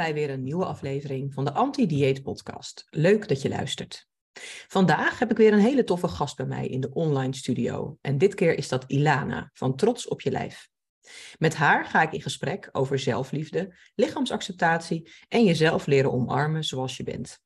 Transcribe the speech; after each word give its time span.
Bij 0.00 0.14
weer 0.14 0.30
een 0.30 0.42
nieuwe 0.42 0.64
aflevering 0.64 1.34
van 1.34 1.44
de 1.44 1.52
Anti-Dieet 1.52 2.22
Podcast. 2.22 2.86
Leuk 2.90 3.28
dat 3.28 3.42
je 3.42 3.48
luistert. 3.48 4.08
Vandaag 4.68 5.18
heb 5.18 5.30
ik 5.30 5.36
weer 5.36 5.52
een 5.52 5.58
hele 5.58 5.84
toffe 5.84 6.08
gast 6.08 6.36
bij 6.36 6.46
mij 6.46 6.66
in 6.66 6.80
de 6.80 6.92
online 6.92 7.34
studio. 7.34 7.98
En 8.00 8.18
dit 8.18 8.34
keer 8.34 8.58
is 8.58 8.68
dat 8.68 8.84
Ilana 8.86 9.50
van 9.52 9.76
Trots 9.76 10.08
op 10.08 10.20
je 10.20 10.30
lijf. 10.30 10.68
Met 11.38 11.54
haar 11.54 11.84
ga 11.84 12.02
ik 12.02 12.12
in 12.12 12.22
gesprek 12.22 12.68
over 12.72 12.98
zelfliefde, 12.98 13.76
lichaamsacceptatie 13.94 15.10
en 15.28 15.44
jezelf 15.44 15.86
leren 15.86 16.12
omarmen 16.12 16.64
zoals 16.64 16.96
je 16.96 17.02
bent. 17.02 17.38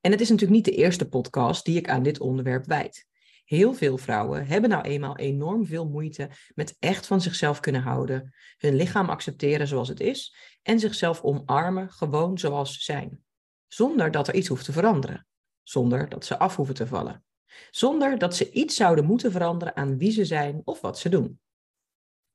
En 0.00 0.10
het 0.10 0.20
is 0.20 0.28
natuurlijk 0.28 0.56
niet 0.56 0.74
de 0.74 0.82
eerste 0.82 1.08
podcast 1.08 1.64
die 1.64 1.76
ik 1.76 1.88
aan 1.88 2.02
dit 2.02 2.20
onderwerp 2.20 2.66
wijd. 2.66 3.05
Heel 3.46 3.74
veel 3.74 3.98
vrouwen 3.98 4.46
hebben 4.46 4.70
nou 4.70 4.82
eenmaal 4.82 5.16
enorm 5.16 5.66
veel 5.66 5.88
moeite 5.88 6.30
met 6.54 6.76
echt 6.78 7.06
van 7.06 7.20
zichzelf 7.20 7.60
kunnen 7.60 7.82
houden, 7.82 8.34
hun 8.58 8.74
lichaam 8.74 9.08
accepteren 9.08 9.66
zoals 9.66 9.88
het 9.88 10.00
is 10.00 10.36
en 10.62 10.78
zichzelf 10.78 11.22
omarmen 11.22 11.90
gewoon 11.90 12.38
zoals 12.38 12.74
ze 12.74 12.82
zijn. 12.82 13.24
Zonder 13.66 14.10
dat 14.10 14.28
er 14.28 14.34
iets 14.34 14.48
hoeft 14.48 14.64
te 14.64 14.72
veranderen. 14.72 15.26
Zonder 15.62 16.08
dat 16.08 16.24
ze 16.24 16.38
af 16.38 16.56
hoeven 16.56 16.74
te 16.74 16.86
vallen. 16.86 17.24
Zonder 17.70 18.18
dat 18.18 18.36
ze 18.36 18.50
iets 18.50 18.76
zouden 18.76 19.04
moeten 19.04 19.32
veranderen 19.32 19.76
aan 19.76 19.98
wie 19.98 20.10
ze 20.10 20.24
zijn 20.24 20.60
of 20.64 20.80
wat 20.80 20.98
ze 20.98 21.08
doen. 21.08 21.40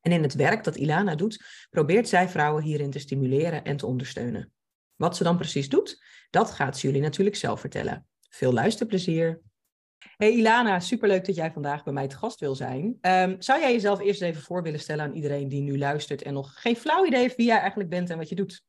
En 0.02 0.12
in 0.12 0.24
het 0.24 0.34
werk 0.34 0.64
dat 0.64 0.76
Ilana 0.76 1.16
doet, 1.16 1.68
probeert 1.70 2.08
zij 2.08 2.30
vrouwen 2.30 2.64
hierin 2.64 2.92
te 2.92 3.00
stimuleren 3.00 3.64
en 3.64 3.78
te 3.78 3.86
ondersteunen. 3.86 4.54
Wat 4.96 5.16
ze 5.16 5.24
dan 5.24 5.38
precies 5.38 5.70
doet, 5.70 6.04
dat 6.30 6.52
gaat 6.52 6.78
ze 6.78 6.88
jullie 6.88 7.02
natuurlijk 7.02 7.36
zelf 7.36 7.60
vertellen. 7.60 8.08
Veel 8.30 8.54
luisterplezier! 8.54 9.42
Hey 10.18 10.32
Ilana, 10.32 10.80
superleuk 10.80 11.26
dat 11.26 11.36
jij 11.36 11.52
vandaag 11.52 11.84
bij 11.84 11.94
mij 11.94 12.08
te 12.08 12.18
gast 12.18 12.40
wil 12.40 12.56
zijn. 12.56 12.98
Um, 13.02 13.42
zou 13.42 13.60
jij 13.60 13.72
jezelf 13.72 14.00
eerst 14.00 14.22
even 14.22 14.42
voor 14.42 14.64
willen 14.64 14.80
stellen 14.80 15.06
aan 15.06 15.14
iedereen 15.14 15.48
die 15.48 15.62
nu 15.62 15.78
luistert 15.78 16.22
en 16.22 16.34
nog 16.34 16.62
geen 16.62 16.76
flauw 16.76 17.06
idee 17.06 17.20
heeft 17.20 17.36
wie 17.36 17.46
jij 17.46 17.60
eigenlijk 17.60 17.90
bent 17.90 18.10
en 18.10 18.18
wat 18.18 18.30
je 18.30 18.36
doet? 18.36 18.64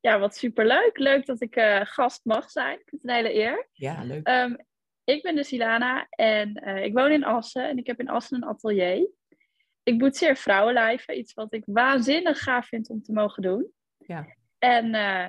Ja, 0.00 0.18
wat 0.18 0.36
superleuk. 0.36 0.98
Leuk 0.98 1.26
dat 1.26 1.40
ik 1.40 1.56
uh, 1.56 1.80
gast 1.82 2.24
mag 2.24 2.50
zijn. 2.50 2.78
Ik 2.80 2.88
vind 2.88 3.02
het 3.02 3.10
een 3.10 3.16
hele 3.16 3.34
eer. 3.34 3.68
Ja, 3.72 4.04
leuk. 4.04 4.28
Um, 4.28 4.56
ik 5.04 5.22
ben 5.22 5.36
dus 5.36 5.52
Ilana 5.52 6.06
en 6.10 6.60
uh, 6.64 6.84
ik 6.84 6.92
woon 6.92 7.10
in 7.10 7.24
Assen 7.24 7.68
en 7.68 7.78
ik 7.78 7.86
heb 7.86 8.00
in 8.00 8.08
Assen 8.08 8.36
een 8.36 8.48
atelier. 8.48 9.10
Ik 9.82 9.98
boetseer 9.98 10.36
vrouwenlijven, 10.36 11.18
iets 11.18 11.34
wat 11.34 11.52
ik 11.52 11.62
waanzinnig 11.66 12.42
gaaf 12.42 12.66
vind 12.66 12.88
om 12.88 13.02
te 13.02 13.12
mogen 13.12 13.42
doen. 13.42 13.72
Ja. 13.96 14.26
En 14.58 14.86
uh, 14.86 15.26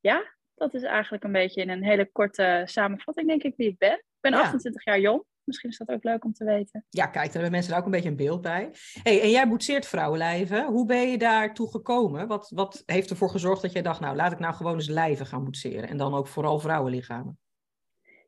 ja, 0.00 0.34
dat 0.54 0.74
is 0.74 0.82
eigenlijk 0.82 1.24
een 1.24 1.32
beetje 1.32 1.60
in 1.60 1.68
een 1.68 1.84
hele 1.84 2.10
korte 2.12 2.62
samenvatting, 2.64 3.28
denk 3.28 3.42
ik, 3.42 3.56
wie 3.56 3.68
ik 3.68 3.78
ben. 3.78 4.04
Ik 4.24 4.30
ben 4.30 4.38
Ja. 4.38 4.44
28 4.46 4.84
jaar 4.84 5.00
jong. 5.00 5.24
Misschien 5.44 5.70
is 5.70 5.78
dat 5.78 5.88
ook 5.88 6.04
leuk 6.04 6.24
om 6.24 6.32
te 6.32 6.44
weten. 6.44 6.84
Ja, 6.90 7.04
kijk, 7.06 7.24
daar 7.24 7.32
hebben 7.32 7.50
mensen 7.50 7.72
er 7.72 7.78
ook 7.78 7.84
een 7.84 7.90
beetje 7.90 8.08
een 8.08 8.16
beeld 8.16 8.40
bij. 8.40 8.70
Hey, 9.02 9.22
en 9.22 9.30
jij 9.30 9.48
boetseert 9.48 9.86
vrouwenlijven. 9.86 10.66
Hoe 10.66 10.86
ben 10.86 11.10
je 11.10 11.18
daartoe 11.18 11.70
gekomen? 11.70 12.26
Wat, 12.26 12.50
wat 12.54 12.82
heeft 12.86 13.10
ervoor 13.10 13.30
gezorgd 13.30 13.62
dat 13.62 13.72
jij 13.72 13.82
dacht, 13.82 14.00
nou, 14.00 14.16
laat 14.16 14.32
ik 14.32 14.38
nou 14.38 14.54
gewoon 14.54 14.74
eens 14.74 14.88
lijven 14.88 15.26
gaan 15.26 15.44
boetseren. 15.44 15.88
En 15.88 15.96
dan 15.96 16.14
ook 16.14 16.26
vooral 16.28 16.58
vrouwenlichamen. 16.58 17.38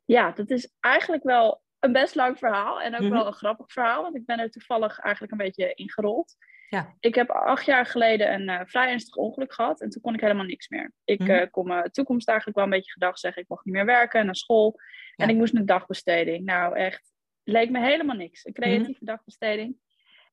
Ja, 0.05 0.31
dat 0.31 0.49
is 0.49 0.73
eigenlijk 0.79 1.23
wel 1.23 1.61
een 1.79 1.91
best 1.91 2.15
lang 2.15 2.37
verhaal 2.37 2.81
en 2.81 2.93
ook 2.95 3.01
Mhm. 3.01 3.11
wel 3.11 3.27
een 3.27 3.33
grappig 3.33 3.71
verhaal, 3.71 4.01
want 4.01 4.15
ik 4.15 4.25
ben 4.25 4.39
er 4.39 4.49
toevallig 4.51 4.99
eigenlijk 4.99 5.31
een 5.31 5.37
beetje 5.45 5.73
ingerold. 5.73 6.35
Ja. 6.69 6.95
Ik 6.99 7.15
heb 7.15 7.29
acht 7.29 7.65
jaar 7.65 7.85
geleden 7.85 8.33
een 8.33 8.49
eh, 8.49 8.61
vrij 8.65 8.89
ernstig 8.89 9.15
ongeluk 9.15 9.53
gehad 9.53 9.81
en 9.81 9.89
toen 9.89 10.01
kon 10.01 10.13
ik 10.13 10.21
helemaal 10.21 10.45
niks 10.45 10.67
meer. 10.69 10.91
Ik 11.03 11.19
Mhm. 11.19 11.29
eh, 11.31 11.47
kon 11.51 11.67
mijn 11.67 11.91
toekomst 11.91 12.27
eigenlijk 12.27 12.57
wel 12.57 12.67
een 12.67 12.73
beetje 12.73 12.91
gedag 12.91 13.19
zeggen. 13.19 13.41
Ik 13.41 13.47
mocht 13.49 13.65
niet 13.65 13.73
meer 13.73 13.85
werken, 13.85 14.25
naar 14.25 14.35
school 14.35 14.79
en 15.15 15.29
ik 15.29 15.35
moest 15.35 15.55
een 15.55 15.65
dagbesteding. 15.65 16.45
Nou 16.45 16.75
echt, 16.75 17.11
leek 17.43 17.69
me 17.69 17.79
helemaal 17.79 18.15
niks. 18.15 18.45
Een 18.45 18.51
Mhm. 18.55 18.61
creatieve 18.61 19.05
dagbesteding. 19.05 19.77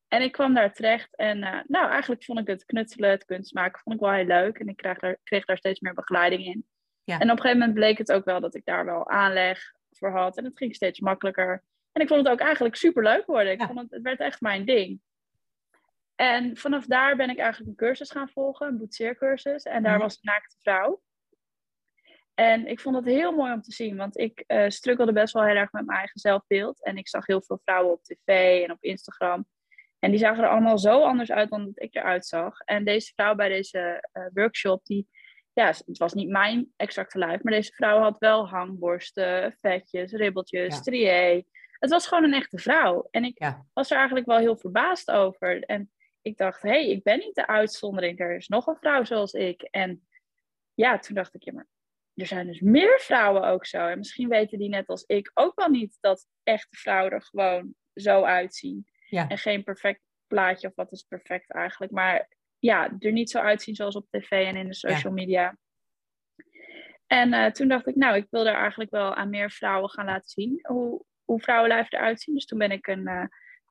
En 0.09 0.23
ik 0.23 0.33
kwam 0.33 0.55
daar 0.55 0.73
terecht 0.73 1.17
en 1.17 1.43
eh, 1.43 1.59
nou 1.67 1.91
eigenlijk 1.91 2.25
vond 2.25 2.39
ik 2.39 2.47
het 2.47 2.65
knutselen, 2.65 3.11
het 3.11 3.25
kunstmaken, 3.25 3.81
vond 3.83 3.94
ik 3.94 4.00
wel 4.00 4.12
heel 4.12 4.25
leuk. 4.27 4.59
En 4.59 4.69
ik 4.69 4.77
kreeg 4.77 4.99
daar, 4.99 5.17
kreeg 5.25 5.44
daar 5.44 5.56
steeds 5.59 5.81
meer 5.81 5.94
begeleiding 5.94 6.44
in. 6.44 6.67
Ja. 7.05 7.15
En 7.19 7.31
op 7.31 7.37
een 7.37 7.43
gegeven 7.43 7.59
moment 7.59 7.75
bleek 7.75 7.99
het 7.99 8.12
ook 8.12 8.25
wel 8.25 8.41
dat 8.41 8.55
ik 8.55 8.65
daar 8.65 8.84
wel 8.84 9.11
aanleg 9.11 9.73
voor 9.91 10.11
had. 10.11 10.37
En 10.37 10.44
het 10.44 10.56
ging 10.56 10.75
steeds 10.75 11.00
makkelijker. 11.00 11.62
En 11.93 12.03
ik 12.03 12.09
vond 12.09 12.23
het 12.23 12.33
ook 12.33 12.41
eigenlijk 12.41 12.77
super 12.77 13.03
leuk 13.03 13.27
worden. 13.27 13.53
Ik 13.53 13.61
Ja. 13.61 13.67
vond 13.67 13.78
het, 13.78 13.91
het 13.91 14.03
werd 14.03 14.21
echt 14.21 14.41
mijn 14.41 14.65
ding. 14.65 15.00
En 16.14 16.56
vanaf 16.56 16.86
daar 16.86 17.16
ben 17.16 17.30
ik 17.30 17.38
eigenlijk 17.38 17.70
een 17.70 17.76
cursus 17.86 18.10
gaan 18.10 18.28
volgen, 18.28 18.66
een 18.66 18.78
boetseercursus. 18.78 19.62
En 19.62 19.82
daar 19.82 19.92
Mhm. 19.92 20.02
was 20.02 20.14
een 20.14 20.20
naakte 20.22 20.56
vrouw. 20.60 21.02
En 22.34 22.66
ik 22.66 22.80
vond 22.80 22.97
het 22.97 23.04
heel 23.04 23.32
mooi 23.32 23.52
om 23.52 23.62
te 23.62 23.72
zien, 23.72 23.97
want 23.97 24.19
ik 24.19 24.44
eh 24.47 24.69
struggelde 24.69 25.12
best 25.12 25.32
wel 25.34 25.44
heel 25.44 25.54
erg 25.56 25.72
met 25.72 25.86
mijn 25.86 25.98
eigen 25.98 26.20
zelfbeeld. 26.20 26.84
En 26.84 26.97
ik 26.97 27.08
zag 27.08 27.26
heel 27.26 27.42
veel 27.42 27.58
vrouwen 27.64 27.92
op 27.92 28.02
tv 28.02 28.62
en 28.64 28.70
op 28.70 28.82
Instagram. 28.82 29.47
En 29.98 30.10
die 30.10 30.19
zagen 30.20 30.42
er 30.44 30.50
allemaal 30.50 30.78
zo 30.78 31.02
anders 31.02 31.30
uit 31.32 31.50
dan 31.50 31.64
dat 31.64 31.82
ik 31.82 31.94
eruit 31.94 32.26
zag. 32.26 32.58
En 32.60 32.84
deze 32.84 33.12
vrouw 33.14 33.34
bij 33.34 33.48
deze 33.48 34.08
eh, 34.12 34.26
workshop, 34.32 34.84
die, 34.84 35.08
ja, 35.52 35.66
het 35.66 35.98
was 35.98 36.14
niet 36.14 36.28
mijn 36.28 36.72
exacte 36.76 37.19
lijf, 37.19 37.42
maar 37.42 37.52
deze 37.52 37.72
vrouw 37.72 37.98
had 38.00 38.19
wel 38.19 38.48
hangborsten, 38.48 39.56
vetjes, 39.60 40.12
ribbeltjes, 40.12 40.75
Ja. 40.75 40.81
strié. 40.81 41.44
Het 41.78 41.91
was 41.91 42.06
gewoon 42.06 42.25
een 42.25 42.34
echte 42.34 42.58
vrouw. 42.58 43.08
En 43.10 43.25
ik 43.25 43.38
Ja. 43.38 43.66
was 43.72 43.91
er 43.91 43.96
eigenlijk 43.96 44.26
wel 44.26 44.38
heel 44.38 44.56
verbaasd 44.56 45.10
over. 45.10 45.62
En 45.62 45.91
ik 46.25 46.37
dacht, 46.37 46.62
hé, 46.62 46.69
hey, 46.69 46.89
ik 46.89 47.03
ben 47.03 47.19
niet 47.19 47.35
de 47.35 47.47
uitzondering. 47.47 48.21
Er 48.21 48.37
is 48.37 48.49
nog 48.49 48.67
een 48.67 48.77
vrouw 48.77 49.05
zoals 49.05 49.33
ik. 49.33 49.62
En 49.62 50.07
ja, 50.75 50.99
toen 50.99 51.15
dacht 51.15 51.35
ik, 51.35 51.43
ja, 51.43 51.53
maar 51.53 51.69
er 52.15 52.27
zijn 52.27 52.47
dus 52.47 52.61
meer 52.61 53.01
vrouwen 53.01 53.45
ook 53.45 53.67
zo. 53.67 53.87
En 53.87 53.99
misschien 53.99 54.29
weten 54.29 54.59
die 54.59 54.69
net 54.69 54.87
als 54.87 55.05
ik 55.07 55.31
ook 55.35 55.55
wel 55.55 55.69
niet 55.69 55.99
dat 56.01 56.27
echte 56.43 56.77
vrouwen 56.77 57.12
er 57.12 57.23
gewoon 57.23 57.75
zo 57.95 58.23
uitzien. 58.23 58.87
Ja. 59.09 59.29
En 59.29 59.39
geen 59.39 59.65
perfect 59.65 60.01
plaatje, 60.27 60.69
of 60.69 60.75
wat 60.75 60.93
is 60.93 61.03
perfect 61.03 61.53
eigenlijk. 61.53 61.93
Maar 61.93 62.29
ja, 62.59 62.97
er 62.99 63.12
niet 63.12 63.31
zo 63.31 63.39
uitzien 63.39 63.75
zoals 63.75 63.97
op 63.97 64.06
tv 64.11 64.31
en 64.31 64.56
in 64.56 64.69
de 64.69 64.75
social 64.75 65.12
media. 65.12 65.56
En 67.06 67.33
eh, 67.33 67.51
toen 67.51 67.69
dacht 67.69 67.87
ik, 67.87 67.95
nou, 67.95 68.17
ik 68.17 68.27
wil 68.31 68.47
er 68.47 68.55
eigenlijk 68.55 68.91
wel 68.91 69.15
aan 69.15 69.31
meer 69.31 69.51
vrouwen 69.51 69.91
gaan 69.91 70.06
laten 70.06 70.29
zien 70.29 70.59
hoe, 70.62 71.05
hoe 71.25 71.41
vrouwenlijven 71.41 71.99
eruit 71.99 72.21
zien. 72.21 72.35
Dus 72.35 72.47
toen 72.47 72.59
ben 72.59 72.71
ik 72.71 72.87
een, 72.87 73.06
eh, 73.06 73.25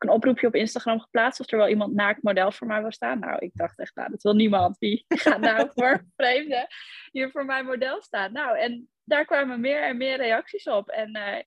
een 0.04 0.10
oproepje 0.10 0.48
op 0.48 0.56
Instagram 0.56 1.00
geplaatst 1.00 1.40
of 1.40 1.52
er 1.52 1.58
wel 1.58 1.68
iemand 1.68 1.94
naakt 1.94 2.24
model 2.24 2.52
voor 2.52 2.68
mij 2.68 2.82
wil 2.82 2.92
staan. 2.92 3.20
Nou, 3.20 3.38
ik 3.40 3.52
dacht 3.54 3.80
echt, 3.80 3.96
nou, 3.96 4.10
dat 4.10 4.22
wil 4.22 4.34
niemand. 4.34 4.78
Wie 4.78 5.06
gaat 5.24 5.40
nou 5.40 5.70
voor 5.74 6.06
vreemden 6.16 6.68
hier 7.12 7.32
voor 7.32 7.46
mijn 7.46 7.66
model 7.66 8.02
staan? 8.02 8.32
Nou, 8.32 8.58
en 8.58 8.90
daar 9.04 9.26
kwamen 9.26 9.60
meer 9.60 9.84
en 9.84 9.98
meer 9.98 10.18
reacties 10.18 10.68
op. 10.68 10.90
En 10.90 11.14
eh, 11.14 11.44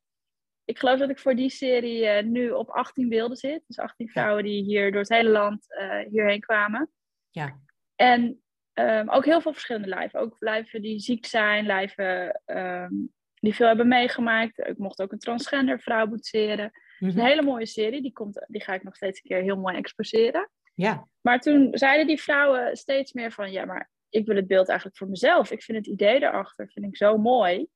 ik 0.64 0.78
geloof 0.78 0.98
dat 0.98 1.10
ik 1.10 1.18
voor 1.18 1.34
die 1.34 1.50
serie 1.50 2.06
eh, 2.06 2.24
nu 2.24 2.50
op 2.50 2.68
18 2.68 3.08
beelden 3.08 3.36
zit. 3.36 3.62
Dus 3.66 3.78
18 3.78 4.08
vrouwen 4.08 4.44
die 4.44 4.62
hier 4.62 4.90
door 4.90 5.00
het 5.00 5.08
hele 5.08 5.30
land 5.30 5.74
eh, 5.74 5.98
hierheen 6.10 6.40
kwamen. 6.40 6.90
Ja. 7.30 7.60
En 7.94 8.42
ehm, 8.72 9.08
ook 9.08 9.24
heel 9.24 9.40
veel 9.40 9.52
verschillende 9.52 9.88
lijven. 9.88 10.20
Ook 10.20 10.36
lijven 10.38 10.82
die 10.82 10.98
ziek 10.98 11.26
zijn, 11.26 11.66
lijven 11.66 12.42
ehm, 12.44 12.94
die 13.34 13.54
veel 13.54 13.66
hebben 13.66 13.88
meegemaakt. 13.88 14.58
Ik 14.58 14.78
mocht 14.78 15.02
ook 15.02 15.12
een 15.12 15.18
transgender 15.18 15.80
vrouw 15.80 16.06
boetseren. 16.06 16.72
Mhm. 16.98 17.18
een 17.18 17.24
hele 17.24 17.42
mooie 17.42 17.66
serie, 17.66 18.02
die, 18.02 18.12
komt, 18.12 18.44
die 18.48 18.62
ga 18.62 18.74
ik 18.74 18.82
nog 18.82 18.96
steeds 18.96 19.20
een 19.22 19.30
keer 19.30 19.42
heel 19.42 19.56
mooi 19.56 19.76
exposeren. 19.76 20.50
Ja. 20.74 21.08
Maar 21.20 21.40
toen 21.40 21.68
zeiden 21.72 22.06
die 22.06 22.22
vrouwen 22.22 22.76
steeds 22.76 23.12
meer 23.12 23.32
van, 23.32 23.52
ja, 23.52 23.64
maar 23.64 23.90
ik 24.08 24.26
wil 24.26 24.36
het 24.36 24.46
beeld 24.46 24.68
eigenlijk 24.68 24.98
voor 24.98 25.08
mezelf. 25.08 25.50
Ik 25.50 25.62
vind 25.62 25.78
het 25.78 25.86
idee 25.86 26.20
daarachter, 26.20 26.70
vind 26.70 26.86
ik 26.86 26.96
zo 26.96 27.18
mooi. 27.18 27.66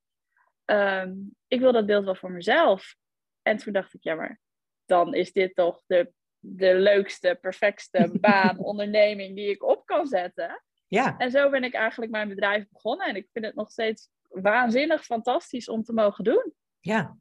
Ehm, 0.64 1.12
ik 1.48 1.60
wil 1.60 1.72
dat 1.72 1.86
beeld 1.86 2.04
wel 2.04 2.14
voor 2.14 2.32
mezelf. 2.32 2.94
En 3.42 3.56
toen 3.56 3.72
dacht 3.72 3.94
ik, 3.94 4.02
ja, 4.02 4.14
maar 4.14 4.40
dan 4.84 5.14
is 5.14 5.32
dit 5.32 5.54
toch 5.54 5.82
de, 5.86 6.12
de 6.38 6.74
leukste, 6.74 7.38
perfectste 7.40 8.10
baan, 8.20 8.58
onderneming 8.58 9.36
die 9.36 9.50
ik 9.50 9.62
op 9.62 9.86
kan 9.86 10.06
zetten. 10.06 10.62
Ja. 10.86 11.16
En 11.18 11.30
zo 11.30 11.50
ben 11.50 11.64
ik 11.64 11.74
eigenlijk 11.74 12.12
mijn 12.12 12.28
bedrijf 12.28 12.68
begonnen. 12.68 13.06
En 13.06 13.16
ik 13.16 13.28
vind 13.32 13.44
het 13.44 13.54
nog 13.54 13.70
steeds 13.70 14.08
waanzinnig 14.28 15.04
fantastisch 15.04 15.68
om 15.68 15.82
te 15.82 15.92
mogen 15.92 16.24
doen. 16.24 16.52
Ja. 16.80 17.18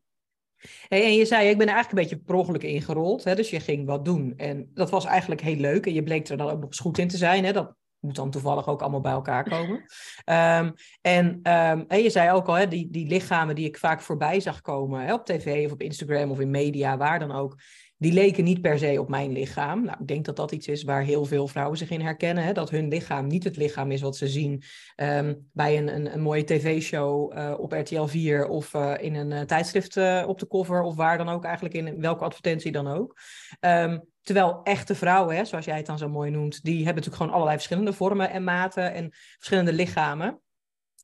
Hey, 0.87 1.03
en 1.03 1.13
je 1.13 1.25
zei, 1.25 1.49
ik 1.49 1.57
ben 1.57 1.67
er 1.67 1.73
eigenlijk 1.73 2.03
een 2.03 2.09
beetje 2.09 2.25
per 2.25 2.35
ongeluk 2.35 2.63
ingerold. 2.63 3.23
Hè? 3.23 3.35
Dus 3.35 3.49
je 3.49 3.59
ging 3.59 3.85
wat 3.85 4.05
doen. 4.05 4.33
En 4.37 4.69
dat 4.73 4.89
was 4.89 5.05
eigenlijk 5.05 5.41
heel 5.41 5.55
leuk. 5.55 5.85
En 5.85 5.93
je 5.93 6.03
bleek 6.03 6.27
er 6.27 6.37
dan 6.37 6.49
ook 6.49 6.59
nog 6.59 6.69
eens 6.69 6.79
goed 6.79 6.97
in 6.97 7.07
te 7.07 7.17
zijn. 7.17 7.45
Hè? 7.45 7.53
Dat 7.53 7.75
moet 7.99 8.15
dan 8.15 8.31
toevallig 8.31 8.67
ook 8.67 8.81
allemaal 8.81 9.01
bij 9.01 9.11
elkaar 9.11 9.43
komen. 9.43 9.85
Ehm, 10.23 10.71
en 11.01 11.39
ehm, 11.43 11.83
en 11.87 12.01
je 12.01 12.09
zei 12.09 12.31
ook 12.31 12.47
al, 12.47 12.53
hè, 12.53 12.67
die, 12.67 12.89
die 12.89 13.07
lichamen 13.07 13.55
die 13.55 13.67
ik 13.67 13.77
vaak 13.77 14.01
voorbij 14.01 14.39
zag 14.39 14.61
komen. 14.61 15.01
Hè, 15.01 15.13
op 15.13 15.25
tv 15.25 15.65
of 15.65 15.71
op 15.71 15.81
Instagram 15.81 16.31
of 16.31 16.39
in 16.39 16.49
media, 16.49 16.97
waar 16.97 17.19
dan 17.19 17.31
ook. 17.31 17.55
Die 17.99 18.13
leken 18.13 18.43
niet 18.43 18.61
per 18.61 18.79
se 18.79 19.01
op 19.01 19.09
mijn 19.09 19.31
lichaam. 19.31 19.83
Nou, 19.83 19.97
ik 19.99 20.07
denk 20.07 20.25
dat 20.25 20.35
dat 20.35 20.51
iets 20.51 20.67
is 20.67 20.83
waar 20.83 21.03
heel 21.03 21.25
veel 21.25 21.47
vrouwen 21.47 21.77
zich 21.77 21.89
in 21.89 22.01
herkennen. 22.01 22.43
Hè? 22.43 22.53
Dat 22.53 22.69
hun 22.69 22.87
lichaam 22.87 23.27
niet 23.27 23.43
het 23.43 23.57
lichaam 23.57 23.91
is 23.91 24.01
wat 24.01 24.17
ze 24.17 24.27
zien 24.27 24.63
ehm, 24.95 25.35
bij 25.53 25.77
een, 25.77 25.95
een, 25.95 26.13
een, 26.13 26.21
mooie 26.21 26.43
tv-show 26.43 27.37
uh, 27.37 27.53
op 27.57 27.71
RTL 27.71 28.05
4 28.05 28.47
of 28.47 28.73
uh, 28.73 28.93
in 28.99 29.15
een 29.15 29.31
uh, 29.31 29.41
tijdschrift 29.41 29.97
op 30.25 30.39
de 30.39 30.47
cover 30.47 30.81
of 30.81 30.95
waar 30.95 31.17
dan 31.17 31.29
ook 31.29 31.43
eigenlijk 31.43 31.75
in 31.75 32.01
welke 32.01 32.23
advertentie 32.23 32.71
dan 32.71 32.87
ook. 32.87 33.19
Um, 33.59 34.03
terwijl 34.21 34.63
echte 34.63 34.95
vrouwen, 34.95 35.35
hè, 35.35 35.45
zoals 35.45 35.65
jij 35.65 35.77
het 35.77 35.85
dan 35.85 35.97
zo 35.97 36.09
mooi 36.09 36.31
noemt, 36.31 36.63
die 36.63 36.75
hebben 36.75 36.95
natuurlijk 36.95 37.15
gewoon 37.15 37.31
allerlei 37.31 37.55
verschillende 37.55 37.93
vormen 37.93 38.29
en 38.29 38.43
maten 38.43 38.93
en 38.93 39.09
verschillende 39.11 39.73
lichamen. 39.73 40.41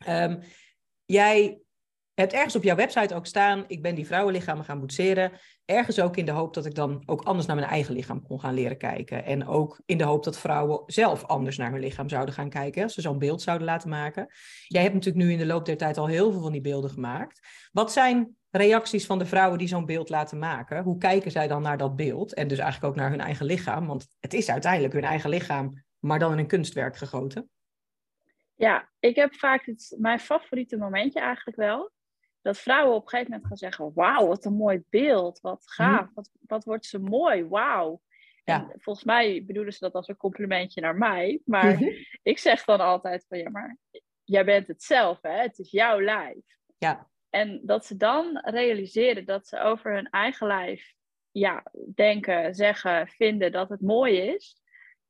Um, 0.08 0.40
jij 1.06 1.60
hebt 2.22 2.34
ergens 2.34 2.56
op 2.56 2.64
jouw 2.64 2.76
website 2.76 3.16
ook 3.16 3.26
staan, 3.26 3.64
ik 3.68 3.82
ben 3.82 3.96
die 3.96 4.06
vrouwenlichamen 4.06 4.66
gaan 4.66 4.80
boetseren. 4.80 5.32
Ergens 5.66 6.00
ook 6.00 6.18
in 6.18 6.26
de 6.26 6.32
hoop 6.32 6.54
dat 6.54 6.66
ik 6.66 6.76
dan 6.76 7.04
ook 7.06 7.22
anders 7.22 7.48
naar 7.48 7.56
mijn 7.56 7.68
eigen 7.68 7.94
lichaam 7.94 8.22
kon 8.22 8.40
gaan 8.40 8.54
leren 8.54 8.78
kijken. 8.78 9.26
En 9.26 9.48
ook 9.48 9.82
in 9.86 9.98
de 9.98 10.04
hoop 10.04 10.24
dat 10.24 10.40
vrouwen 10.40 10.84
zelf 10.86 11.24
anders 11.24 11.58
naar 11.58 11.72
hun 11.72 11.80
lichaam 11.80 12.10
zouden 12.10 12.34
gaan 12.34 12.50
kijken. 12.50 12.84
Als 12.84 12.94
ze 12.94 13.02
zo'n 13.02 13.20
beeld 13.20 13.42
zouden 13.42 13.68
laten 13.68 13.90
maken. 13.90 14.28
Jij 14.68 14.82
hebt 14.82 14.94
natuurlijk 14.94 15.26
nu 15.26 15.32
in 15.32 15.38
de 15.38 15.46
loop 15.46 15.66
der 15.66 15.78
tijd 15.78 15.98
al 15.98 16.08
heel 16.08 16.32
veel 16.32 16.42
van 16.42 16.52
die 16.52 16.62
beelden 16.62 16.90
gemaakt. 16.90 17.40
Wat 17.72 17.92
zijn 17.92 18.36
reacties 18.52 19.06
van 19.06 19.20
de 19.20 19.26
vrouwen 19.26 19.58
die 19.58 19.68
zo'n 19.68 19.86
beeld 19.86 20.10
laten 20.10 20.40
maken? 20.40 20.84
Hoe 20.84 20.98
kijken 20.98 21.32
zij 21.32 21.48
dan 21.48 21.62
naar 21.62 21.78
dat 21.78 21.96
beeld? 21.96 22.34
En 22.34 22.48
dus 22.48 22.60
eigenlijk 22.60 22.94
ook 22.94 23.00
naar 23.00 23.10
hun 23.10 23.22
eigen 23.22 23.46
lichaam. 23.46 23.88
Want 23.88 24.08
het 24.20 24.34
is 24.34 24.50
uiteindelijk 24.50 24.94
hun 24.94 25.04
eigen 25.04 25.30
lichaam, 25.30 25.84
maar 26.00 26.20
dan 26.20 26.32
in 26.32 26.38
een 26.38 26.48
kunstwerk 26.48 26.98
gegoten. 26.98 27.50
Ja, 28.56 28.90
ik 29.00 29.16
heb 29.16 29.36
vaak 29.36 29.66
het, 29.66 29.96
mijn 29.98 30.20
favoriete 30.20 30.78
momentje 30.78 31.20
eigenlijk 31.20 31.58
wel 31.58 31.94
dat 32.46 32.58
vrouwen 32.58 32.96
op 32.96 33.02
een 33.02 33.10
gegeven 33.10 33.32
moment 33.32 33.48
gaan 33.48 33.58
zeggen: 33.58 33.92
Wauw, 33.94 34.28
wat 34.28 34.46
een 34.46 34.56
mooi 34.56 34.84
beeld, 34.90 35.40
wat 35.40 35.64
gaaf, 35.66 36.06
mhm. 36.06 36.14
wat, 36.14 36.30
wat 36.48 36.64
wordt 36.64 36.86
ze 36.86 37.00
mooi, 37.00 37.46
wauw. 37.46 38.02
Ja. 38.44 38.72
volgens 38.78 39.06
mij 39.06 39.44
bedoelen 39.46 39.74
ze 39.74 39.80
dat 39.80 39.94
als 39.94 40.08
een 40.08 40.18
complimentje 40.18 40.82
naar 40.82 40.98
mij. 40.98 41.42
Maar 41.46 41.74
mhm. 41.74 41.90
ik 42.24 42.38
zeg 42.38 42.66
dan 42.66 42.80
altijd 42.80 43.26
van 43.28 43.38
ja, 43.38 43.50
maar 43.50 43.78
jij 44.24 44.46
bent 44.46 44.68
het 44.68 44.84
zelf, 44.84 45.22
hè? 45.22 45.42
het 45.42 45.60
is 45.60 45.72
jouw 45.72 46.02
lijf. 46.02 46.44
Ja. 46.78 47.10
En 47.30 47.62
dat 47.64 47.86
ze 47.86 47.98
dan 47.98 48.40
realiseren 48.44 49.26
dat 49.26 49.48
ze 49.48 49.60
over 49.60 49.94
hun 49.94 50.10
eigen 50.10 50.48
lijf 50.48 50.94
ja, 51.32 51.64
denken, 51.96 52.56
zeggen, 52.56 53.08
vinden 53.08 53.52
dat 53.52 53.70
het 53.70 53.82
mooi 53.82 54.18
is. 54.18 54.62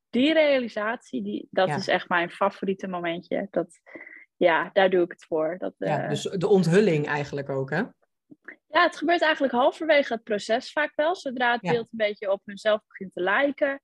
Die 0.09 0.33
realisatie, 0.33 1.23
die, 1.23 1.47
dat 1.51 1.69
is 1.69 1.87
echt 1.87 2.09
mijn 2.09 2.31
favoriete 2.31 2.87
momentje. 2.87 3.47
Dat, 3.51 3.79
ja, 4.37 4.69
daar 4.73 4.89
doe 4.89 5.03
ik 5.03 5.11
het 5.11 5.25
voor. 5.25 5.55
Dat, 5.57 5.73
ja, 5.77 6.03
eh, 6.03 6.09
dus 6.09 6.23
de 6.23 6.47
onthulling 6.47 7.07
eigenlijk 7.07 7.49
ook, 7.49 7.69
hè? 7.69 7.83
Ja, 8.67 8.83
het 8.83 8.97
gebeurt 8.97 9.21
eigenlijk 9.21 9.53
halverwege 9.53 10.13
het 10.13 10.23
proces 10.23 10.71
vaak 10.71 10.91
wel. 10.95 11.15
Zodra 11.15 11.51
het 11.51 11.61
beeld 11.61 11.87
een 11.91 11.97
beetje 11.97 12.31
op 12.31 12.41
hunzelf 12.45 12.81
begint 12.87 13.13
te 13.13 13.21
lijken 13.21 13.81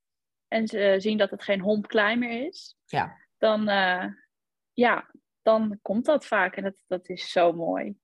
en 0.48 0.68
ze 0.68 0.96
zien 0.98 1.18
dat 1.18 1.30
het 1.30 1.44
geen 1.44 1.62
homp 1.62 1.88
klein 1.88 2.20
meer 2.20 2.48
is, 2.48 2.76
ja. 2.86 3.18
dan, 3.38 3.70
uh, 3.70 4.06
ja, 4.74 5.12
dan 5.42 5.80
komt 5.82 6.06
dat 6.06 6.26
vaak 6.26 6.56
en 6.56 6.64
dat, 6.64 6.84
dat 6.88 7.10
is 7.10 7.32
zo 7.32 7.54
mooi. 7.54 7.96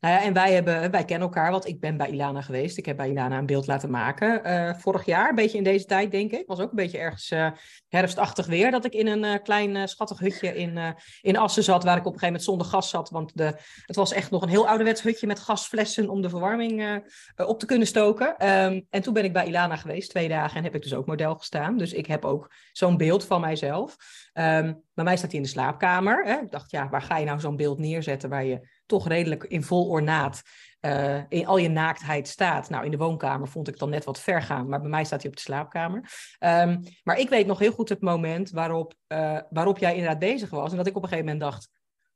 Nou 0.00 0.14
ja, 0.14 0.22
en 0.22 0.32
wij, 0.32 0.52
hebben, 0.52 0.90
wij 0.90 1.04
kennen 1.04 1.28
elkaar, 1.28 1.50
want 1.50 1.66
ik 1.66 1.80
ben 1.80 1.96
bij 1.96 2.10
Ilana 2.10 2.40
geweest. 2.40 2.78
Ik 2.78 2.86
heb 2.86 2.96
bij 2.96 3.10
Ilana 3.10 3.38
een 3.38 3.46
beeld 3.46 3.66
laten 3.66 3.90
maken. 3.90 4.46
Uh, 4.46 4.74
vorig 4.78 5.04
jaar, 5.04 5.28
een 5.28 5.34
beetje 5.34 5.58
in 5.58 5.64
deze 5.64 5.84
tijd, 5.84 6.10
denk 6.10 6.32
ik. 6.32 6.46
was 6.46 6.60
ook 6.60 6.70
een 6.70 6.76
beetje 6.76 6.98
ergens 6.98 7.30
uh, 7.30 7.50
herfstachtig 7.88 8.46
weer. 8.46 8.70
Dat 8.70 8.84
ik 8.84 8.92
in 8.92 9.06
een 9.06 9.24
uh, 9.24 9.34
klein 9.42 9.88
schattig 9.88 10.18
hutje 10.18 10.56
in, 10.56 10.94
in 11.20 11.36
Assen 11.36 11.62
zat. 11.62 11.84
Waar 11.84 11.96
ik 11.96 12.06
op 12.06 12.12
een 12.12 12.18
gegeven 12.18 12.26
moment 12.26 12.44
zonder 12.44 12.66
gas 12.66 12.90
zat. 12.90 13.10
Want 13.10 13.36
de, 13.36 13.54
het 13.86 13.96
was 13.96 14.12
echt 14.12 14.30
nog 14.30 14.42
een 14.42 14.48
heel 14.48 14.68
ouderwets 14.68 15.02
hutje 15.02 15.26
met 15.26 15.38
gasflessen. 15.38 16.08
Om 16.08 16.22
de 16.22 16.28
verwarming 16.28 17.02
op 17.36 17.58
te 17.58 17.66
kunnen 17.66 17.86
stoken. 17.86 18.48
Um, 18.48 18.86
en 18.90 19.02
toen 19.02 19.14
ben 19.14 19.24
ik 19.24 19.32
bij 19.32 19.46
Ilana 19.46 19.76
geweest, 19.76 20.10
twee 20.10 20.28
dagen. 20.28 20.56
En 20.56 20.64
heb 20.64 20.74
ik 20.74 20.82
dus 20.82 20.94
ook 20.94 21.06
model 21.06 21.34
gestaan. 21.34 21.76
Dus 21.76 21.92
ik 21.92 22.06
heb 22.06 22.24
ook 22.24 22.54
zo'n 22.72 22.96
beeld 22.96 23.24
van 23.24 23.40
mijzelf. 23.40 23.96
Um, 24.34 24.82
bij 24.94 25.04
mij 25.04 25.16
staat 25.16 25.30
hij 25.30 25.40
in 25.40 25.46
de 25.46 25.52
slaapkamer. 25.52 26.24
Hè? 26.24 26.40
Ik 26.40 26.50
dacht, 26.50 26.70
ja, 26.70 26.88
waar 26.88 27.02
ga 27.02 27.18
je 27.18 27.24
nou 27.24 27.40
zo'n 27.40 27.56
beeld 27.56 27.78
neerzetten 27.78 28.30
waar 28.30 28.44
je 28.44 28.68
toch 28.92 29.08
redelijk 29.08 29.44
in 29.44 29.62
vol 29.62 29.88
ornaat 29.88 30.42
uh, 30.80 31.20
in 31.28 31.46
al 31.46 31.56
je 31.56 31.68
naaktheid 31.68 32.28
staat. 32.28 32.70
Nou, 32.70 32.84
in 32.84 32.90
de 32.90 32.96
woonkamer 32.96 33.48
vond 33.48 33.68
ik 33.68 33.78
dan 33.78 33.90
net 33.90 34.04
wat 34.04 34.20
ver 34.20 34.42
gaan, 34.42 34.68
maar 34.68 34.80
bij 34.80 34.90
mij 34.90 35.04
staat 35.04 35.22
hij 35.22 35.30
op 35.30 35.36
de 35.36 35.42
slaapkamer. 35.42 36.10
Um, 36.40 36.82
maar 37.02 37.18
ik 37.18 37.28
weet 37.28 37.46
nog 37.46 37.58
heel 37.58 37.72
goed 37.72 37.88
het 37.88 38.00
moment 38.00 38.50
waarop, 38.50 38.94
uh, 39.08 39.38
waarop 39.50 39.78
jij 39.78 39.92
inderdaad 39.92 40.18
bezig 40.18 40.50
was. 40.50 40.70
En 40.70 40.76
dat 40.76 40.86
ik 40.86 40.96
op 40.96 41.02
een 41.02 41.08
gegeven 41.08 41.32
moment 41.32 41.50
dacht, 41.50 41.68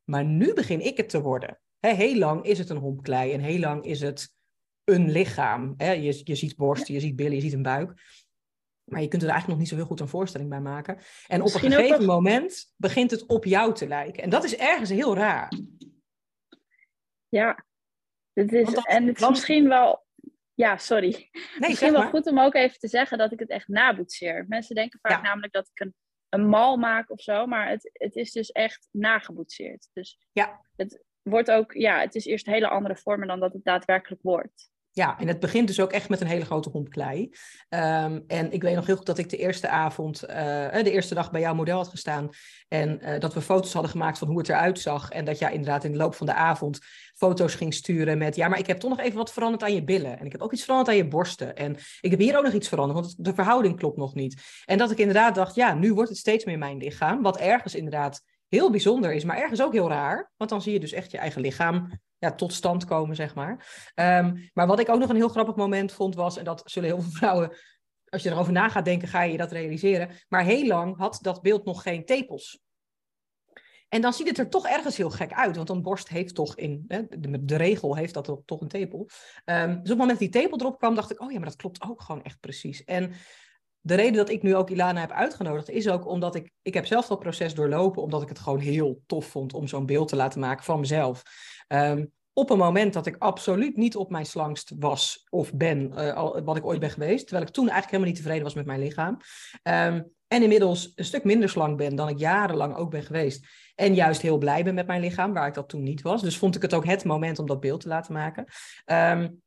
maar 0.04 0.24
nu 0.24 0.54
begin 0.54 0.80
ik 0.80 0.96
het 0.96 1.08
te 1.08 1.22
worden. 1.22 1.60
Heel 1.80 2.18
lang 2.18 2.44
is 2.44 2.58
het 2.58 2.70
een 2.70 2.76
hompklei 2.76 3.32
en 3.32 3.40
heel 3.40 3.58
lang 3.58 3.84
is 3.84 4.00
het 4.00 4.34
een 4.84 5.10
lichaam. 5.10 5.74
Je, 5.78 6.20
je 6.24 6.34
ziet 6.34 6.56
borsten, 6.56 6.94
je 6.94 7.00
ziet 7.00 7.16
billen, 7.16 7.34
je 7.34 7.40
ziet 7.40 7.52
een 7.52 7.62
buik. 7.62 7.92
Maar 8.84 9.02
je 9.02 9.08
kunt 9.08 9.22
er 9.22 9.28
eigenlijk 9.28 9.48
nog 9.48 9.58
niet 9.58 9.68
zo 9.68 9.76
heel 9.76 9.90
goed 9.90 10.00
een 10.00 10.16
voorstelling 10.16 10.50
bij 10.50 10.60
maken. 10.60 10.98
En 11.26 11.42
op 11.42 11.54
een 11.54 11.60
gegeven 11.60 12.04
moment 12.04 12.72
begint 12.76 13.10
het 13.10 13.26
op 13.26 13.44
jou 13.44 13.74
te 13.74 13.86
lijken. 13.86 14.22
En 14.22 14.30
dat 14.30 14.44
is 14.44 14.56
ergens 14.56 14.90
heel 14.90 15.16
raar. 15.16 15.52
Ja, 17.28 17.64
het 18.32 18.52
is, 18.52 18.74
en 18.74 19.06
het 19.06 19.20
is 19.20 19.28
misschien 19.28 19.68
wel. 19.68 20.04
Ja, 20.54 20.76
sorry. 20.76 21.28
Nee, 21.32 21.70
misschien 21.70 21.92
wel 21.92 22.08
goed 22.08 22.26
om 22.26 22.40
ook 22.40 22.54
even 22.54 22.78
te 22.78 22.88
zeggen 22.88 23.18
dat 23.18 23.32
ik 23.32 23.38
het 23.38 23.48
echt 23.48 23.68
naboetseer. 23.68 24.44
Mensen 24.48 24.74
denken 24.74 24.98
vaak 25.02 25.22
namelijk 25.22 25.52
dat 25.52 25.70
ik 25.72 25.80
een, 25.80 25.94
een 26.28 26.48
mal 26.48 26.76
maak 26.76 27.10
of 27.10 27.20
zo, 27.20 27.46
maar 27.46 27.68
het, 27.68 27.90
het 27.92 28.16
is 28.16 28.32
dus 28.32 28.50
echt 28.50 28.88
nageboetseerd. 28.90 29.88
Dus 29.92 30.18
ja. 30.32 30.60
het 30.76 31.04
wordt 31.22 31.50
ook, 31.50 31.72
ja, 31.72 32.00
het 32.00 32.14
is 32.14 32.24
eerst 32.24 32.46
hele 32.46 32.68
andere 32.68 32.96
vormen 32.96 33.28
dan 33.28 33.40
dat 33.40 33.52
het 33.52 33.64
daadwerkelijk 33.64 34.22
wordt. 34.22 34.70
Ja, 34.96 35.18
en 35.18 35.28
het 35.28 35.40
begint 35.40 35.66
dus 35.66 35.80
ook 35.80 35.92
echt 35.92 36.08
met 36.08 36.20
een 36.20 36.26
hele 36.26 36.44
grote 36.44 36.70
homp 36.70 36.90
klei. 36.90 37.30
Ehm, 37.68 38.20
en 38.26 38.52
ik 38.52 38.62
weet 38.62 38.74
nog 38.74 38.86
heel 38.86 38.96
goed 38.96 39.06
dat 39.06 39.18
ik 39.18 39.30
de 39.30 39.36
eerste 39.36 39.68
avond, 39.68 40.22
uh, 40.22 40.28
de 40.72 40.90
eerste 40.90 41.14
dag 41.14 41.30
bij 41.30 41.40
jouw 41.40 41.54
model 41.54 41.76
had 41.76 41.88
gestaan. 41.88 42.28
En 42.68 42.98
uh, 43.02 43.20
dat 43.20 43.34
we 43.34 43.40
foto's 43.40 43.72
hadden 43.72 43.90
gemaakt 43.90 44.18
van 44.18 44.28
hoe 44.28 44.38
het 44.38 44.48
eruit 44.48 44.78
zag. 44.78 45.10
En 45.10 45.24
dat 45.24 45.38
jij 45.38 45.52
inderdaad 45.52 45.84
in 45.84 45.92
de 45.92 45.98
loop 45.98 46.14
van 46.14 46.26
de 46.26 46.34
avond 46.34 46.78
foto's 47.14 47.54
ging 47.54 47.74
sturen 47.74 48.18
met... 48.18 48.36
Ja, 48.36 48.48
maar 48.48 48.58
ik 48.58 48.66
heb 48.66 48.78
toch 48.78 48.90
nog 48.90 49.00
even 49.00 49.16
wat 49.16 49.32
veranderd 49.32 49.62
aan 49.62 49.74
je 49.74 49.84
billen. 49.84 50.18
En 50.18 50.26
ik 50.26 50.32
heb 50.32 50.40
ook 50.40 50.52
iets 50.52 50.64
veranderd 50.64 50.90
aan 50.90 51.04
je 51.04 51.08
borsten. 51.08 51.56
En 51.56 51.76
ik 52.00 52.10
heb 52.10 52.20
hier 52.20 52.36
ook 52.36 52.44
nog 52.44 52.52
iets 52.52 52.68
veranderd, 52.68 53.00
want 53.00 53.24
de 53.24 53.34
verhouding 53.34 53.76
klopt 53.76 53.96
nog 53.96 54.14
niet. 54.14 54.62
En 54.64 54.78
dat 54.78 54.90
ik 54.90 54.98
inderdaad 54.98 55.34
dacht, 55.34 55.54
ja, 55.54 55.74
nu 55.74 55.94
wordt 55.94 56.10
het 56.10 56.18
steeds 56.18 56.44
meer 56.44 56.58
mijn 56.58 56.78
lichaam. 56.78 57.22
Wat 57.22 57.38
ergens 57.38 57.74
inderdaad 57.74 58.22
heel 58.48 58.70
bijzonder 58.70 59.12
is, 59.12 59.24
maar 59.24 59.38
ergens 59.38 59.62
ook 59.62 59.72
heel 59.72 59.88
raar. 59.88 60.32
Want 60.36 60.50
dan 60.50 60.62
zie 60.62 60.72
je 60.72 60.80
dus 60.80 60.92
echt 60.92 61.10
je 61.10 61.18
eigen 61.18 61.40
lichaam 61.40 62.00
ja, 62.18 62.34
tot 62.34 62.52
stand 62.52 62.84
komen, 62.84 63.16
zeg 63.16 63.34
maar. 63.34 63.52
Um, 63.94 64.50
maar 64.54 64.66
wat 64.66 64.80
ik 64.80 64.88
ook 64.88 64.98
nog 65.00 65.08
een 65.08 65.16
heel 65.16 65.28
grappig 65.28 65.54
moment 65.54 65.92
vond 65.92 66.14
was, 66.14 66.36
en 66.36 66.44
dat 66.44 66.62
zullen 66.64 66.88
heel 66.88 67.00
veel 67.00 67.12
vrouwen, 67.20 67.56
als 68.08 68.22
je 68.22 68.30
erover 68.30 68.52
na 68.52 68.68
gaat 68.68 68.84
denken, 68.84 69.08
ga 69.08 69.22
je 69.22 69.36
dat 69.36 69.52
realiseren. 69.52 70.10
Maar 70.28 70.44
heel 70.44 70.66
lang 70.66 70.98
had 70.98 71.18
dat 71.20 71.42
beeld 71.42 71.64
nog 71.64 71.82
geen 71.82 72.04
tepels. 72.04 72.60
En 73.88 74.00
dan 74.00 74.12
ziet 74.12 74.28
het 74.28 74.38
er 74.38 74.48
toch 74.48 74.66
ergens 74.66 74.96
heel 74.96 75.10
gek 75.10 75.32
uit, 75.32 75.56
want 75.56 75.68
een 75.68 75.82
borst 75.82 76.08
heeft 76.08 76.34
toch 76.34 76.56
in, 76.56 76.84
hè, 76.88 77.02
de, 77.08 77.44
de, 77.44 77.56
regel 77.56 77.96
heeft 77.96 78.14
dat 78.14 78.42
toch 78.44 78.60
een 78.60 78.68
tepel. 78.68 79.08
Um, 79.44 79.68
dus 79.68 79.76
op 79.76 79.86
het 79.86 79.88
moment 79.88 80.08
dat 80.08 80.18
die 80.18 80.42
tepel 80.42 80.60
erop 80.60 80.78
kwam, 80.78 80.94
dacht 80.94 81.10
ik, 81.10 81.20
oh 81.20 81.30
ja, 81.30 81.38
maar 81.38 81.48
dat 81.48 81.56
klopt 81.56 81.82
ook 81.82 82.02
gewoon 82.02 82.22
echt 82.22 82.40
precies. 82.40 82.84
En 82.84 83.12
de 83.80 83.94
reden 83.94 84.12
dat 84.12 84.28
ik 84.28 84.42
nu 84.42 84.56
ook 84.56 84.70
Ilana 84.70 85.00
heb 85.00 85.10
uitgenodigd, 85.10 85.70
is 85.70 85.88
ook 85.88 86.06
omdat 86.06 86.34
ik, 86.34 86.52
ik 86.62 86.74
heb 86.74 86.86
zelf 86.86 87.06
dat 87.06 87.18
proces 87.18 87.54
doorlopen, 87.54 88.02
omdat 88.02 88.22
ik 88.22 88.28
het 88.28 88.38
gewoon 88.38 88.58
heel 88.58 89.02
tof 89.06 89.26
vond 89.26 89.54
om 89.54 89.66
zo'n 89.68 89.86
beeld 89.86 90.08
te 90.08 90.16
laten 90.16 90.40
maken 90.40 90.64
van 90.64 90.80
mezelf. 90.80 91.22
Um, 91.68 92.12
op 92.32 92.50
een 92.50 92.58
moment 92.58 92.92
dat 92.92 93.06
ik 93.06 93.16
absoluut 93.18 93.76
niet 93.76 93.96
op 93.96 94.10
mijn 94.10 94.26
slangst 94.26 94.72
was 94.78 95.26
of 95.30 95.54
ben, 95.54 95.92
uh, 95.96 96.38
wat 96.44 96.56
ik 96.56 96.64
ooit 96.64 96.80
ben 96.80 96.90
geweest. 96.90 97.26
Terwijl 97.26 97.46
ik 97.46 97.52
toen 97.52 97.68
eigenlijk 97.68 97.90
helemaal 97.90 98.12
niet 98.12 98.22
tevreden 98.22 98.44
was 98.44 98.54
met 98.54 98.66
mijn 98.66 98.80
lichaam. 98.80 99.16
Um, 99.62 100.14
en 100.28 100.42
inmiddels 100.42 100.92
een 100.94 101.04
stuk 101.04 101.24
minder 101.24 101.48
slank 101.48 101.76
ben 101.76 101.96
dan 101.96 102.08
ik 102.08 102.18
jarenlang 102.18 102.76
ook 102.76 102.90
ben 102.90 103.02
geweest. 103.02 103.46
En 103.74 103.94
juist 103.94 104.20
heel 104.20 104.38
blij 104.38 104.64
ben 104.64 104.74
met 104.74 104.86
mijn 104.86 105.00
lichaam, 105.00 105.32
waar 105.32 105.46
ik 105.46 105.54
dat 105.54 105.68
toen 105.68 105.82
niet 105.82 106.02
was. 106.02 106.22
Dus 106.22 106.38
vond 106.38 106.56
ik 106.56 106.62
het 106.62 106.74
ook 106.74 106.86
het 106.86 107.04
moment 107.04 107.38
om 107.38 107.46
dat 107.46 107.60
beeld 107.60 107.80
te 107.80 107.88
laten 107.88 108.12
maken. 108.12 108.44
Um, 108.84 109.42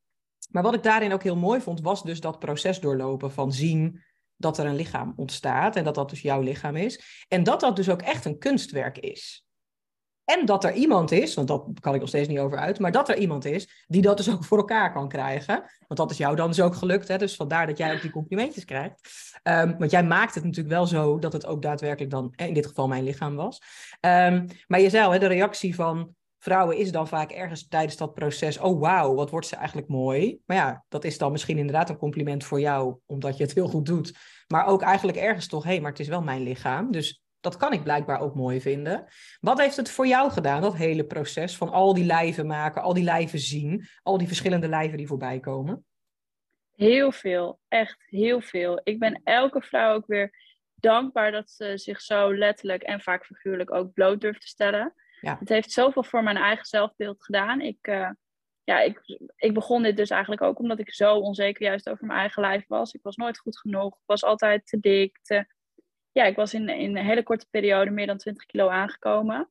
maar 0.51 0.63
wat 0.63 0.73
ik 0.73 0.83
daarin 0.83 1.13
ook 1.13 1.23
heel 1.23 1.35
mooi 1.35 1.61
vond, 1.61 1.81
was 1.81 2.03
dus 2.03 2.19
dat 2.19 2.39
proces 2.39 2.79
doorlopen 2.79 3.31
van 3.31 3.53
zien 3.53 4.03
dat 4.35 4.57
er 4.57 4.65
een 4.65 4.75
lichaam 4.75 5.13
ontstaat 5.15 5.75
en 5.75 5.83
dat 5.83 5.95
dat 5.95 6.09
dus 6.09 6.21
jouw 6.21 6.41
lichaam 6.41 6.75
is. 6.75 7.25
En 7.27 7.43
dat 7.43 7.59
dat 7.59 7.75
dus 7.75 7.89
ook 7.89 8.01
echt 8.01 8.25
een 8.25 8.37
kunstwerk 8.37 8.97
is. 8.97 9.45
En 10.29 10.45
dat 10.45 10.63
er 10.63 10.73
iemand 10.73 11.11
is, 11.11 11.33
want 11.33 11.47
dat 11.47 11.65
kan 11.79 11.93
ik 11.93 11.99
nog 11.99 12.09
steeds 12.09 12.27
niet 12.27 12.39
over 12.39 12.57
uit, 12.57 12.79
maar 12.79 12.91
dat 12.91 13.09
er 13.09 13.17
iemand 13.17 13.45
is 13.45 13.85
die 13.87 14.01
dat 14.01 14.17
dus 14.17 14.31
ook 14.31 14.43
voor 14.43 14.57
elkaar 14.57 14.93
kan 14.93 15.07
krijgen. 15.07 15.63
Want 15.87 15.99
dat 15.99 16.11
is 16.11 16.17
jou 16.17 16.35
dan 16.35 16.47
dus 16.47 16.61
ook 16.61 16.75
gelukt, 16.75 17.07
hè? 17.07 17.17
dus 17.17 17.35
vandaar 17.35 17.67
dat 17.67 17.77
jij 17.77 17.93
ook 17.93 18.01
die 18.01 18.11
complimentjes 18.11 18.65
krijgt. 18.65 19.01
Um, 19.43 19.77
want 19.77 19.91
jij 19.91 20.03
maakt 20.03 20.35
het 20.35 20.43
natuurlijk 20.43 20.75
wel 20.75 20.85
zo 20.85 21.19
dat 21.19 21.33
het 21.33 21.45
ook 21.45 21.61
daadwerkelijk 21.61 22.11
dan, 22.11 22.33
in 22.35 22.53
dit 22.53 22.65
geval 22.65 22.87
mijn 22.87 23.03
lichaam 23.03 23.35
was. 23.35 23.61
Um, 24.01 24.45
maar 24.67 24.79
je 24.79 24.89
zei 24.89 25.11
hè, 25.11 25.19
de 25.19 25.27
reactie 25.27 25.75
van 25.75 26.15
vrouwen 26.37 26.77
is 26.77 26.91
dan 26.91 27.07
vaak 27.07 27.31
ergens 27.31 27.67
tijdens 27.67 27.97
dat 27.97 28.13
proces, 28.13 28.57
oh 28.57 28.79
wauw, 28.79 29.15
wat 29.15 29.29
wordt 29.29 29.47
ze 29.47 29.55
eigenlijk 29.55 29.87
mooi. 29.87 30.39
Maar 30.45 30.57
ja, 30.57 30.83
dat 30.87 31.03
is 31.03 31.17
dan 31.17 31.31
misschien 31.31 31.57
inderdaad 31.57 31.89
een 31.89 31.97
compliment 31.97 32.43
voor 32.43 32.59
jou, 32.59 32.95
omdat 33.05 33.37
je 33.37 33.43
het 33.43 33.53
heel 33.53 33.67
goed 33.67 33.85
doet. 33.85 34.17
Maar 34.47 34.65
ook 34.65 34.81
eigenlijk 34.81 35.17
ergens 35.17 35.47
toch, 35.47 35.63
hé, 35.63 35.69
hey, 35.69 35.81
maar 35.81 35.91
het 35.91 35.99
is 35.99 36.07
wel 36.07 36.21
mijn 36.21 36.41
lichaam. 36.41 36.91
Dus 36.91 37.23
dat 37.39 37.57
kan 37.57 37.73
ik 37.73 37.83
blijkbaar 37.83 38.19
ook 38.19 38.35
mooi 38.35 38.61
vinden. 38.61 39.05
Wat 39.39 39.59
heeft 39.59 39.75
het 39.75 39.91
voor 39.91 40.07
jou 40.07 40.31
gedaan, 40.31 40.61
dat 40.61 40.75
hele 40.75 41.05
proces 41.05 41.57
van 41.57 41.69
al 41.69 41.93
die 41.93 42.05
lijven 42.05 42.47
maken, 42.47 42.81
al 42.81 42.93
die 42.93 43.03
lijven 43.03 43.39
zien, 43.39 43.85
al 44.03 44.17
die 44.17 44.27
verschillende 44.27 44.67
lijven 44.67 44.97
die 44.97 45.07
voorbij 45.07 45.39
komen? 45.39 45.85
Heel 46.75 47.11
veel, 47.11 47.59
echt 47.67 47.97
heel 48.05 48.41
veel. 48.41 48.81
Ik 48.83 48.99
ben 48.99 49.21
elke 49.23 49.61
vrouw 49.61 49.93
ook 49.93 50.07
weer 50.07 50.31
dankbaar 50.75 51.31
dat 51.31 51.49
ze 51.49 51.77
zich 51.77 52.01
zo 52.01 52.35
letterlijk 52.35 52.83
en 52.83 53.01
vaak 53.01 53.25
figuurlijk 53.25 53.71
ook 53.71 53.93
bloot 53.93 54.21
durft 54.21 54.41
te 54.41 54.47
stellen. 54.47 54.93
Ja. 55.21 55.37
Het 55.39 55.49
heeft 55.49 55.71
zoveel 55.71 56.03
voor 56.03 56.23
mijn 56.23 56.37
eigen 56.37 56.65
zelfbeeld 56.65 57.23
gedaan. 57.23 57.61
Ik, 57.61 57.87
uh, 57.87 58.09
ja, 58.63 58.79
ik, 58.79 59.19
ik 59.35 59.53
begon 59.53 59.83
dit 59.83 59.97
dus 59.97 60.09
eigenlijk 60.09 60.41
ook 60.41 60.59
omdat 60.59 60.79
ik 60.79 60.93
zo 60.93 61.15
onzeker 61.15 61.63
juist 61.63 61.89
over 61.89 62.05
mijn 62.05 62.19
eigen 62.19 62.41
lijf 62.41 62.67
was. 62.67 62.93
Ik 62.93 63.03
was 63.03 63.15
nooit 63.15 63.39
goed 63.39 63.59
genoeg. 63.59 63.93
Ik 63.93 64.05
was 64.05 64.23
altijd 64.23 64.67
te 64.67 64.79
dik. 64.79 65.19
Te... 65.21 65.45
Ja, 66.11 66.23
ik 66.23 66.35
was 66.35 66.53
in, 66.53 66.69
in 66.69 66.97
een 66.97 67.05
hele 67.05 67.23
korte 67.23 67.47
periode 67.49 67.91
meer 67.91 68.07
dan 68.07 68.17
20 68.17 68.45
kilo 68.45 68.67
aangekomen. 68.67 69.49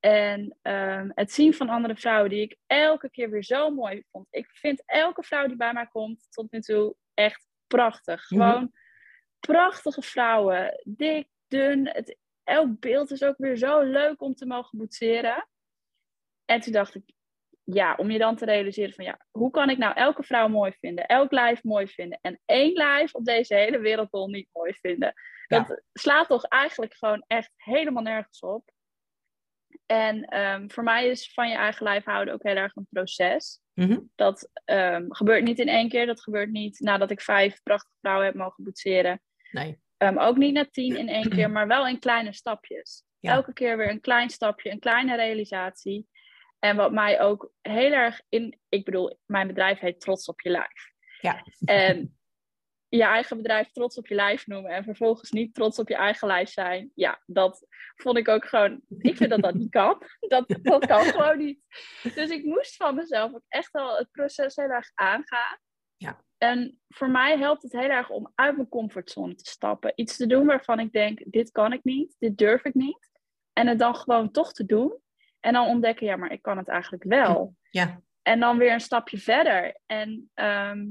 En 0.00 0.56
um, 0.62 1.12
het 1.14 1.32
zien 1.32 1.54
van 1.54 1.68
andere 1.68 1.96
vrouwen 1.96 2.30
die 2.30 2.40
ik 2.40 2.56
elke 2.66 3.10
keer 3.10 3.30
weer 3.30 3.42
zo 3.44 3.70
mooi 3.70 4.02
vond. 4.10 4.26
Ik 4.30 4.50
vind 4.50 4.82
elke 4.86 5.22
vrouw 5.22 5.46
die 5.46 5.56
bij 5.56 5.72
mij 5.72 5.86
komt 5.86 6.26
tot 6.30 6.50
nu 6.50 6.60
toe 6.60 6.96
echt 7.14 7.46
prachtig. 7.66 8.30
Mhm. 8.30 8.40
Gewoon 8.40 8.72
prachtige 9.40 10.02
vrouwen. 10.02 10.80
Dik, 10.84 11.28
dun. 11.48 11.88
Het, 11.88 12.16
elk 12.42 12.80
beeld 12.80 13.10
is 13.10 13.22
ook 13.22 13.36
weer 13.38 13.56
zo 13.56 13.80
leuk 13.80 14.22
om 14.22 14.34
te 14.34 14.46
mogen 14.46 14.78
boetseren. 14.78 15.48
En 16.44 16.60
toen 16.60 16.72
dacht 16.72 16.94
ik, 16.94 17.13
ja, 17.64 17.94
om 17.94 18.10
je 18.10 18.18
dan 18.18 18.36
te 18.36 18.44
realiseren 18.44 18.94
van 18.94 19.04
ja, 19.04 19.18
hoe 19.30 19.50
kan 19.50 19.70
ik 19.70 19.78
nou 19.78 19.94
elke 19.94 20.22
vrouw 20.22 20.48
mooi 20.48 20.72
vinden, 20.78 21.06
elk 21.06 21.32
lijf 21.32 21.62
mooi 21.62 21.88
vinden 21.88 22.18
en 22.22 22.40
één 22.44 22.72
lijf 22.72 23.14
op 23.14 23.24
deze 23.24 23.54
hele 23.54 23.78
wereldbol 23.78 24.28
niet 24.28 24.48
mooi 24.52 24.74
vinden. 24.74 25.14
Dat 25.46 25.82
slaat 25.92 26.28
toch 26.28 26.44
eigenlijk 26.44 26.94
gewoon 26.94 27.24
echt 27.26 27.52
helemaal 27.56 28.02
nergens 28.02 28.40
op. 28.40 28.70
En 29.86 30.24
ehm, 30.24 30.68
voor 30.68 30.82
mij 30.82 31.08
is 31.08 31.32
van 31.32 31.48
je 31.48 31.56
eigen 31.56 31.84
lijf 31.84 32.04
houden 32.04 32.34
ook 32.34 32.42
heel 32.42 32.56
erg 32.56 32.76
een 32.76 32.86
proces. 32.90 33.60
Mhm. 33.74 34.00
Dat 34.14 34.50
um, 34.64 35.14
gebeurt 35.14 35.44
niet 35.44 35.58
in 35.58 35.68
één 35.68 35.88
keer. 35.88 36.06
Dat 36.06 36.22
gebeurt 36.22 36.50
niet 36.50 36.80
nadat 36.80 37.10
ik 37.10 37.20
vijf 37.20 37.62
prachtige 37.62 37.96
vrouwen 38.00 38.26
heb 38.26 38.34
mogen 38.34 38.64
boetseren. 38.64 39.22
Nee. 39.50 39.82
Um, 39.98 40.18
ook 40.18 40.36
niet 40.36 40.54
na 40.54 40.66
tien 40.70 40.96
in 40.96 41.08
één 41.08 41.28
keer, 41.28 41.50
maar 41.50 41.66
wel 41.66 41.86
in 41.86 41.98
kleine 41.98 42.32
stapjes. 42.32 43.04
Elke 43.20 43.52
keer 43.52 43.76
weer 43.76 43.90
een 43.90 44.00
klein 44.00 44.30
stapje, 44.30 44.70
een 44.70 44.78
kleine 44.78 45.16
realisatie. 45.16 46.08
En 46.64 46.76
wat 46.76 46.92
mij 46.92 47.20
ook 47.20 47.52
heel 47.60 47.92
erg 47.92 48.20
in, 48.28 48.58
ik 48.68 48.84
bedoel, 48.84 49.18
mijn 49.26 49.46
bedrijf 49.46 49.78
heet 49.78 50.00
Trots 50.00 50.28
op 50.28 50.40
je 50.40 50.50
lijf. 50.50 50.92
Ja. 51.20 51.44
En 51.64 52.18
je 52.88 53.02
eigen 53.02 53.36
bedrijf 53.36 53.70
trots 53.70 53.98
op 53.98 54.06
je 54.06 54.14
lijf 54.14 54.46
noemen 54.46 54.70
en 54.70 54.84
vervolgens 54.84 55.30
niet 55.30 55.54
trots 55.54 55.78
op 55.78 55.88
je 55.88 55.94
eigen 55.94 56.28
lijf 56.28 56.48
zijn. 56.48 56.90
Ja, 56.94 57.22
dat 57.26 57.66
vond 57.94 58.16
ik 58.16 58.28
ook 58.28 58.44
gewoon. 58.44 58.80
Ik 58.98 59.16
vind 59.16 59.30
dat 59.30 59.42
dat 59.42 59.54
niet 59.54 59.70
kan. 59.70 60.02
Dat, 60.28 60.58
dat 60.62 60.86
kan 60.86 61.04
gewoon 61.04 61.38
niet. 61.38 61.58
Dus 62.02 62.30
ik 62.30 62.44
moest 62.44 62.76
van 62.76 62.94
mezelf 62.94 63.34
ook 63.34 63.44
echt 63.48 63.72
wel 63.72 63.96
het 63.96 64.10
proces 64.10 64.56
heel 64.56 64.70
erg 64.70 64.90
aangaan. 64.94 65.58
Ja. 65.96 66.24
En 66.38 66.80
voor 66.88 67.10
mij 67.10 67.38
helpt 67.38 67.62
het 67.62 67.72
heel 67.72 67.90
erg 67.90 68.10
om 68.10 68.32
uit 68.34 68.56
mijn 68.56 68.68
comfortzone 68.68 69.34
te 69.34 69.50
stappen. 69.50 69.92
Iets 69.94 70.16
te 70.16 70.26
doen 70.26 70.46
waarvan 70.46 70.80
ik 70.80 70.92
denk: 70.92 71.22
dit 71.26 71.50
kan 71.50 71.72
ik 71.72 71.84
niet, 71.84 72.16
dit 72.18 72.38
durf 72.38 72.64
ik 72.64 72.74
niet. 72.74 73.10
En 73.52 73.66
het 73.66 73.78
dan 73.78 73.96
gewoon 73.96 74.30
toch 74.30 74.52
te 74.52 74.66
doen. 74.66 75.02
En 75.44 75.52
dan 75.52 75.66
ontdekken: 75.66 76.06
ja, 76.06 76.16
maar 76.16 76.32
ik 76.32 76.42
kan 76.42 76.56
het 76.56 76.68
eigenlijk 76.68 77.04
wel. 77.04 77.56
Ja. 77.70 78.00
En 78.22 78.40
dan 78.40 78.58
weer 78.58 78.72
een 78.72 78.80
stapje 78.80 79.18
verder. 79.18 79.78
En 79.86 80.30
ehm, 80.34 80.84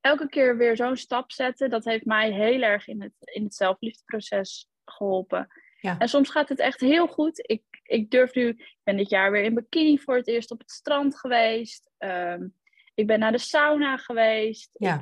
elke 0.00 0.28
keer 0.28 0.56
weer 0.56 0.76
zo'n 0.76 0.96
stap 0.96 1.32
zetten, 1.32 1.70
dat 1.70 1.84
heeft 1.84 2.04
mij 2.04 2.32
heel 2.32 2.62
erg 2.62 2.88
in 2.88 3.02
het, 3.02 3.12
in 3.18 3.44
het 3.44 3.54
zelfliefdeproces 3.54 4.70
geholpen. 4.84 5.48
Ja. 5.80 5.98
En 5.98 6.08
soms 6.08 6.30
gaat 6.30 6.48
het 6.48 6.58
echt 6.58 6.80
heel 6.80 7.06
goed. 7.06 7.48
Ik, 7.48 7.62
ik 7.82 8.10
durf 8.10 8.34
nu, 8.34 8.48
ik 8.48 8.78
ben 8.82 8.96
dit 8.96 9.10
jaar 9.10 9.30
weer 9.30 9.42
in 9.42 9.54
bikini 9.54 9.98
voor 9.98 10.16
het 10.16 10.28
eerst 10.28 10.50
op 10.50 10.58
het 10.58 10.70
strand 10.70 11.18
geweest. 11.18 11.90
Ehm, 11.98 12.48
ik 12.94 13.06
ben 13.06 13.18
naar 13.18 13.32
de 13.32 13.38
sauna 13.38 13.96
geweest. 13.96 14.70
Ja. 14.72 14.94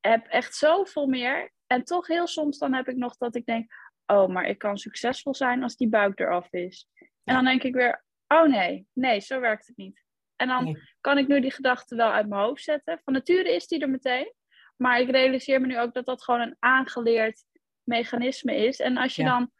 Ik 0.00 0.10
heb 0.10 0.26
echt 0.26 0.54
zoveel 0.54 1.06
meer. 1.06 1.52
En 1.66 1.84
toch 1.84 2.06
heel 2.06 2.26
soms 2.26 2.58
dan 2.58 2.74
heb 2.74 2.88
ik 2.88 2.96
nog 2.96 3.16
dat 3.16 3.34
ik 3.34 3.46
denk, 3.46 3.72
oh, 4.06 4.28
maar 4.28 4.44
ik 4.44 4.58
kan 4.58 4.78
succesvol 4.78 5.34
zijn 5.34 5.62
als 5.62 5.76
die 5.76 5.88
buik 5.88 6.20
eraf 6.20 6.52
is. 6.52 6.88
En 7.26 7.34
dan 7.34 7.44
denk 7.44 7.62
ik 7.62 7.74
weer, 7.74 8.04
oh 8.26 8.48
nee, 8.48 8.86
nee, 8.92 9.20
zo 9.20 9.40
werkt 9.40 9.66
het 9.66 9.76
niet. 9.76 10.04
En 10.36 10.48
dan 10.48 10.78
kan 11.00 11.18
ik 11.18 11.26
nu 11.28 11.40
die 11.40 11.50
gedachte 11.50 11.96
wel 11.96 12.10
uit 12.10 12.28
mijn 12.28 12.42
hoofd 12.42 12.62
zetten. 12.62 13.00
Van 13.04 13.12
nature 13.12 13.54
is 13.54 13.66
die 13.66 13.80
er 13.80 13.90
meteen. 13.90 14.32
Maar 14.76 15.00
ik 15.00 15.10
realiseer 15.10 15.60
me 15.60 15.66
nu 15.66 15.80
ook 15.80 15.94
dat 15.94 16.06
dat 16.06 16.24
gewoon 16.24 16.40
een 16.40 16.56
aangeleerd 16.58 17.44
mechanisme 17.82 18.56
is. 18.56 18.80
En 18.80 18.96
als 18.96 19.16
je 19.16 19.24
dan 19.24 19.50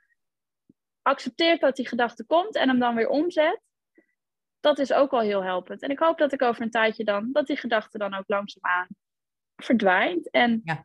accepteert 1.03 1.61
dat 1.61 1.77
die 1.77 1.89
gedachte 1.89 2.25
komt 2.25 2.57
en 2.57 2.69
hem 2.69 2.79
dan 2.79 2.95
weer 2.95 3.09
omzet, 3.09 3.61
dat 4.61 4.79
is 4.79 4.93
ook 4.93 5.13
al 5.13 5.21
heel 5.21 5.43
helpend. 5.43 5.83
En 5.83 5.91
ik 5.91 5.99
hoop 5.99 6.19
dat 6.19 6.33
ik 6.33 6.43
over 6.43 6.63
een 6.63 6.71
tijdje 6.71 7.05
dan, 7.05 7.33
dat 7.33 7.47
die 7.47 7.57
gedachte 7.57 7.99
dan 7.99 8.15
ook 8.15 8.25
langzaamaan 8.27 8.89
verdwijnt. 9.57 10.31
En 10.31 10.61
ja. 10.65 10.85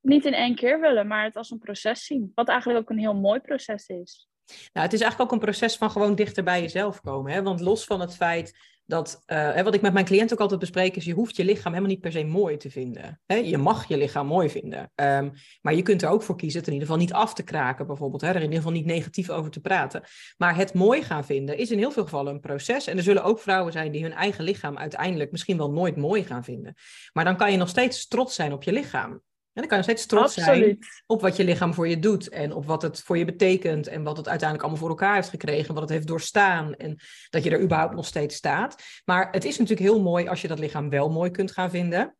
niet 0.00 0.24
in 0.24 0.34
één 0.34 0.54
keer 0.54 0.80
willen, 0.80 1.06
maar 1.06 1.24
het 1.24 1.36
als 1.36 1.50
een 1.50 1.58
proces 1.58 2.04
zien. 2.04 2.32
Wat 2.34 2.48
eigenlijk 2.48 2.80
ook 2.80 2.90
een 2.90 2.98
heel 2.98 3.14
mooi 3.14 3.40
proces 3.40 3.86
is. 3.86 4.27
Nou, 4.72 4.86
het 4.86 4.92
is 4.92 5.00
eigenlijk 5.00 5.20
ook 5.20 5.32
een 5.32 5.46
proces 5.46 5.76
van 5.76 5.90
gewoon 5.90 6.14
dichter 6.14 6.44
bij 6.44 6.60
jezelf 6.60 7.00
komen. 7.00 7.32
Hè? 7.32 7.42
Want 7.42 7.60
los 7.60 7.84
van 7.84 8.00
het 8.00 8.16
feit 8.16 8.54
dat, 8.88 9.22
uh, 9.26 9.60
wat 9.60 9.74
ik 9.74 9.80
met 9.80 9.92
mijn 9.92 10.04
cliënt 10.04 10.32
ook 10.32 10.40
altijd 10.40 10.60
bespreek, 10.60 10.96
is 10.96 11.04
je 11.04 11.12
hoeft 11.12 11.36
je 11.36 11.44
lichaam 11.44 11.72
helemaal 11.72 11.92
niet 11.92 12.00
per 12.00 12.12
se 12.12 12.24
mooi 12.24 12.56
te 12.56 12.70
vinden. 12.70 13.20
Hè? 13.26 13.34
Je 13.34 13.58
mag 13.58 13.88
je 13.88 13.96
lichaam 13.96 14.26
mooi 14.26 14.50
vinden. 14.50 14.92
Um, 14.94 15.32
maar 15.60 15.74
je 15.74 15.82
kunt 15.82 16.02
er 16.02 16.08
ook 16.08 16.22
voor 16.22 16.36
kiezen 16.36 16.58
het 16.58 16.68
in 16.68 16.74
ieder 16.74 16.88
geval 16.88 17.02
niet 17.02 17.12
af 17.12 17.34
te 17.34 17.42
kraken, 17.42 17.86
bijvoorbeeld. 17.86 18.20
Hè? 18.20 18.28
Er 18.28 18.34
in 18.34 18.42
ieder 18.42 18.56
geval 18.56 18.72
niet 18.72 18.86
negatief 18.86 19.30
over 19.30 19.50
te 19.50 19.60
praten. 19.60 20.02
Maar 20.36 20.56
het 20.56 20.74
mooi 20.74 21.02
gaan 21.02 21.24
vinden 21.24 21.58
is 21.58 21.70
in 21.70 21.78
heel 21.78 21.90
veel 21.90 22.04
gevallen 22.04 22.34
een 22.34 22.40
proces. 22.40 22.86
En 22.86 22.96
er 22.96 23.02
zullen 23.02 23.24
ook 23.24 23.40
vrouwen 23.40 23.72
zijn 23.72 23.92
die 23.92 24.02
hun 24.02 24.12
eigen 24.12 24.44
lichaam 24.44 24.78
uiteindelijk 24.78 25.30
misschien 25.30 25.56
wel 25.56 25.70
nooit 25.70 25.96
mooi 25.96 26.24
gaan 26.24 26.44
vinden. 26.44 26.74
Maar 27.12 27.24
dan 27.24 27.36
kan 27.36 27.50
je 27.50 27.56
nog 27.56 27.68
steeds 27.68 28.06
trots 28.06 28.34
zijn 28.34 28.52
op 28.52 28.62
je 28.62 28.72
lichaam. 28.72 29.22
En 29.58 29.64
dan 29.64 29.72
kan 29.72 29.82
je 29.82 29.86
nog 29.86 29.96
steeds 29.96 30.06
trots 30.06 30.34
zijn 30.34 30.78
op 31.06 31.20
wat 31.20 31.36
je 31.36 31.44
lichaam 31.44 31.74
voor 31.74 31.88
je 31.88 31.98
doet 31.98 32.28
en 32.28 32.52
op 32.52 32.66
wat 32.66 32.82
het 32.82 33.00
voor 33.00 33.18
je 33.18 33.24
betekent 33.24 33.86
en 33.86 34.02
wat 34.02 34.16
het 34.16 34.28
uiteindelijk 34.28 34.68
allemaal 34.68 34.86
voor 34.86 34.96
elkaar 34.98 35.14
heeft 35.14 35.28
gekregen, 35.28 35.74
wat 35.74 35.82
het 35.82 35.92
heeft 35.92 36.06
doorstaan 36.06 36.74
en 36.74 36.98
dat 37.30 37.44
je 37.44 37.50
er 37.50 37.62
überhaupt 37.62 37.94
nog 37.94 38.06
steeds 38.06 38.36
staat. 38.36 38.82
Maar 39.04 39.28
het 39.30 39.44
is 39.44 39.58
natuurlijk 39.58 39.88
heel 39.88 40.02
mooi 40.02 40.28
als 40.28 40.40
je 40.40 40.48
dat 40.48 40.58
lichaam 40.58 40.88
wel 40.88 41.10
mooi 41.10 41.30
kunt 41.30 41.52
gaan 41.52 41.70
vinden. 41.70 42.16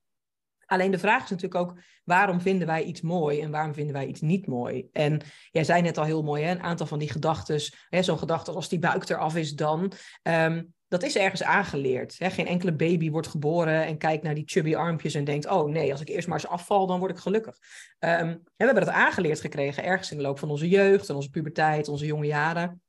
Alleen 0.66 0.90
de 0.90 0.98
vraag 0.98 1.24
is 1.24 1.30
natuurlijk 1.30 1.60
ook, 1.60 1.78
waarom 2.04 2.40
vinden 2.40 2.66
wij 2.66 2.82
iets 2.82 3.00
mooi 3.00 3.40
en 3.40 3.50
waarom 3.50 3.74
vinden 3.74 3.94
wij 3.94 4.06
iets 4.06 4.20
niet 4.20 4.46
mooi? 4.46 4.88
En 4.92 5.20
jij 5.50 5.64
zei 5.64 5.82
net 5.82 5.98
al 5.98 6.04
heel 6.04 6.22
mooi, 6.22 6.42
hè, 6.42 6.50
een 6.50 6.62
aantal 6.62 6.86
van 6.86 6.98
die 6.98 7.10
gedachten, 7.10 7.60
zo'n 7.90 8.18
gedachte 8.18 8.52
als 8.52 8.68
die 8.68 8.78
buik 8.78 9.08
eraf 9.08 9.36
is 9.36 9.54
dan. 9.54 9.92
Ehm, 10.22 10.62
dat 10.88 11.02
is 11.02 11.16
ergens 11.16 11.42
aangeleerd. 11.42 12.18
Hè? 12.18 12.30
Geen 12.30 12.46
enkele 12.46 12.72
baby 12.72 13.10
wordt 13.10 13.26
geboren 13.26 13.84
en 13.84 13.98
kijkt 13.98 14.22
naar 14.22 14.34
die 14.34 14.46
chubby 14.46 14.74
armpjes 14.74 15.14
en 15.14 15.24
denkt: 15.24 15.48
Oh 15.48 15.68
nee, 15.68 15.92
als 15.92 16.00
ik 16.00 16.08
eerst 16.08 16.28
maar 16.28 16.38
eens 16.38 16.48
afval, 16.48 16.86
dan 16.86 16.98
word 16.98 17.10
ik 17.10 17.18
gelukkig. 17.18 17.56
Um, 17.98 18.42
we 18.56 18.64
hebben 18.64 18.84
dat 18.84 18.94
aangeleerd 18.94 19.40
gekregen 19.40 19.84
ergens 19.84 20.10
in 20.10 20.16
de 20.16 20.22
loop 20.22 20.38
van 20.38 20.50
onze 20.50 20.68
jeugd 20.68 21.08
en 21.08 21.14
onze 21.14 21.30
puberteit, 21.30 21.88
onze 21.88 22.06
jonge 22.06 22.26
jaren. 22.26 22.82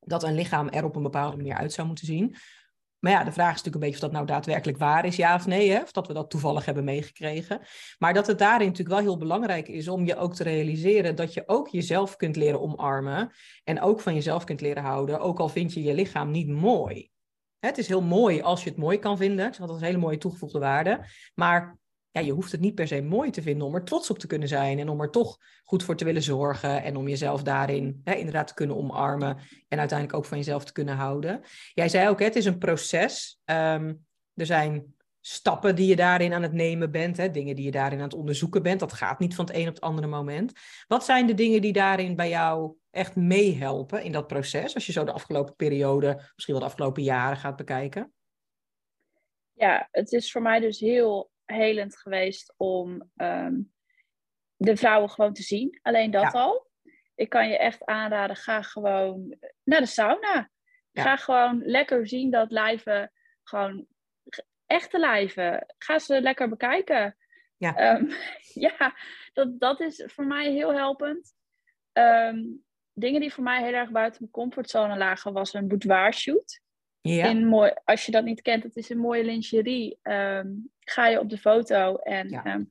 Dat 0.00 0.22
een 0.22 0.34
lichaam 0.34 0.68
er 0.68 0.84
op 0.84 0.96
een 0.96 1.02
bepaalde 1.02 1.36
manier 1.36 1.54
uit 1.54 1.72
zou 1.72 1.86
moeten 1.86 2.06
zien. 2.06 2.36
Maar 2.98 3.12
ja, 3.12 3.24
de 3.24 3.32
vraag 3.32 3.54
is 3.54 3.62
natuurlijk 3.62 3.74
een 3.74 3.90
beetje 3.90 3.96
of 3.96 4.02
dat 4.02 4.12
nou 4.12 4.26
daadwerkelijk 4.26 4.78
waar 4.78 5.04
is, 5.04 5.16
ja 5.16 5.34
of 5.34 5.46
nee. 5.46 5.70
Hè? 5.70 5.82
Of 5.82 5.92
dat 5.92 6.06
we 6.06 6.12
dat 6.12 6.30
toevallig 6.30 6.64
hebben 6.64 6.84
meegekregen. 6.84 7.60
Maar 7.98 8.14
dat 8.14 8.26
het 8.26 8.38
daarin 8.38 8.66
natuurlijk 8.66 8.96
wel 8.96 9.04
heel 9.04 9.16
belangrijk 9.16 9.68
is 9.68 9.88
om 9.88 10.06
je 10.06 10.16
ook 10.16 10.34
te 10.34 10.42
realiseren 10.42 11.16
dat 11.16 11.34
je 11.34 11.42
ook 11.46 11.68
jezelf 11.68 12.16
kunt 12.16 12.36
leren 12.36 12.60
omarmen. 12.60 13.32
En 13.64 13.80
ook 13.80 14.00
van 14.00 14.14
jezelf 14.14 14.44
kunt 14.44 14.60
leren 14.60 14.82
houden, 14.82 15.20
ook 15.20 15.38
al 15.38 15.48
vind 15.48 15.72
je 15.72 15.82
je 15.82 15.94
lichaam 15.94 16.30
niet 16.30 16.48
mooi. 16.48 17.10
Het 17.58 17.78
is 17.78 17.88
heel 17.88 18.02
mooi 18.02 18.42
als 18.42 18.64
je 18.64 18.68
het 18.70 18.78
mooi 18.78 18.98
kan 18.98 19.16
vinden. 19.16 19.52
Dat 19.58 19.70
is 19.70 19.76
een 19.76 19.82
hele 19.82 19.98
mooie 19.98 20.18
toegevoegde 20.18 20.58
waarde. 20.58 21.04
Maar 21.34 21.78
ja, 22.10 22.20
je 22.20 22.32
hoeft 22.32 22.52
het 22.52 22.60
niet 22.60 22.74
per 22.74 22.86
se 22.86 23.02
mooi 23.02 23.30
te 23.30 23.42
vinden 23.42 23.66
om 23.66 23.74
er 23.74 23.84
trots 23.84 24.10
op 24.10 24.18
te 24.18 24.26
kunnen 24.26 24.48
zijn. 24.48 24.78
En 24.78 24.88
om 24.88 25.00
er 25.00 25.10
toch 25.10 25.36
goed 25.64 25.82
voor 25.82 25.96
te 25.96 26.04
willen 26.04 26.22
zorgen. 26.22 26.82
En 26.82 26.96
om 26.96 27.08
jezelf 27.08 27.42
daarin 27.42 28.00
hè, 28.04 28.14
inderdaad 28.14 28.46
te 28.46 28.54
kunnen 28.54 28.76
omarmen. 28.76 29.36
En 29.68 29.78
uiteindelijk 29.78 30.18
ook 30.18 30.24
van 30.24 30.38
jezelf 30.38 30.64
te 30.64 30.72
kunnen 30.72 30.96
houden. 30.96 31.40
Jij 31.74 31.88
zei 31.88 32.08
ook, 32.08 32.20
het 32.20 32.36
is 32.36 32.44
een 32.44 32.58
proces. 32.58 33.40
Ehm, 33.44 33.94
er 34.34 34.46
zijn 34.46 34.94
stappen 35.26 35.74
die 35.74 35.86
je 35.86 35.96
daarin 35.96 36.32
aan 36.32 36.42
het 36.42 36.52
nemen 36.52 36.90
bent, 36.90 37.16
hè, 37.16 37.30
dingen 37.30 37.56
die 37.56 37.64
je 37.64 37.70
daarin 37.70 37.98
aan 37.98 38.04
het 38.04 38.14
onderzoeken 38.14 38.62
bent. 38.62 38.80
Dat 38.80 38.92
gaat 38.92 39.18
niet 39.18 39.34
van 39.34 39.44
het 39.44 39.54
een 39.54 39.68
op 39.68 39.74
het 39.74 39.82
andere 39.82 40.06
moment. 40.06 40.52
Wat 40.86 41.04
zijn 41.04 41.26
de 41.26 41.34
dingen 41.34 41.60
die 41.60 41.72
daarin 41.72 42.16
bij 42.16 42.28
jou 42.28 42.76
echt 42.90 43.16
meehelpen 43.16 44.02
in 44.02 44.12
dat 44.12 44.26
proces, 44.26 44.74
als 44.74 44.86
je 44.86 44.92
zo 44.92 45.04
de 45.04 45.12
afgelopen 45.12 45.56
periode, 45.56 46.14
misschien 46.34 46.54
wel 46.54 46.62
de 46.62 46.70
afgelopen 46.70 47.02
jaren 47.02 47.36
gaat 47.36 47.56
bekijken? 47.56 48.12
Ja, 49.52 49.88
het 49.90 50.12
is 50.12 50.32
voor 50.32 50.42
mij 50.42 50.60
dus 50.60 50.80
heel 50.80 51.30
helend 51.44 51.96
geweest 51.96 52.54
om 52.56 53.10
ehm, 53.16 53.60
de 54.56 54.76
vrouwen 54.76 55.10
gewoon 55.10 55.32
te 55.32 55.42
zien. 55.42 55.78
Alleen 55.82 56.10
dat 56.10 56.32
al. 56.32 56.66
Ik 57.14 57.28
kan 57.28 57.48
je 57.48 57.58
echt 57.58 57.84
aanraden, 57.84 58.36
ga 58.36 58.62
gewoon 58.62 59.36
naar 59.64 59.80
de 59.80 59.86
sauna. 59.86 60.50
Ga 60.92 61.16
gewoon 61.16 61.62
lekker 61.64 62.08
zien 62.08 62.30
dat 62.30 62.50
lijven 62.50 63.12
gewoon 63.42 63.86
echte 64.66 64.98
lijven. 64.98 65.74
Ga 65.78 65.98
ze 65.98 66.20
lekker 66.20 66.48
bekijken. 66.48 67.16
Ja, 67.56 67.76
ehm, 67.76 68.10
ja 68.68 68.94
dat, 69.32 69.60
dat 69.60 69.80
is 69.80 70.02
voor 70.06 70.26
mij 70.26 70.52
heel 70.52 70.72
helpend. 70.72 71.34
Ehm, 71.92 72.42
dingen 72.92 73.20
die 73.20 73.32
voor 73.32 73.44
mij 73.44 73.62
heel 73.62 73.72
erg 73.72 73.90
buiten 73.90 74.20
mijn 74.20 74.32
comfortzone 74.32 74.96
lagen, 74.96 75.32
was 75.32 75.54
een 75.54 75.68
boudoir 75.68 76.14
shoot. 76.14 76.60
Ja. 77.00 77.26
In 77.26 77.46
mooi, 77.46 77.72
als 77.84 78.06
je 78.06 78.12
dat 78.12 78.24
niet 78.24 78.42
kent, 78.42 78.62
het 78.62 78.76
is 78.76 78.88
een 78.88 78.98
mooie 78.98 79.24
lingerie. 79.24 79.98
Um, 80.02 80.70
ga 80.80 81.06
je 81.06 81.20
op 81.20 81.30
de 81.30 81.38
foto. 81.38 81.96
En 81.96 82.28
ehm, 82.28 82.64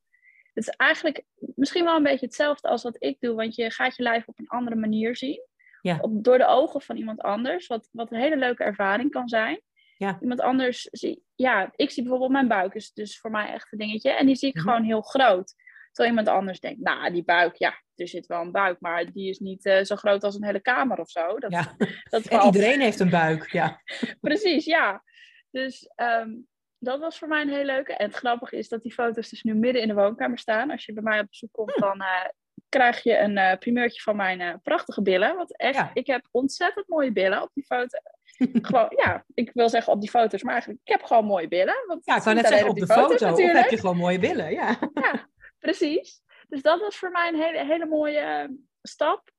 het 0.53 0.67
is 0.67 0.67
eigenlijk 0.67 1.23
misschien 1.37 1.83
wel 1.83 1.95
een 1.95 2.03
beetje 2.03 2.25
hetzelfde 2.25 2.67
als 2.67 2.83
wat 2.83 2.95
ik 2.99 3.19
doe, 3.19 3.35
want 3.35 3.55
je 3.55 3.71
gaat 3.71 3.95
je 3.95 4.03
lijf 4.03 4.27
op 4.27 4.39
een 4.39 4.47
andere 4.47 4.75
manier 4.75 5.15
zien. 5.15 5.41
Ja. 5.81 5.97
Op, 6.01 6.23
door 6.23 6.37
de 6.37 6.45
ogen 6.47 6.81
van 6.81 6.97
iemand 6.97 7.21
anders, 7.21 7.67
wat, 7.67 7.89
wat 7.91 8.11
een 8.11 8.19
hele 8.19 8.37
leuke 8.37 8.63
ervaring 8.63 9.11
kan 9.11 9.27
zijn. 9.27 9.61
Ja. 9.97 10.17
Iemand 10.21 10.41
anders 10.41 10.87
zie, 10.91 11.23
ja, 11.35 11.71
ik 11.75 11.91
zie 11.91 12.01
bijvoorbeeld 12.01 12.31
mijn 12.31 12.47
buik, 12.47 12.73
is 12.73 12.93
dus 12.93 13.19
voor 13.19 13.31
mij 13.31 13.53
echt 13.53 13.71
een 13.71 13.77
dingetje. 13.77 14.11
En 14.11 14.25
die 14.25 14.35
zie 14.35 14.49
ik 14.49 14.55
mhm. 14.55 14.63
gewoon 14.63 14.83
heel 14.83 15.01
groot. 15.01 15.53
Terwijl 15.91 16.15
iemand 16.15 16.37
anders 16.37 16.59
denkt, 16.59 16.81
nou, 16.81 17.11
die 17.11 17.23
buik, 17.23 17.55
ja, 17.55 17.81
er 17.95 18.07
zit 18.07 18.25
wel 18.25 18.41
een 18.41 18.51
buik, 18.51 18.79
maar 18.79 19.11
die 19.11 19.29
is 19.29 19.39
niet 19.39 19.65
uh, 19.65 19.83
zo 19.83 19.95
groot 19.95 20.23
als 20.23 20.35
een 20.35 20.45
hele 20.45 20.61
kamer 20.61 20.99
of 20.99 21.09
zo. 21.09 21.39
Dat, 21.39 21.51
ja. 21.51 21.75
dat 22.09 22.25
en 22.25 22.45
iedereen 22.45 22.81
heeft 22.81 22.99
een 22.99 23.09
buik, 23.09 23.51
ja. 23.51 23.81
Precies, 24.21 24.65
ja. 24.65 25.03
Dus 25.51 25.89
um, 25.95 26.47
dat 26.79 26.99
was 26.99 27.17
voor 27.17 27.27
mij 27.27 27.41
een 27.41 27.49
heel 27.49 27.63
leuke. 27.63 27.93
En 27.93 28.05
het 28.05 28.15
grappige 28.15 28.57
is 28.57 28.69
dat 28.69 28.81
die 28.81 28.93
foto's 28.93 29.29
dus 29.29 29.43
nu 29.43 29.53
midden 29.53 29.81
in 29.81 29.87
de 29.87 29.93
woonkamer 29.93 30.39
staan. 30.39 30.71
Als 30.71 30.85
je 30.85 30.93
bij 30.93 31.03
mij 31.03 31.19
op 31.19 31.27
bezoek 31.27 31.51
komt, 31.51 31.73
hm. 31.73 31.79
dan 31.79 32.01
uh, 32.01 32.25
krijg 32.69 33.03
je 33.03 33.17
een 33.17 33.37
uh, 33.37 33.53
primeurtje 33.57 34.01
van 34.01 34.15
mijn 34.15 34.61
prachtige 34.61 35.01
billen. 35.01 35.35
Want 35.35 35.57
echt, 35.57 35.89
ik 35.93 36.07
heb 36.07 36.27
ontzettend 36.31 36.87
mooie 36.87 37.11
billen 37.11 37.41
op 37.41 37.49
die 37.53 37.65
foto. 37.65 37.97
Gewoon, 38.37 38.93
ja, 38.95 39.25
ik 39.33 39.51
wil 39.53 39.69
zeggen 39.69 39.93
op 39.93 40.01
die 40.01 40.09
foto's, 40.09 40.43
maar 40.43 40.51
eigenlijk, 40.51 40.81
ik 40.83 40.91
heb 40.91 41.03
gewoon 41.03 41.25
mooie 41.25 41.47
billen. 41.47 41.83
Want 41.87 42.05
ja, 42.05 42.15
ik 42.15 42.21
kan 42.21 42.35
net 42.35 42.47
zeggen 42.47 42.69
op 42.69 42.79
de 42.79 42.87
foto, 42.87 43.31
of 43.31 43.37
heb 43.37 43.69
je 43.69 43.77
gewoon 43.77 43.97
mooie 43.97 44.19
billen, 44.19 44.51
ja. 44.51 44.77
ja, 45.03 45.29
precies. 45.59 46.21
Dus 46.47 46.61
dat 46.61 46.79
was 46.79 46.97
voor 46.97 47.11
mij 47.11 47.27
een 47.27 47.41
hele, 47.41 47.65
hele 47.65 47.85
mooie 47.85 48.57
stap. 48.81 49.31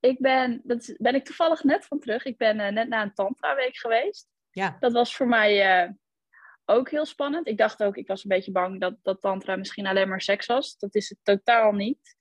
Ik 0.00 0.20
ben, 0.20 0.60
dat 0.64 0.94
ben 0.96 1.14
ik 1.14 1.24
toevallig 1.24 1.62
net 1.64 1.86
van 1.86 2.00
terug. 2.00 2.24
Ik 2.24 2.36
ben 2.36 2.56
net 2.74 2.88
na 2.88 3.02
een 3.02 3.14
tantra-week 3.14 3.76
geweest. 3.76 4.28
Ja. 4.50 4.76
Dat 4.80 4.92
was 4.92 5.16
voor 5.16 5.28
mij 5.28 5.94
ook 6.70 6.90
heel 6.90 7.06
spannend. 7.06 7.46
Ik 7.46 7.58
dacht 7.58 7.82
ook, 7.82 7.96
ik 7.96 8.06
was 8.06 8.22
een 8.22 8.28
beetje 8.28 8.52
bang 8.52 8.80
dat, 8.80 8.96
dat 9.02 9.20
tantra 9.20 9.56
misschien 9.56 9.86
alleen 9.86 10.08
maar 10.08 10.20
seks 10.20 10.46
was. 10.46 10.78
Dat 10.78 10.94
is 10.94 11.08
het 11.08 11.18
totaal 11.22 11.72
niet. 11.72 12.16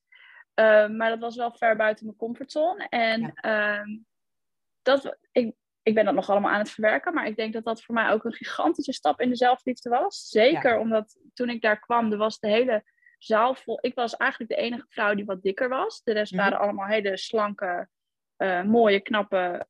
Ehm, 0.54 0.96
maar 0.96 1.10
dat 1.10 1.20
was 1.20 1.36
wel 1.36 1.52
ver 1.52 1.76
buiten 1.76 2.06
mijn 2.06 2.18
comfortzone. 2.18 2.88
En 2.90 3.34
ehm, 3.34 3.98
dat, 4.82 5.18
ik, 5.32 5.56
ik 5.90 5.96
ben 5.96 6.06
dat 6.06 6.14
nog 6.14 6.30
allemaal 6.30 6.52
aan 6.52 6.60
het 6.60 6.70
verwerken. 6.70 7.14
Maar 7.14 7.28
ik 7.28 7.36
denk 7.36 7.54
dat 7.54 7.64
dat 7.64 7.84
voor 7.84 7.96
mij 7.96 8.12
ook 8.12 8.24
een 8.24 8.34
gigantische 8.34 8.94
stap 8.94 9.22
in 9.22 9.30
de 9.30 9.36
zelfliefde 9.36 9.90
was. 9.90 10.28
Zeker 10.28 10.78
omdat 10.78 11.18
toen 11.34 11.50
ik 11.50 11.62
daar 11.62 11.80
kwam, 11.80 12.12
er 12.12 12.18
was 12.18 12.40
de 12.40 12.48
hele 12.48 12.84
zaal 13.18 13.56
vol. 13.56 13.78
Ik 13.82 13.96
was 13.96 14.16
eigenlijk 14.18 14.52
de 14.52 14.58
enige 14.58 14.86
vrouw 14.90 15.16
die 15.16 15.26
wat 15.26 15.42
dikker 15.42 15.70
was. 15.70 16.04
De 16.04 16.14
rest 16.14 16.32
mhm. 16.32 16.42
waren 16.42 16.60
allemaal 16.60 16.88
hele 16.88 17.18
slanke 17.18 17.88
uh, 18.38 18.64
mooie, 18.64 19.00
knappe 19.00 19.66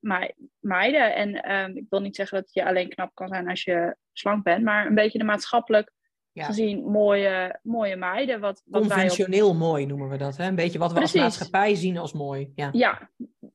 meiden. 0.60 1.16
En 1.16 1.44
ehm, 1.44 1.78
ik 1.78 1.86
wil 1.90 2.02
niet 2.02 2.16
zeggen 2.16 2.42
dat 2.42 2.54
je 2.54 2.66
alleen 2.66 2.90
knap 2.90 3.12
kan 3.14 3.28
zijn 3.28 3.50
als 3.50 3.64
je 3.64 3.96
slank 4.14 4.44
bent, 4.44 4.64
maar 4.64 4.86
een 4.86 4.96
beetje 4.96 5.18
de 5.18 5.24
maatschappelijk 5.24 5.92
gezien 6.34 6.84
mooie, 6.84 7.60
mooie 7.64 7.96
meiden. 7.96 8.40
Wat, 8.40 8.62
wat 8.66 8.82
Conventioneel 8.82 9.54
mooi 9.56 9.86
noemen 9.86 10.10
we 10.10 10.18
dat, 10.18 10.38
hè? 10.38 10.48
Een 10.48 10.56
beetje 10.56 10.80
wat 10.80 10.94
we 10.94 11.00
als 11.00 11.14
maatschappij 11.14 11.76
zien 11.76 11.98
als 11.98 12.14
mooi. 12.14 12.52
Ja. 12.56 12.70
ja, 12.72 13.10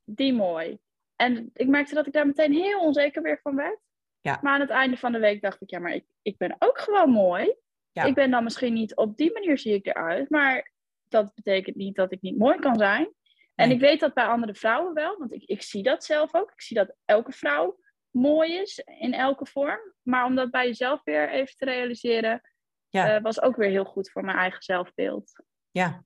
die 0.05 0.33
mooi. 0.33 0.79
En 1.17 1.51
ik 1.53 1.69
merkte 1.69 1.95
dat 1.95 2.07
ik 2.07 2.13
daar 2.13 2.27
meteen 2.27 2.53
heel 2.53 2.81
onzeker 2.81 3.23
weer 3.23 3.41
van 3.43 3.57
werd. 3.57 3.79
Ja. 4.21 4.39
Maar 4.43 4.53
aan 4.53 4.61
het 4.61 4.71
einde 4.71 4.97
van 4.97 5.13
de 5.13 5.19
week 5.19 5.43
dacht 5.43 5.61
ik, 5.61 5.71
ja, 5.71 5.79
maar 5.79 5.95
ik, 5.95 6.05
ik 6.23 6.37
ben 6.37 6.57
ook 6.59 6.79
gewoon 6.79 7.11
mooi. 7.11 7.55
Ja. 7.93 8.05
Ik 8.05 8.15
ben 8.15 8.31
dan 8.31 8.45
misschien 8.45 8.73
niet 8.73 8.97
op 8.97 9.17
die 9.17 9.33
manier 9.33 9.59
zie 9.59 9.75
ik 9.75 9.87
eruit, 9.87 10.31
maar 10.31 10.73
dat 11.09 11.35
betekent 11.35 11.77
niet 11.77 11.97
dat 11.97 12.13
ik 12.13 12.21
niet 12.21 12.39
mooi 12.39 12.59
kan 12.59 12.77
zijn. 12.77 13.13
En 13.55 13.71
ik 13.71 13.81
weet 13.81 14.01
dat 14.01 14.15
bij 14.15 14.25
andere 14.25 14.55
vrouwen 14.55 14.95
wel, 14.95 15.19
want 15.19 15.33
ik, 15.33 15.43
ik 15.43 15.63
zie 15.63 15.83
dat 15.83 16.05
zelf 16.05 16.35
ook. 16.35 16.51
Ik 16.51 16.63
zie 16.63 16.77
dat 16.77 16.95
elke 17.05 17.33
vrouw 17.33 17.79
mooi 18.11 18.53
is 18.53 18.79
in 18.79 19.13
elke 19.13 19.47
vorm. 19.47 19.95
Maar 20.03 20.25
om 20.25 20.35
dat 20.35 20.51
bij 20.51 20.67
jezelf 20.67 21.01
weer 21.05 21.31
even 21.31 21.57
te 21.57 21.65
realiseren, 21.65 22.41
ja. 22.89 23.17
uh, 23.17 23.23
was 23.23 23.43
ook 23.43 23.57
weer 23.57 23.71
heel 23.71 23.85
goed 23.85 24.11
voor 24.11 24.25
mijn 24.25 24.37
eigen 24.37 24.63
zelfbeeld. 24.63 25.43
Ja. 25.71 26.05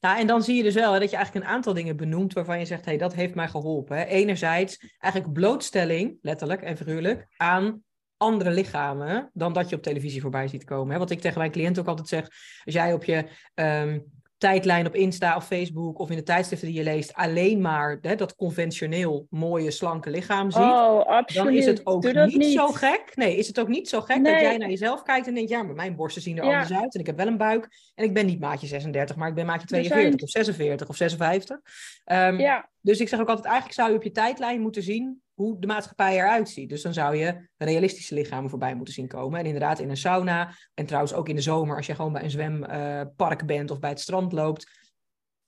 Nou, 0.00 0.18
en 0.18 0.26
dan 0.26 0.42
zie 0.42 0.56
je 0.56 0.62
dus 0.62 0.74
wel 0.74 0.92
hè, 0.92 0.98
dat 0.98 1.10
je 1.10 1.16
eigenlijk 1.16 1.46
een 1.46 1.52
aantal 1.52 1.74
dingen 1.74 1.96
benoemt 1.96 2.32
waarvan 2.32 2.58
je 2.58 2.64
zegt, 2.64 2.84
hé, 2.84 2.90
hey, 2.90 2.98
dat 2.98 3.14
heeft 3.14 3.34
mij 3.34 3.48
geholpen. 3.48 3.96
Hè. 3.96 4.04
Enerzijds 4.04 4.96
eigenlijk 4.98 5.32
blootstelling, 5.32 6.18
letterlijk 6.22 6.62
en 6.62 6.76
figuurlijk, 6.76 7.26
aan 7.36 7.82
andere 8.16 8.50
lichamen 8.50 9.30
dan 9.32 9.52
dat 9.52 9.68
je 9.68 9.76
op 9.76 9.82
televisie 9.82 10.20
voorbij 10.20 10.48
ziet 10.48 10.64
komen. 10.64 10.92
Hè. 10.92 10.98
Wat 10.98 11.10
ik 11.10 11.20
tegen 11.20 11.38
mijn 11.38 11.50
cliënten 11.50 11.82
ook 11.82 11.88
altijd 11.88 12.08
zeg, 12.08 12.24
als 12.64 12.74
jij 12.74 12.92
op 12.92 13.04
je 13.04 13.28
ehm, 13.54 13.98
tijdlijn 14.40 14.86
op 14.86 14.94
Insta 14.94 15.36
of 15.36 15.46
Facebook 15.46 15.98
of 15.98 16.10
in 16.10 16.16
de 16.16 16.22
tijdschriften 16.22 16.68
die 16.68 16.76
je 16.76 16.82
leest 16.84 17.14
alleen 17.14 17.60
maar 17.60 17.98
hè, 18.02 18.14
dat 18.14 18.36
conventioneel 18.36 19.26
mooie 19.30 19.70
slanke 19.70 20.10
lichaam 20.10 20.50
ziet, 20.50 20.62
oh, 20.62 21.20
dan 21.34 21.50
is 21.50 21.66
het 21.66 21.86
ook 21.86 22.02
niet, 22.26 22.52
zo 22.52 22.66
gek. 22.66 23.12
Nee, 23.14 23.36
is 23.36 23.46
het 23.46 23.60
ook 23.60 23.68
niet 23.68 23.88
zo 23.88 24.00
gek 24.00 24.24
dat 24.24 24.40
jij 24.40 24.56
naar 24.56 24.68
jezelf 24.68 25.02
kijkt 25.02 25.26
en 25.26 25.34
denkt, 25.34 25.50
ja, 25.50 25.62
maar 25.62 25.74
mijn 25.74 25.96
borsten 25.96 26.22
zien 26.22 26.38
er 26.38 26.42
anders 26.42 26.72
uit 26.72 26.94
en 26.94 27.00
ik 27.00 27.06
heb 27.06 27.16
wel 27.16 27.26
een 27.26 27.36
buik 27.36 27.68
en 27.94 28.04
ik 28.04 28.14
ben 28.14 28.26
niet 28.26 28.40
maatje 28.40 28.66
36, 28.66 29.16
maar 29.16 29.28
ik 29.28 29.34
ben 29.34 29.46
maatje 29.46 29.66
42 29.66 30.20
of 30.20 30.30
46 30.30 30.88
of 30.88 30.96
56. 30.96 31.56
Um, 32.04 32.38
ja. 32.38 32.68
Dus 32.80 33.00
ik 33.00 33.08
zeg 33.08 33.20
ook 33.20 33.28
altijd, 33.28 33.46
eigenlijk 33.46 33.74
zou 33.74 33.90
je 33.90 33.96
op 33.96 34.02
je 34.02 34.10
tijdlijn 34.10 34.60
moeten 34.60 34.82
zien 34.82 35.22
hoe 35.40 35.58
de 35.58 35.66
maatschappij 35.66 36.16
eruit 36.16 36.48
ziet. 36.48 36.68
Dus 36.68 36.82
dan 36.82 36.92
zou 36.92 37.16
je 37.16 37.48
realistische 37.56 38.14
lichamen 38.14 38.50
voorbij 38.50 38.74
moeten 38.74 38.94
zien 38.94 39.08
komen. 39.08 39.38
En 39.38 39.44
inderdaad 39.44 39.78
in 39.78 39.90
een 39.90 39.96
sauna, 39.96 40.54
en 40.74 40.86
trouwens 40.86 41.14
ook 41.14 41.28
in 41.28 41.34
de 41.34 41.40
zomer, 41.40 41.76
als 41.76 41.86
je 41.86 41.94
gewoon 41.94 42.12
bij 42.12 42.22
een 42.22 42.30
zwempark 42.30 43.46
bent 43.46 43.70
of 43.70 43.78
bij 43.78 43.90
het 43.90 44.00
strand 44.00 44.32
loopt, 44.32 44.66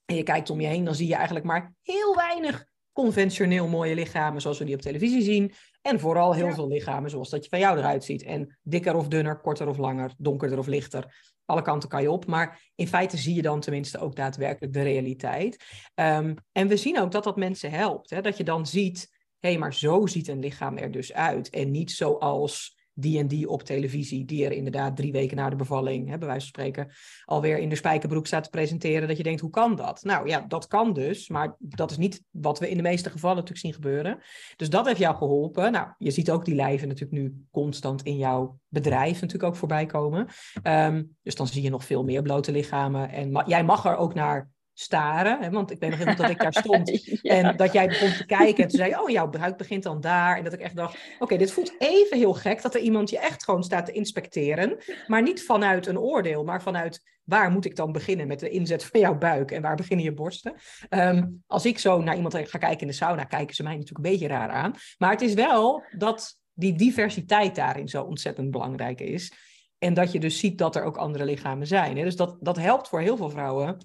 en 0.05 0.15
je 0.15 0.23
kijkt 0.23 0.49
om 0.49 0.61
je 0.61 0.67
heen, 0.67 0.83
dan 0.83 0.95
zie 0.95 1.07
je 1.07 1.15
eigenlijk 1.15 1.45
maar 1.45 1.73
heel 1.81 2.15
weinig 2.15 2.65
conventioneel 2.91 3.67
mooie 3.67 3.95
lichamen 3.95 4.41
zoals 4.41 4.59
we 4.59 4.65
die 4.65 4.75
op 4.75 4.81
televisie 4.81 5.21
zien. 5.21 5.53
En 5.81 5.99
vooral 5.99 6.33
heel 6.33 6.51
veel 6.51 6.67
lichamen 6.67 7.09
zoals 7.09 7.29
dat 7.29 7.43
je 7.43 7.49
van 7.49 7.59
jou 7.59 7.77
eruit 7.77 8.03
ziet. 8.03 8.23
En 8.23 8.57
dikker 8.61 8.95
of 8.95 9.07
dunner, 9.07 9.39
korter 9.39 9.67
of 9.67 9.77
langer, 9.77 10.13
donkerder 10.17 10.57
of 10.57 10.67
lichter. 10.67 11.31
Alle 11.45 11.61
kanten 11.61 11.89
kan 11.89 12.01
je 12.01 12.11
op. 12.11 12.25
Maar 12.25 12.71
in 12.75 12.87
feite 12.87 13.17
zie 13.17 13.35
je 13.35 13.41
dan 13.41 13.59
tenminste 13.59 13.99
ook 13.99 14.15
daadwerkelijk 14.15 14.73
de 14.73 14.81
realiteit. 14.81 15.63
Ehm, 15.93 16.35
en 16.51 16.67
we 16.67 16.77
zien 16.77 16.99
ook 16.99 17.11
dat 17.11 17.23
dat 17.23 17.35
mensen 17.35 17.71
helpt. 17.71 18.09
Hè? 18.09 18.21
Dat 18.21 18.37
je 18.37 18.43
dan 18.43 18.67
ziet 18.67 19.12
hey, 19.43 19.57
maar 19.57 19.73
zo 19.73 20.05
ziet 20.05 20.27
een 20.27 20.39
lichaam 20.39 20.77
er 20.77 20.91
dus 20.91 21.13
uit. 21.13 21.49
En 21.49 21.71
niet 21.71 21.91
zoals 21.91 22.81
die 22.93 23.19
en 23.19 23.27
die 23.27 23.49
op 23.49 23.63
televisie, 23.63 24.25
die 24.25 24.45
er 24.45 24.51
inderdaad 24.51 24.95
drie 24.95 25.11
weken 25.11 25.37
na 25.37 25.49
de 25.49 25.55
bevalling, 25.55 26.09
hè, 26.09 26.17
bij 26.17 26.27
wijze 26.27 26.51
van 26.51 26.61
spreken, 26.61 26.91
alweer 27.25 27.57
in 27.57 27.69
de 27.69 27.75
spijkerbroek 27.75 28.27
staat 28.27 28.43
te 28.43 28.49
presenteren, 28.49 29.07
dat 29.07 29.17
je 29.17 29.23
denkt, 29.23 29.41
hoe 29.41 29.49
kan 29.49 29.75
dat? 29.75 30.03
Nou 30.03 30.27
ja, 30.27 30.45
dat 30.47 30.67
kan 30.67 30.93
dus, 30.93 31.29
maar 31.29 31.55
dat 31.59 31.91
is 31.91 31.97
niet 31.97 32.23
wat 32.31 32.59
we 32.59 32.69
in 32.69 32.77
de 32.77 32.83
meeste 32.83 33.09
gevallen 33.09 33.35
natuurlijk 33.35 33.65
zien 33.65 33.73
gebeuren. 33.73 34.19
Dus 34.55 34.69
dat 34.69 34.85
heeft 34.85 34.99
jou 34.99 35.15
geholpen. 35.15 35.71
Nou, 35.71 35.87
je 35.97 36.11
ziet 36.11 36.31
ook 36.31 36.45
die 36.45 36.55
lijven 36.55 36.87
natuurlijk 36.87 37.21
nu 37.21 37.45
constant 37.51 38.03
in 38.03 38.17
jouw 38.17 38.59
bedrijf 38.67 39.13
natuurlijk 39.13 39.43
ook 39.43 39.55
voorbij 39.55 39.85
komen. 39.85 40.27
Ehm, 40.61 41.03
dus 41.23 41.35
dan 41.35 41.47
zie 41.47 41.61
je 41.61 41.69
nog 41.69 41.85
veel 41.85 42.03
meer 42.03 42.21
blote 42.21 42.51
lichamen. 42.51 43.09
En 43.09 43.43
jij 43.45 43.63
mag 43.63 43.85
er 43.85 43.95
ook 43.95 44.13
naar 44.13 44.51
staren. 44.73 45.41
Hè? 45.41 45.49
Want 45.49 45.71
ik 45.71 45.79
weet 45.79 45.89
nog 45.89 46.07
goed 46.07 46.17
dat 46.17 46.29
ik 46.29 46.39
daar 46.39 46.53
stond. 46.53 46.91
En 47.23 47.57
dat 47.57 47.73
jij 47.73 47.87
begon 47.87 48.13
te 48.13 48.25
kijken. 48.25 48.63
En 48.63 48.69
toen 48.69 48.79
zei 48.79 48.89
je, 48.89 49.01
oh, 49.01 49.09
jouw 49.09 49.29
buik 49.29 49.57
begint 49.57 49.83
dan 49.83 50.01
daar. 50.01 50.37
En 50.37 50.43
dat 50.43 50.53
ik 50.53 50.59
echt 50.59 50.75
dacht, 50.75 50.97
oké, 51.19 51.37
dit 51.37 51.51
voelt 51.51 51.75
even 51.77 52.17
heel 52.17 52.33
gek. 52.33 52.61
Dat 52.61 52.75
er 52.75 52.81
iemand 52.81 53.09
je 53.09 53.19
echt 53.19 53.43
gewoon 53.43 53.63
staat 53.63 53.85
te 53.85 53.91
inspecteren. 53.91 54.77
Maar 55.07 55.21
niet 55.21 55.43
vanuit 55.43 55.87
een 55.87 55.99
oordeel, 55.99 56.43
maar 56.43 56.61
vanuit 56.61 57.11
waar 57.23 57.51
moet 57.51 57.65
ik 57.65 57.75
dan 57.75 57.91
beginnen 57.91 58.27
met 58.27 58.39
de 58.39 58.49
inzet 58.49 58.85
van 58.85 58.99
jouw 58.99 59.17
buik. 59.17 59.51
En 59.51 59.61
waar 59.61 59.75
beginnen 59.75 60.05
je 60.05 60.13
borsten. 60.13 60.53
Ehm, 60.89 61.27
als 61.47 61.65
ik 61.65 61.79
zo 61.79 62.01
naar 62.01 62.15
iemand 62.15 62.35
ga 62.35 62.57
kijken 62.57 62.81
in 62.81 62.87
de 62.87 62.93
sauna, 62.93 63.23
kijken 63.23 63.55
ze 63.55 63.63
mij 63.63 63.75
natuurlijk 63.75 64.05
een 64.05 64.11
beetje 64.11 64.27
raar 64.27 64.49
aan. 64.49 64.73
Maar 64.97 65.11
het 65.11 65.21
is 65.21 65.33
wel 65.33 65.83
dat 65.97 66.39
die 66.53 66.75
diversiteit 66.75 67.55
daarin 67.55 67.87
zo 67.87 68.03
ontzettend 68.03 68.51
belangrijk 68.51 68.99
is. 68.99 69.33
En 69.77 69.93
dat 69.93 70.11
je 70.11 70.19
dus 70.19 70.39
ziet 70.39 70.57
dat 70.57 70.75
er 70.75 70.83
ook 70.83 70.97
andere 70.97 71.25
lichamen 71.25 71.67
zijn. 71.67 71.97
Hè? 71.97 72.03
Dus 72.03 72.15
dat, 72.15 72.37
dat 72.39 72.57
helpt 72.57 72.87
voor 72.87 72.99
heel 72.99 73.17
veel 73.17 73.29
vrouwen 73.29 73.77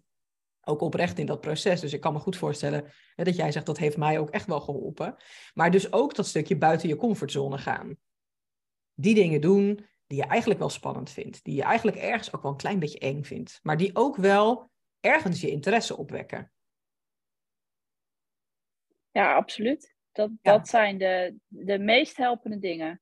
ook 0.68 0.80
oprecht 0.80 1.18
in 1.18 1.26
dat 1.26 1.40
proces. 1.40 1.80
Dus 1.80 1.92
ik 1.92 2.00
kan 2.00 2.12
me 2.12 2.18
goed 2.18 2.36
voorstellen 2.36 2.92
hè, 3.14 3.24
dat 3.24 3.36
jij 3.36 3.52
zegt 3.52 3.66
dat 3.66 3.78
heeft 3.78 3.96
mij 3.96 4.18
ook 4.18 4.30
echt 4.30 4.46
wel 4.46 4.60
geholpen. 4.60 5.16
Maar 5.54 5.70
dus 5.70 5.92
ook 5.92 6.14
dat 6.14 6.26
stukje 6.26 6.56
buiten 6.56 6.88
je 6.88 6.96
comfortzone 6.96 7.58
gaan. 7.58 7.96
Die 8.94 9.14
dingen 9.14 9.40
doen 9.40 9.86
die 10.06 10.18
je 10.18 10.24
eigenlijk 10.24 10.60
wel 10.60 10.68
spannend 10.68 11.10
vindt. 11.10 11.44
Die 11.44 11.54
je 11.54 11.62
eigenlijk 11.62 11.96
ergens 11.96 12.34
ook 12.34 12.42
wel 12.42 12.50
een 12.50 12.56
klein 12.56 12.78
beetje 12.78 12.98
eng 12.98 13.22
vindt. 13.22 13.60
Maar 13.62 13.76
die 13.76 13.96
ook 13.96 14.16
wel 14.16 14.70
ergens 15.00 15.40
je 15.40 15.50
interesse 15.50 15.96
opwekken. 15.96 16.52
Ja, 19.10 19.34
absoluut. 19.34 19.96
Dat, 20.12 20.30
dat 20.42 20.68
zijn 20.68 20.98
de, 20.98 21.36
de 21.46 21.78
meest 21.78 22.16
helpende 22.16 22.58
dingen. 22.58 23.00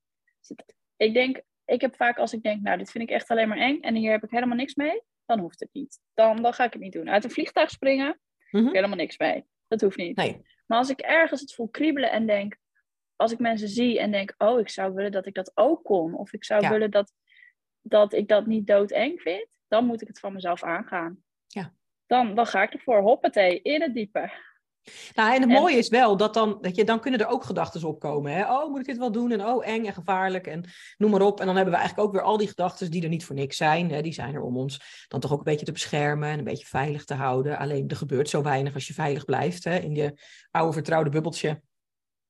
Ik 0.96 1.14
denk, 1.14 1.42
ik 1.64 1.81
heb 1.81 1.96
vaak 1.96 2.18
als 2.18 2.33
ik 2.33 2.42
denk, 2.42 2.62
nou, 2.62 2.79
dit 2.79 2.90
vind 2.90 3.05
ik 3.05 3.14
echt 3.14 3.29
alleen 3.29 3.48
maar 3.48 3.59
eng 3.59 3.81
en 3.81 3.94
hier 3.94 4.11
heb 4.11 4.24
ik 4.24 4.31
helemaal 4.31 4.57
niks 4.57 4.74
mee 4.74 5.02
dan 5.26 5.38
hoeft 5.38 5.60
het 5.60 5.68
niet. 5.72 6.00
Dan, 6.14 6.42
dan 6.42 6.52
ga 6.52 6.64
ik 6.64 6.72
het 6.72 6.82
niet 6.82 6.92
doen. 6.92 7.10
Uit 7.10 7.24
een 7.24 7.30
vliegtuig 7.30 7.70
springen, 7.70 8.20
mm 8.50 8.72
helemaal 8.72 8.96
niks 8.96 9.18
mee. 9.18 9.44
Dat 9.68 9.80
hoeft 9.80 9.96
niet. 9.96 10.16
Nee. 10.16 10.44
Maar 10.66 10.78
als 10.78 10.90
ik 10.90 11.00
ergens 11.00 11.40
het 11.40 11.54
voel 11.54 11.68
kriebelen 11.68 12.10
en 12.10 12.26
denk, 12.26 12.56
als 13.16 13.32
ik 13.32 13.38
mensen 13.38 13.68
zie 13.68 14.00
en 14.00 14.10
denk, 14.10 14.34
oh, 14.38 14.60
ik 14.60 14.68
zou 14.68 14.94
willen 14.94 15.12
dat 15.12 15.26
ik 15.26 15.34
dat 15.34 15.52
ook 15.54 15.84
kon. 15.84 16.14
Of 16.14 16.32
ik 16.32 16.44
zou 16.44 16.68
willen 16.68 16.90
dat, 16.90 17.12
dat 17.80 18.12
ik 18.12 18.28
dat 18.28 18.46
niet 18.46 18.66
doodeng 18.66 19.20
vind. 19.20 19.46
Dan 19.68 19.86
moet 19.86 20.02
ik 20.02 20.08
het 20.08 20.18
van 20.18 20.32
mezelf 20.32 20.62
aangaan. 20.62 21.24
Ja. 21.46 21.74
Dan, 22.06 22.34
dan 22.34 22.46
ga 22.46 22.62
ik 22.62 22.72
ervoor, 22.72 23.00
hoppatee, 23.00 23.62
in 23.62 23.82
het 23.82 23.94
diepe. 23.94 24.30
Nou, 25.14 25.35
en 25.35 25.40
het 25.40 25.51
mooie 25.51 25.77
is 25.77 25.88
wel 25.88 26.16
dat 26.16 26.35
dan, 26.35 26.59
dat 26.61 26.77
je, 26.77 26.85
dan 26.85 27.01
kunnen 27.01 27.20
er 27.20 27.27
ook 27.27 27.44
gedachten 27.44 27.85
opkomen. 27.85 28.33
Hè? 28.33 28.53
Oh, 28.53 28.70
moet 28.70 28.81
ik 28.81 28.87
dit 28.87 28.96
wel 28.96 29.12
doen? 29.12 29.31
En 29.31 29.46
oh, 29.46 29.66
eng 29.66 29.85
en 29.85 29.92
gevaarlijk 29.92 30.46
en 30.46 30.64
noem 30.96 31.11
maar 31.11 31.20
op. 31.20 31.40
En 31.40 31.46
dan 31.46 31.57
hebben 31.57 31.75
we 31.75 31.81
eigenlijk 31.81 32.09
ook 32.09 32.14
weer 32.14 32.25
al 32.25 32.37
die 32.37 32.49
gedachten 32.49 32.90
die 32.90 33.03
er 33.03 33.09
niet 33.09 33.25
voor 33.25 33.35
niks 33.35 33.57
zijn. 33.57 33.90
Hè? 33.90 34.03
Die 34.03 34.12
zijn 34.12 34.35
er 34.35 34.42
om 34.42 34.57
ons 34.57 35.05
dan 35.09 35.20
toch 35.20 35.33
ook 35.33 35.38
een 35.38 35.44
beetje 35.44 35.66
te 35.66 35.72
beschermen 35.72 36.29
en 36.29 36.38
een 36.38 36.44
beetje 36.44 36.66
veilig 36.66 37.05
te 37.05 37.14
houden. 37.14 37.59
Alleen 37.59 37.88
er 37.88 37.96
gebeurt 37.96 38.29
zo 38.29 38.42
weinig 38.42 38.75
als 38.75 38.87
je 38.87 38.94
veilig 38.94 39.25
blijft 39.25 39.64
hè? 39.64 39.79
in 39.79 39.94
je 39.94 40.20
oude 40.51 40.72
vertrouwde 40.72 41.11
bubbeltje. 41.11 41.49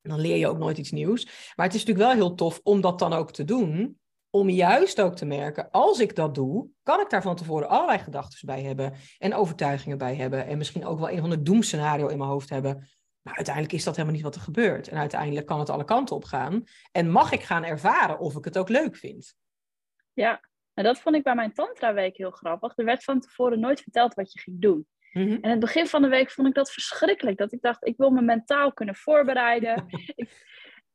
En 0.01 0.09
dan 0.09 0.19
leer 0.19 0.37
je 0.37 0.47
ook 0.47 0.57
nooit 0.57 0.77
iets 0.77 0.91
nieuws. 0.91 1.25
Maar 1.55 1.65
het 1.65 1.75
is 1.75 1.85
natuurlijk 1.85 2.07
wel 2.07 2.25
heel 2.25 2.35
tof 2.35 2.59
om 2.63 2.81
dat 2.81 2.99
dan 2.99 3.13
ook 3.13 3.31
te 3.31 3.43
doen 3.43 3.99
om 4.29 4.49
juist 4.49 5.01
ook 5.01 5.15
te 5.15 5.25
merken, 5.25 5.71
als 5.71 5.99
ik 5.99 6.15
dat 6.15 6.35
doe, 6.35 6.69
kan 6.83 6.99
ik 6.99 7.09
daar 7.09 7.21
van 7.21 7.35
tevoren 7.35 7.69
allerlei 7.69 7.99
gedachten 7.99 8.47
bij 8.47 8.61
hebben 8.61 8.93
en 9.17 9.33
overtuigingen 9.33 9.97
bij 9.97 10.15
hebben 10.15 10.45
en 10.45 10.57
misschien 10.57 10.85
ook 10.85 10.99
wel 10.99 11.09
een 11.09 11.19
van 11.19 11.29
de 11.29 11.41
doemscenario 11.41 12.07
in 12.07 12.17
mijn 12.17 12.29
hoofd 12.29 12.49
hebben. 12.49 12.87
Maar 13.21 13.35
uiteindelijk 13.35 13.75
is 13.75 13.83
dat 13.83 13.95
helemaal 13.95 14.15
niet 14.15 14.25
wat 14.25 14.35
er 14.35 14.41
gebeurt. 14.41 14.87
En 14.87 14.97
uiteindelijk 14.97 15.45
kan 15.45 15.59
het 15.59 15.69
alle 15.69 15.83
kanten 15.83 16.15
op 16.15 16.23
gaan. 16.23 16.63
En 16.91 17.09
mag 17.09 17.31
ik 17.31 17.43
gaan 17.43 17.63
ervaren 17.63 18.19
of 18.19 18.35
ik 18.35 18.45
het 18.45 18.57
ook 18.57 18.69
leuk 18.69 18.95
vind. 18.95 19.35
Ja, 20.13 20.41
en 20.73 20.83
dat 20.83 20.99
vond 20.99 21.15
ik 21.15 21.23
bij 21.23 21.35
mijn 21.35 21.53
Tantra-week 21.53 22.17
heel 22.17 22.31
grappig. 22.31 22.77
Er 22.77 22.85
werd 22.85 23.03
van 23.03 23.19
tevoren 23.19 23.59
nooit 23.59 23.81
verteld 23.81 24.13
wat 24.13 24.33
je 24.33 24.39
ging 24.39 24.61
doen. 24.61 24.87
Mhm. 25.11 25.31
En 25.31 25.41
in 25.41 25.49
het 25.49 25.59
begin 25.59 25.87
van 25.87 26.01
de 26.01 26.07
week 26.07 26.31
vond 26.31 26.47
ik 26.47 26.53
dat 26.53 26.71
verschrikkelijk. 26.71 27.37
Dat 27.37 27.53
ik 27.53 27.61
dacht, 27.61 27.87
ik 27.87 27.97
wil 27.97 28.09
me 28.09 28.21
mentaal 28.21 28.73
kunnen 28.73 28.95
voorbereiden. 28.95 29.85
ik, 30.15 30.45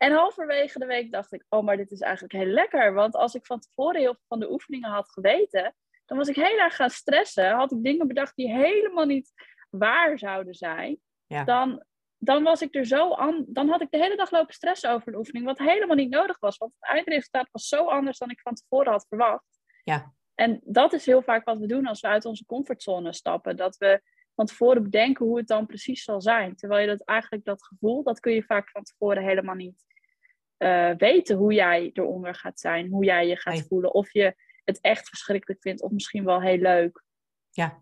en 0.03 0.13
halverwege 0.13 0.79
de 0.79 0.87
week 0.87 1.13
dacht 1.13 1.33
ik, 1.33 1.45
oh, 1.49 1.65
maar 1.65 1.77
dit 1.77 1.91
is 1.91 2.01
eigenlijk 2.01 2.33
heel 2.33 2.47
lekker. 2.47 2.95
Want 2.95 3.15
als 3.15 3.35
ik 3.35 3.47
van 3.47 3.61
tevoren 3.61 4.01
heel 4.01 4.15
veel 4.15 4.25
van 4.29 4.41
de 4.41 4.53
oefeningen 4.53 4.91
had 4.91 5.11
geweten, 5.11 5.75
dan 6.07 6.19
was 6.19 6.29
ik 6.29 6.37
heel 6.37 6.59
erg 6.59 6.77
gaan 6.77 6.91
stressen. 6.91 7.51
Had 7.51 7.73
ik 7.73 7.83
dingen 7.83 8.07
bedacht 8.07 8.37
die 8.37 8.53
helemaal 8.53 9.05
niet 9.05 9.33
waar 9.71 10.19
zouden 10.19 10.55
zijn. 10.55 11.01
Ja. 11.27 11.45
Dan, 11.45 11.85
dan 12.19 12.43
was 12.43 12.63
ik 12.63 12.75
er 12.75 12.87
zo 12.87 13.15
aan. 13.15 13.45
Dan 13.49 13.69
had 13.69 13.81
ik 13.81 13.91
de 13.91 13.99
hele 13.99 14.17
dag 14.17 14.31
lopen 14.31 14.55
stressen 14.55 14.91
over 14.91 15.09
een 15.09 15.19
oefening, 15.19 15.45
wat 15.45 15.59
helemaal 15.59 15.97
niet 15.97 16.11
nodig 16.11 16.39
was. 16.39 16.59
Want 16.59 16.73
het 16.79 16.91
eindresultaat 16.91 17.49
was 17.51 17.69
zo 17.69 17.85
anders 17.85 18.19
dan 18.19 18.31
ik 18.31 18.41
van 18.41 18.55
tevoren 18.55 18.93
had 18.93 19.07
verwacht. 19.09 19.61
Ja. 19.85 20.15
En 20.35 20.61
dat 20.65 20.93
is 20.93 21.07
heel 21.07 21.23
vaak 21.23 21.45
wat 21.45 21.59
we 21.59 21.67
doen 21.67 21.87
als 21.87 22.01
we 22.01 22.09
uit 22.09 22.25
onze 22.25 22.47
comfortzone 22.47 23.13
stappen. 23.13 23.57
Dat 23.57 23.77
we 23.77 24.03
van 24.35 24.47
tevoren 24.47 24.83
bedenken 24.83 25.27
hoe 25.27 25.37
het 25.37 25.49
dan 25.49 25.67
precies 25.67 26.05
zal 26.05 26.21
zijn. 26.21 26.57
Terwijl 26.57 26.81
je 26.81 26.97
dat 26.97 27.05
eigenlijk 27.05 27.45
dat 27.45 27.65
gevoel, 27.65 28.03
dat 28.03 28.21
kun 28.21 28.33
je 28.33 28.43
vaak 28.43 28.71
van 28.71 28.83
tevoren 28.83 29.23
helemaal 29.23 29.55
niet 29.55 29.91
uh, 30.63 30.91
weten 30.97 31.37
hoe 31.37 31.53
jij 31.53 31.91
eronder 31.93 32.35
gaat 32.35 32.61
zijn, 32.61 32.89
hoe 32.89 33.05
jij 33.05 33.27
je 33.27 33.37
gaat 33.37 33.67
voelen. 33.69 33.95
Of 33.95 34.13
je 34.13 34.35
het 34.65 34.81
echt 34.81 35.09
verschrikkelijk 35.09 35.61
vindt 35.61 35.83
of 35.83 35.91
misschien 35.91 36.25
wel 36.25 36.41
heel 36.41 36.59
leuk. 36.59 37.05
Ja. 37.51 37.79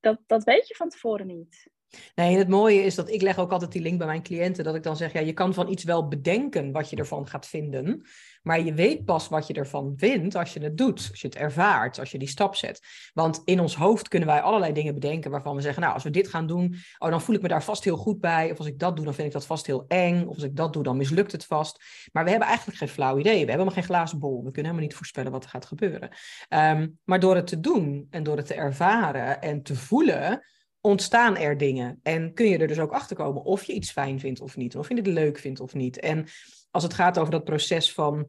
Dat, 0.00 0.20
dat 0.26 0.44
weet 0.44 0.68
je 0.68 0.74
van 0.74 0.88
tevoren 0.88 1.26
niet. 1.26 1.70
Nee, 2.14 2.36
het 2.38 2.48
mooie 2.48 2.82
is 2.82 2.94
dat 2.94 3.10
ik 3.10 3.22
leg 3.22 3.38
ook 3.38 3.52
altijd 3.52 3.72
die 3.72 3.82
link 3.82 3.98
bij 3.98 4.06
mijn 4.06 4.22
cliënten. 4.22 4.64
Dat 4.64 4.74
ik 4.74 4.82
dan 4.82 4.96
zeg, 4.96 5.12
ja, 5.12 5.20
je 5.20 5.32
kan 5.32 5.54
van 5.54 5.68
iets 5.68 5.84
wel 5.84 6.08
bedenken 6.08 6.72
wat 6.72 6.90
je 6.90 6.96
ervan 6.96 7.28
gaat 7.28 7.46
vinden. 7.46 8.06
Maar 8.42 8.60
je 8.60 8.74
weet 8.74 9.04
pas 9.04 9.28
wat 9.28 9.46
je 9.46 9.54
ervan 9.54 9.92
vindt 9.96 10.34
als 10.34 10.52
je 10.52 10.60
het 10.60 10.76
doet. 10.76 11.08
Als 11.10 11.20
je 11.20 11.26
het 11.26 11.36
ervaart, 11.36 11.98
als 11.98 12.10
je 12.10 12.18
die 12.18 12.28
stap 12.28 12.54
zet. 12.54 12.80
Want 13.14 13.42
in 13.44 13.60
ons 13.60 13.76
hoofd 13.76 14.08
kunnen 14.08 14.28
wij 14.28 14.40
allerlei 14.40 14.72
dingen 14.72 14.94
bedenken 14.94 15.30
waarvan 15.30 15.56
we 15.56 15.62
zeggen, 15.62 15.82
nou, 15.82 15.94
als 15.94 16.04
we 16.04 16.10
dit 16.10 16.28
gaan 16.28 16.46
doen, 16.46 16.76
oh, 16.98 17.10
dan 17.10 17.20
voel 17.20 17.36
ik 17.36 17.42
me 17.42 17.48
daar 17.48 17.64
vast 17.64 17.84
heel 17.84 17.96
goed 17.96 18.20
bij. 18.20 18.50
Of 18.50 18.58
als 18.58 18.66
ik 18.66 18.78
dat 18.78 18.96
doe, 18.96 19.04
dan 19.04 19.14
vind 19.14 19.26
ik 19.26 19.32
dat 19.32 19.46
vast 19.46 19.66
heel 19.66 19.84
eng. 19.88 20.26
Of 20.26 20.34
als 20.34 20.44
ik 20.44 20.56
dat 20.56 20.72
doe, 20.72 20.82
dan 20.82 20.96
mislukt 20.96 21.32
het 21.32 21.44
vast. 21.44 21.84
Maar 22.12 22.24
we 22.24 22.30
hebben 22.30 22.48
eigenlijk 22.48 22.78
geen 22.78 22.88
flauw 22.88 23.18
idee. 23.18 23.32
We 23.32 23.38
hebben 23.38 23.54
helemaal 23.54 23.74
geen 23.74 23.84
glazen 23.84 24.18
bol. 24.18 24.36
We 24.36 24.50
kunnen 24.50 24.64
helemaal 24.64 24.88
niet 24.88 24.94
voorspellen 24.94 25.32
wat 25.32 25.44
er 25.44 25.50
gaat 25.50 25.66
gebeuren. 25.66 26.10
Ehm, 26.48 26.88
maar 27.04 27.20
door 27.20 27.34
het 27.34 27.46
te 27.46 27.60
doen 27.60 28.06
en 28.10 28.22
door 28.22 28.36
het 28.36 28.46
te 28.46 28.54
ervaren 28.54 29.40
en 29.40 29.62
te 29.62 29.74
voelen, 29.74 30.44
ontstaan 30.86 31.36
er 31.36 31.56
dingen. 31.56 32.00
En 32.02 32.34
kun 32.34 32.46
je 32.46 32.58
er 32.58 32.68
dus 32.68 32.78
ook 32.78 32.92
achter 32.92 33.16
komen 33.16 33.42
of 33.42 33.64
je 33.64 33.72
iets 33.72 33.90
fijn 33.90 34.20
vindt 34.20 34.40
of 34.40 34.56
niet. 34.56 34.76
Of 34.76 34.88
je 34.88 34.94
het 34.94 35.06
leuk 35.06 35.38
vindt 35.38 35.60
of 35.60 35.74
niet. 35.74 36.00
En 36.00 36.26
als 36.70 36.82
het 36.82 36.94
gaat 36.94 37.18
over 37.18 37.30
dat 37.30 37.44
proces 37.44 37.92
van, 37.92 38.26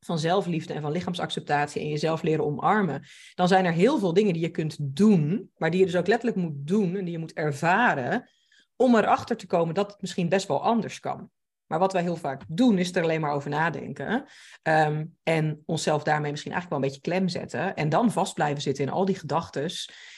van 0.00 0.18
zelfliefde 0.18 0.74
en 0.74 0.82
van 0.82 0.92
lichaamsacceptatie 0.92 1.80
en 1.80 1.88
jezelf 1.88 2.22
leren 2.22 2.44
omarmen, 2.44 3.04
dan 3.34 3.48
zijn 3.48 3.64
er 3.64 3.72
heel 3.72 3.98
veel 3.98 4.12
dingen 4.12 4.32
die 4.32 4.42
je 4.42 4.50
kunt 4.50 4.76
doen, 4.80 5.50
maar 5.56 5.70
die 5.70 5.80
je 5.80 5.86
dus 5.86 5.96
ook 5.96 6.06
letterlijk 6.06 6.40
moet 6.40 6.66
doen 6.66 6.96
en 6.96 7.04
die 7.04 7.12
je 7.12 7.18
moet 7.18 7.32
ervaren, 7.32 8.30
om 8.76 8.94
erachter 8.94 9.36
te 9.36 9.46
komen 9.46 9.74
dat 9.74 9.92
het 9.92 10.00
misschien 10.00 10.28
best 10.28 10.48
wel 10.48 10.62
anders 10.62 11.00
kan. 11.00 11.30
Maar 11.66 11.78
wat 11.78 11.92
wij 11.92 12.02
heel 12.02 12.16
vaak 12.16 12.42
doen, 12.48 12.78
is 12.78 12.94
er 12.94 13.02
alleen 13.02 13.20
maar 13.20 13.32
over 13.32 13.50
nadenken. 13.50 14.24
Ehm, 14.62 15.04
en 15.22 15.62
onszelf 15.64 16.02
daarmee 16.02 16.30
misschien 16.30 16.52
eigenlijk 16.52 16.82
wel 16.82 16.90
een 16.90 16.94
beetje 16.94 17.10
klem 17.10 17.28
zetten. 17.28 17.76
En 17.76 17.88
dan 17.88 18.12
vast 18.12 18.34
blijven 18.34 18.62
zitten 18.62 18.84
in 18.84 18.90
al 18.90 19.04
die 19.04 19.18
gedachten 19.18 19.70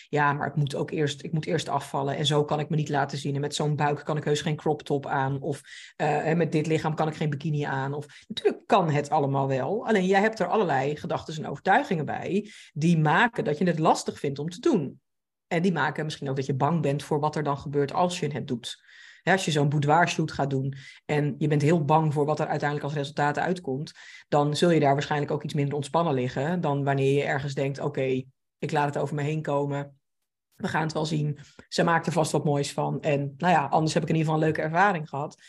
ja, 0.09 0.33
maar 0.33 0.47
ik 0.47 0.55
moet 0.55 0.75
ook 0.75 0.91
eerst, 0.91 1.25
ik 1.25 1.33
moet 1.33 1.47
eerst 1.47 1.69
afvallen 1.69 2.17
en 2.17 2.27
zo 2.27 2.45
kan 2.45 2.61
ik 2.61 2.69
me 2.69 2.77
niet 2.77 2.89
laten 2.89 3.19
zien. 3.19 3.35
En 3.35 3.41
met 3.41 3.55
zo'n 3.55 3.77
buik 3.77 4.05
kan 4.05 4.17
ik 4.17 4.25
heus 4.25 4.41
geen 4.41 4.57
crop 4.57 4.83
top 4.83 5.07
aan. 5.07 5.41
Of 5.41 5.63
uh, 5.97 6.33
met 6.33 6.53
dit 6.53 6.67
lichaam 6.67 6.95
kan 6.95 7.09
ik 7.09 7.15
geen 7.15 7.31
bikini 7.31 7.63
aan. 7.63 7.93
Of 7.93 8.07
natuurlijk 8.29 8.67
kan 8.67 8.91
het 8.91 9.11
allemaal 9.11 9.49
wel. 9.49 9.87
Alleen 9.87 10.07
jij 10.07 10.21
hebt 10.21 10.39
er 10.39 10.47
allerlei 10.47 10.97
gedachten 10.97 11.37
en 11.37 11.51
overtuigingen 11.51 12.05
bij 12.05 12.51
die 12.73 12.99
maken 12.99 13.45
dat 13.45 13.59
je 13.59 13.65
het 13.65 13.79
lastig 13.79 14.19
vindt 14.19 14.39
om 14.39 14.49
te 14.49 14.61
doen. 14.61 15.01
En 15.47 15.63
die 15.63 15.73
maken 15.73 16.05
misschien 16.05 16.29
ook 16.29 16.37
dat 16.37 16.47
je 16.47 16.55
bang 16.55 16.83
bent 16.83 17.03
voor 17.03 17.21
wat 17.21 17.37
er 17.37 17.43
dan 17.43 17.59
gebeurt 17.59 17.93
als 17.93 18.21
je 18.21 18.33
het 18.33 18.47
doet. 18.47 18.87
als 19.23 19.45
je 19.45 19.51
zo'n 19.51 19.69
boudoir-shoot 19.69 20.33
gaat 20.33 20.51
doen 20.51 20.75
en 21.05 21.35
je 21.39 21.49
bent 21.49 21.63
heel 21.63 21.85
bang 21.85 22.13
voor 22.13 22.25
wat 22.25 22.41
er 22.41 22.47
uiteindelijk 22.47 22.89
als 22.89 22.99
resultaat 22.99 23.39
uitkomt, 23.39 23.93
dan 24.29 24.57
zul 24.57 24.71
je 24.71 24.81
daar 24.81 24.93
waarschijnlijk 24.93 25.31
ook 25.31 25.45
iets 25.45 25.55
minder 25.55 25.75
ontspannen 25.75 26.15
liggen 26.15 26.61
dan 26.61 26.85
wanneer 26.85 27.13
je 27.13 27.25
ergens 27.25 27.55
denkt: 27.55 27.81
oké, 27.81 28.23
ik 28.59 28.73
laat 28.73 28.95
het 28.95 29.03
over 29.03 29.15
me 29.15 29.23
heen 29.23 29.43
komen 29.43 29.98
we 30.59 30.69
gaan 30.69 30.83
het 30.83 30.93
wel 30.93 31.07
zien. 31.07 31.39
Ze 31.69 31.83
maakt 31.85 32.07
er 32.07 32.13
vast 32.13 32.33
wat 32.33 32.45
moois 32.45 32.73
van. 32.73 33.01
En 33.01 33.35
nou 33.37 33.53
ja, 33.53 33.67
anders 33.67 33.95
heb 33.95 34.03
ik 34.03 34.09
in 34.09 34.15
ieder 34.15 34.33
geval 34.33 34.47
een 34.47 34.53
leuke 34.53 34.69
ervaring 34.69 35.09
gehad. 35.09 35.43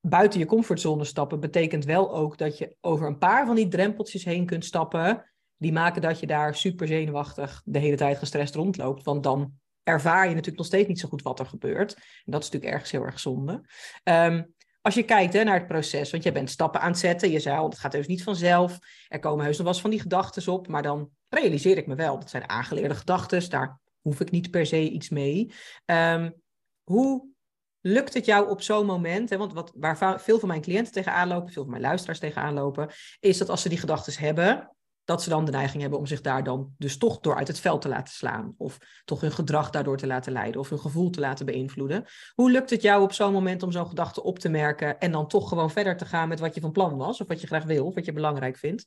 Buiten 0.00 0.40
je 0.40 0.46
comfortzone 0.46 1.04
stappen 1.04 1.40
betekent 1.40 1.84
wel 1.84 2.14
ook 2.14 2.38
dat 2.38 2.58
je 2.58 2.76
over 2.80 3.06
een 3.06 3.18
paar 3.18 3.46
van 3.46 3.54
die 3.54 3.68
drempeltjes 3.68 4.24
heen 4.24 4.46
kunt 4.46 4.64
stappen. 4.64 5.30
Die 5.56 5.72
maken 5.72 6.02
dat 6.02 6.20
je 6.20 6.26
daar 6.26 6.54
super 6.54 6.86
zenuwachtig 6.86 7.62
de 7.64 7.78
hele 7.78 7.96
tijd 7.96 8.18
gestrest 8.18 8.54
rondloopt. 8.54 9.04
Want 9.04 9.22
dan 9.22 9.52
ervaar 9.82 10.22
je 10.22 10.30
natuurlijk 10.30 10.56
nog 10.56 10.66
steeds 10.66 10.88
niet 10.88 11.00
zo 11.00 11.08
goed 11.08 11.22
wat 11.22 11.38
er 11.38 11.46
gebeurt. 11.46 11.94
En 11.94 12.32
dat 12.32 12.42
is 12.42 12.46
natuurlijk 12.46 12.72
ergens 12.72 12.90
heel 12.90 13.04
erg 13.04 13.20
zonde. 13.20 13.64
Ehm, 14.02 14.42
als 14.82 14.94
je 14.94 15.02
kijkt 15.02 15.32
hè, 15.32 15.44
naar 15.44 15.58
het 15.58 15.66
proces, 15.66 16.10
want 16.10 16.22
je 16.22 16.32
bent 16.32 16.50
stappen 16.50 16.80
aan 16.80 16.90
het 16.90 16.98
zetten. 16.98 17.30
Je 17.30 17.40
zei 17.40 17.58
al, 17.58 17.68
het 17.68 17.78
gaat 17.78 17.92
dus 17.92 18.06
niet 18.06 18.22
vanzelf. 18.22 18.78
Er 19.08 19.18
komen 19.18 19.44
heus 19.44 19.56
nog 19.56 19.64
wel 19.64 19.72
eens 19.72 19.82
van 19.82 19.90
die 19.90 20.00
gedachten 20.00 20.52
op. 20.52 20.68
Maar 20.68 20.82
dan 20.82 21.10
realiseer 21.28 21.76
ik 21.76 21.86
me 21.86 21.94
wel, 21.94 22.18
dat 22.18 22.30
zijn 22.30 22.48
aangeleerde 22.48 22.94
gedachten. 22.94 23.50
Daar 23.50 23.80
hoef 24.00 24.20
ik 24.20 24.30
niet 24.30 24.50
per 24.50 24.66
se 24.66 24.90
iets 24.90 25.08
mee. 25.08 25.52
Ehm, 25.84 26.30
hoe 26.82 27.28
lukt 27.80 28.14
het 28.14 28.24
jou 28.24 28.48
op 28.48 28.62
zo'n 28.62 28.86
moment? 28.86 29.30
Hè, 29.30 29.36
want 29.36 29.52
wat, 29.52 29.72
waar 29.74 30.20
veel 30.20 30.38
van 30.38 30.48
mijn 30.48 30.60
cliënten 30.60 30.92
tegenaan 30.92 31.28
lopen, 31.28 31.52
veel 31.52 31.62
van 31.62 31.70
mijn 31.70 31.82
luisteraars 31.82 32.18
tegenaan 32.18 32.54
lopen, 32.54 32.90
is 33.20 33.38
dat 33.38 33.48
als 33.48 33.62
ze 33.62 33.68
die 33.68 33.78
gedachten 33.78 34.18
hebben, 34.18 34.70
dat 35.04 35.22
ze 35.22 35.28
dan 35.28 35.44
de 35.44 35.50
neiging 35.50 35.80
hebben 35.80 35.98
om 35.98 36.06
zich 36.06 36.20
daar 36.20 36.44
dan 36.44 36.74
dus 36.78 36.98
toch 36.98 37.20
door 37.20 37.36
uit 37.36 37.48
het 37.48 37.60
veld 37.60 37.82
te 37.82 37.88
laten 37.88 38.14
slaan. 38.14 38.54
Of 38.56 38.78
toch 39.04 39.20
hun 39.20 39.32
gedrag 39.32 39.70
daardoor 39.70 39.96
te 39.96 40.06
laten 40.06 40.32
leiden 40.32 40.60
of 40.60 40.68
hun 40.68 40.78
gevoel 40.78 41.10
te 41.10 41.20
laten 41.20 41.46
beïnvloeden. 41.46 42.04
Hoe 42.34 42.50
lukt 42.50 42.70
het 42.70 42.82
jou 42.82 43.02
op 43.02 43.12
zo'n 43.12 43.32
moment 43.32 43.62
om 43.62 43.72
zo'n 43.72 43.86
gedachte 43.86 44.22
op 44.22 44.38
te 44.38 44.48
merken 44.48 44.98
en 44.98 45.12
dan 45.12 45.28
toch 45.28 45.48
gewoon 45.48 45.70
verder 45.70 45.96
te 45.96 46.04
gaan 46.04 46.28
met 46.28 46.40
wat 46.40 46.54
je 46.54 46.60
van 46.60 46.72
plan 46.72 46.96
was 46.96 47.20
of 47.20 47.28
wat 47.28 47.40
je 47.40 47.46
graag 47.46 47.64
wil 47.64 47.86
of 47.86 47.94
wat 47.94 48.04
je 48.04 48.12
belangrijk 48.12 48.56
vindt? 48.56 48.86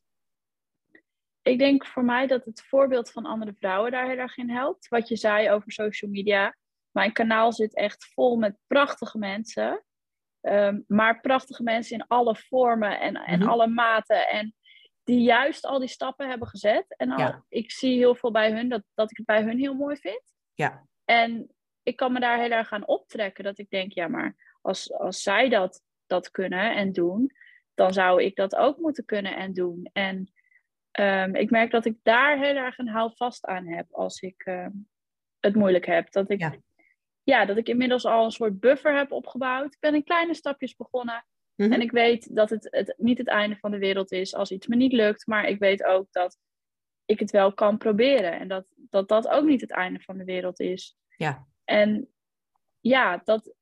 Ik 1.43 1.59
denk 1.59 1.85
voor 1.85 2.03
mij 2.03 2.27
dat 2.27 2.45
het 2.45 2.61
voorbeeld 2.61 3.11
van 3.11 3.25
andere 3.25 3.53
vrouwen 3.53 3.91
daar 3.91 4.07
heel 4.07 4.17
erg 4.17 4.37
in 4.37 4.49
helpt. 4.49 4.87
Wat 4.87 5.07
je 5.07 5.15
zei 5.15 5.51
over 5.51 5.71
social 5.71 6.11
media. 6.11 6.55
Mijn 6.91 7.13
kanaal 7.13 7.53
zit 7.53 7.75
echt 7.75 8.05
vol 8.13 8.35
met 8.35 8.57
prachtige 8.67 9.17
mensen. 9.17 9.83
Ehm, 10.41 10.79
maar 10.87 11.21
prachtige 11.21 11.63
mensen 11.63 11.95
in 11.95 12.07
alle 12.07 12.35
vormen 12.35 12.99
en, 12.99 13.15
en 13.15 13.39
mhm. 13.39 13.49
alle 13.49 13.67
maten. 13.67 14.29
En 14.29 14.55
die 15.03 15.21
juist 15.21 15.65
al 15.65 15.79
die 15.79 15.87
stappen 15.87 16.29
hebben 16.29 16.47
gezet. 16.47 16.95
En 16.97 17.11
al, 17.11 17.43
ik 17.49 17.71
zie 17.71 17.97
heel 17.97 18.15
veel 18.15 18.31
bij 18.31 18.51
hun 18.51 18.69
dat, 18.69 18.83
dat 18.93 19.11
ik 19.11 19.17
het 19.17 19.25
bij 19.25 19.43
hun 19.43 19.57
heel 19.57 19.73
mooi 19.73 19.97
vind. 19.97 20.33
Ja. 20.53 20.87
En 21.05 21.53
ik 21.83 21.95
kan 21.95 22.13
me 22.13 22.19
daar 22.19 22.39
heel 22.39 22.51
erg 22.51 22.71
aan 22.71 22.87
optrekken. 22.87 23.43
Dat 23.43 23.57
ik 23.57 23.69
denk, 23.69 23.91
ja, 23.91 24.07
maar 24.07 24.57
als, 24.61 24.93
als 24.93 25.21
zij 25.21 25.49
dat, 25.49 25.81
dat 26.05 26.31
kunnen 26.31 26.75
en 26.75 26.91
doen, 26.91 27.31
dan 27.73 27.93
zou 27.93 28.23
ik 28.23 28.35
dat 28.35 28.55
ook 28.55 28.77
moeten 28.77 29.05
kunnen 29.05 29.35
en 29.35 29.53
doen. 29.53 29.89
En 29.93 30.33
Ehm, 30.93 31.35
ik 31.35 31.49
merk 31.49 31.71
dat 31.71 31.85
ik 31.85 31.97
daar 32.03 32.37
heel 32.37 32.55
erg 32.55 32.77
een 32.77 32.87
houvast 32.87 33.45
aan 33.45 33.67
heb 33.67 33.87
als 33.91 34.21
ik 34.21 34.41
ehm, 34.45 34.71
het 35.39 35.55
moeilijk 35.55 35.85
heb. 35.85 36.11
Dat 36.11 36.29
ik, 36.29 36.39
ja. 36.39 36.55
ja. 37.23 37.45
dat 37.45 37.57
ik 37.57 37.67
inmiddels 37.67 38.05
al 38.05 38.25
een 38.25 38.31
soort 38.31 38.59
buffer 38.59 38.95
heb 38.97 39.11
opgebouwd. 39.11 39.73
Ik 39.73 39.79
ben 39.79 39.95
in 39.95 40.03
kleine 40.03 40.33
stapjes 40.33 40.75
begonnen. 40.75 41.25
Mhm. 41.55 41.71
En 41.71 41.81
ik 41.81 41.91
weet 41.91 42.35
dat 42.35 42.49
het, 42.49 42.67
het 42.71 42.93
niet 42.97 43.17
het 43.17 43.27
einde 43.27 43.55
van 43.55 43.71
de 43.71 43.77
wereld 43.77 44.11
is 44.11 44.35
als 44.35 44.51
iets 44.51 44.67
me 44.67 44.75
niet 44.75 44.93
lukt. 44.93 45.27
Maar 45.27 45.45
ik 45.45 45.59
weet 45.59 45.83
ook 45.83 46.07
dat 46.11 46.37
ik 47.05 47.19
het 47.19 47.31
wel 47.31 47.53
kan 47.53 47.77
proberen. 47.77 48.39
En 48.39 48.47
dat 48.47 48.65
dat, 48.93 49.07
dat 49.07 49.27
ook 49.27 49.45
niet 49.45 49.61
het 49.61 49.71
einde 49.71 49.99
van 49.99 50.17
de 50.17 50.23
wereld 50.23 50.59
is. 50.59 50.97
Ja. 51.17 51.47
En 51.63 52.09
ja, 52.79 53.21
dat, 53.23 53.53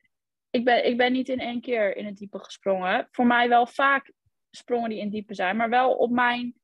ik, 0.49 0.65
ben, 0.65 0.85
ik 0.85 0.97
ben 0.97 1.11
niet 1.11 1.29
in 1.29 1.39
één 1.39 1.61
keer 1.61 1.95
in 1.95 2.05
het 2.05 2.17
diepe 2.17 2.39
gesprongen. 2.39 3.07
Voor 3.11 3.25
mij 3.25 3.49
wel 3.49 3.67
vaak 3.67 4.11
sprongen 4.49 4.89
die 4.89 4.97
in 4.97 5.03
het 5.03 5.13
diepe 5.13 5.33
zijn. 5.33 5.55
Maar 5.55 5.69
wel 5.69 5.95
op 5.95 6.11
mijn 6.11 6.60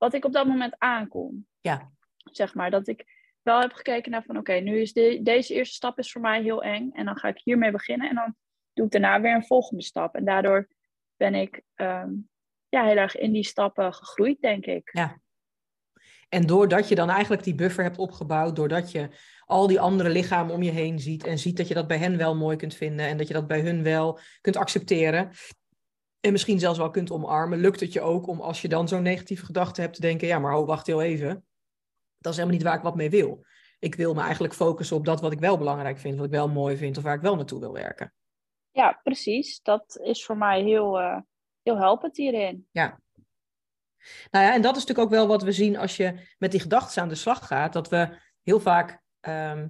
wat 0.00 0.14
ik 0.14 0.24
op 0.24 0.32
dat 0.32 0.46
moment 0.46 0.74
aankom. 0.78 1.46
Ja. 1.60 1.90
Zeg 2.16 2.54
maar, 2.54 2.70
dat 2.70 2.88
ik, 2.88 3.04
wel 3.42 3.60
heb 3.60 3.72
gekeken 3.72 4.10
naar 4.10 4.22
van 4.22 4.36
oké, 4.36 4.52
nu 4.52 4.80
is 4.80 4.92
de, 4.92 5.20
deze 5.22 5.54
eerste 5.54 5.74
stap 5.74 5.98
is 5.98 6.12
voor 6.12 6.20
mij 6.20 6.42
heel 6.42 6.62
eng. 6.62 6.90
En 6.92 7.04
dan 7.04 7.16
ga 7.16 7.28
ik 7.28 7.40
hiermee 7.44 7.70
beginnen. 7.70 8.08
En 8.08 8.14
dan 8.14 8.34
doe 8.72 8.84
ik 8.84 8.92
daarna 8.92 9.20
weer 9.20 9.34
een 9.34 9.46
volgende 9.46 9.82
stap. 9.82 10.14
En 10.14 10.24
daardoor 10.24 10.68
ben 11.16 11.34
ik 11.34 11.62
ehm, 11.74 12.10
ja, 12.68 12.84
heel 12.84 12.96
erg 12.96 13.16
in 13.16 13.32
die 13.32 13.44
stappen 13.44 13.94
gegroeid, 13.94 14.40
denk 14.40 14.66
ik. 14.66 14.90
Ja. 14.92 15.20
En 16.28 16.46
doordat 16.46 16.88
je 16.88 16.94
dan 16.94 17.10
eigenlijk 17.10 17.42
die 17.42 17.54
buffer 17.54 17.84
hebt 17.84 17.98
opgebouwd, 17.98 18.56
doordat 18.56 18.92
je 18.92 19.08
al 19.44 19.66
die 19.66 19.80
andere 19.80 20.08
lichamen 20.08 20.54
om 20.54 20.62
je 20.62 20.70
heen 20.70 20.98
ziet 20.98 21.26
en 21.26 21.38
ziet 21.38 21.56
dat 21.56 21.68
je 21.68 21.74
dat 21.74 21.86
bij 21.86 21.98
hen 21.98 22.16
wel 22.16 22.36
mooi 22.36 22.56
kunt 22.56 22.74
vinden 22.74 23.06
en 23.06 23.16
dat 23.16 23.28
je 23.28 23.34
dat 23.34 23.46
bij 23.46 23.60
hun 23.60 23.82
wel 23.82 24.18
kunt 24.40 24.56
accepteren 24.56 25.30
en 26.20 26.32
misschien 26.32 26.58
zelfs 26.58 26.78
wel 26.78 26.90
kunt 26.90 27.10
omarmen, 27.10 27.58
lukt 27.58 27.80
het 27.80 27.92
je 27.92 28.00
ook 28.00 28.26
om 28.26 28.40
als 28.40 28.62
je 28.62 28.68
dan 28.68 28.88
zo'n 28.88 29.02
negatieve 29.02 29.44
gedachte 29.44 29.80
hebt 29.80 29.94
te 29.94 30.00
denken, 30.00 30.28
ja, 30.28 30.38
maar 30.38 30.54
oh, 30.54 30.66
wacht 30.66 30.86
heel 30.86 31.02
even, 31.02 31.46
dat 32.18 32.32
is 32.32 32.38
helemaal 32.38 32.58
niet 32.58 32.66
waar 32.66 32.76
ik 32.76 32.82
wat 32.82 32.94
mee 32.94 33.10
wil. 33.10 33.44
Ik 33.78 33.94
wil 33.94 34.14
me 34.14 34.20
eigenlijk 34.20 34.54
focussen 34.54 34.96
op 34.96 35.04
dat 35.04 35.20
wat 35.20 35.32
ik 35.32 35.38
wel 35.38 35.58
belangrijk 35.58 35.98
vind, 35.98 36.16
wat 36.16 36.24
ik 36.24 36.30
wel 36.30 36.48
mooi 36.48 36.76
vind 36.76 36.96
of 36.96 37.02
waar 37.02 37.14
ik 37.14 37.20
wel 37.20 37.36
naartoe 37.36 37.60
wil 37.60 37.72
werken. 37.72 38.14
Ja, 38.70 39.00
precies. 39.02 39.60
Dat 39.62 39.98
is 40.02 40.24
voor 40.24 40.36
mij 40.36 40.62
heel, 40.62 41.00
uh, 41.00 41.18
heel 41.62 41.76
helpend 41.76 42.16
hierin. 42.16 42.68
Ja. 42.70 43.00
Nou 44.30 44.44
ja, 44.44 44.54
en 44.54 44.62
dat 44.62 44.76
is 44.76 44.84
natuurlijk 44.84 45.08
ook 45.08 45.14
wel 45.14 45.26
wat 45.26 45.42
we 45.42 45.52
zien 45.52 45.76
als 45.76 45.96
je 45.96 46.34
met 46.38 46.50
die 46.50 46.60
gedachten 46.60 47.02
aan 47.02 47.08
de 47.08 47.14
slag 47.14 47.46
gaat. 47.46 47.72
Dat 47.72 47.88
we 47.88 48.18
heel 48.42 48.60
vaak 48.60 49.02
ehm, 49.20 49.68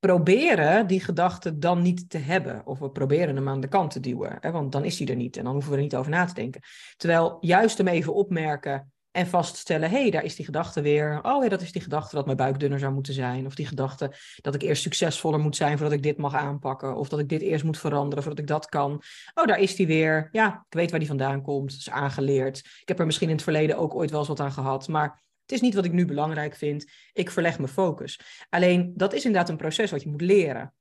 proberen 0.00 0.86
die 0.86 1.00
gedachte 1.00 1.58
dan 1.58 1.82
niet 1.82 2.10
te 2.10 2.18
hebben. 2.18 2.66
Of 2.66 2.78
we 2.78 2.90
proberen 2.90 3.36
hem 3.36 3.48
aan 3.48 3.60
de 3.60 3.68
kant 3.68 3.90
te 3.90 4.00
duwen. 4.00 4.36
Hè, 4.40 4.50
want 4.50 4.72
dan 4.72 4.84
is 4.84 4.98
hij 4.98 5.08
er 5.08 5.16
niet 5.16 5.36
en 5.36 5.44
dan 5.44 5.52
hoeven 5.52 5.70
we 5.70 5.76
er 5.76 5.82
niet 5.82 5.96
over 5.96 6.10
na 6.10 6.24
te 6.24 6.34
denken. 6.34 6.60
Terwijl 6.96 7.38
juist 7.40 7.78
hem 7.78 7.88
even 7.88 8.14
opmerken 8.14 8.92
en 9.10 9.26
vaststellen, 9.26 9.90
hé, 9.90 10.00
hey, 10.00 10.10
daar 10.10 10.24
is 10.24 10.36
die 10.36 10.44
gedachte 10.44 10.80
weer. 10.80 11.18
Oh 11.22 11.48
dat 11.48 11.60
is 11.60 11.72
die 11.72 11.82
gedachte 11.82 12.16
dat 12.16 12.24
mijn 12.24 12.36
buik 12.36 12.60
dunner 12.60 12.78
zou 12.78 12.92
moeten 12.92 13.14
zijn. 13.14 13.46
Of 13.46 13.54
die 13.54 13.66
gedachte 13.66 14.12
dat 14.40 14.54
ik 14.54 14.62
eerst 14.62 14.82
succesvoller 14.82 15.40
moet 15.40 15.56
zijn 15.56 15.78
voordat 15.78 15.96
ik 15.96 16.02
dit 16.02 16.16
mag 16.16 16.34
aanpakken. 16.34 16.96
Of 16.96 17.08
dat 17.08 17.18
ik 17.18 17.28
dit 17.28 17.40
eerst 17.40 17.64
moet 17.64 17.78
veranderen 17.78 18.22
voordat 18.22 18.42
ik 18.42 18.46
dat 18.46 18.66
kan. 18.66 19.02
Oh, 19.34 19.46
daar 19.46 19.60
is 19.60 19.76
die 19.76 19.86
weer. 19.86 20.28
Ja, 20.32 20.64
ik 20.68 20.76
weet 20.76 20.90
waar 20.90 20.98
die 20.98 21.08
vandaan 21.08 21.42
komt. 21.42 21.70
Het 21.70 21.80
is 21.80 21.90
aangeleerd. 21.90 22.58
Ik 22.58 22.88
heb 22.88 22.98
er 22.98 23.06
misschien 23.06 23.28
in 23.28 23.34
het 23.34 23.44
verleden 23.44 23.78
ook 23.78 23.94
ooit 23.94 24.10
wel 24.10 24.18
eens 24.18 24.28
wat 24.28 24.40
aan 24.40 24.52
gehad. 24.52 24.88
Maar 24.88 25.22
het 25.50 25.58
is 25.58 25.64
niet 25.64 25.74
wat 25.74 25.84
ik 25.84 25.92
nu 25.92 26.04
belangrijk 26.04 26.54
vind. 26.54 26.90
Ik 27.12 27.30
verleg 27.30 27.58
mijn 27.58 27.72
focus. 27.72 28.20
Alleen 28.48 28.92
dat 28.96 29.12
is 29.12 29.24
inderdaad 29.24 29.48
een 29.48 29.56
proces 29.56 29.90
wat 29.90 30.02
je 30.02 30.08
moet 30.08 30.20
leren. 30.20 30.74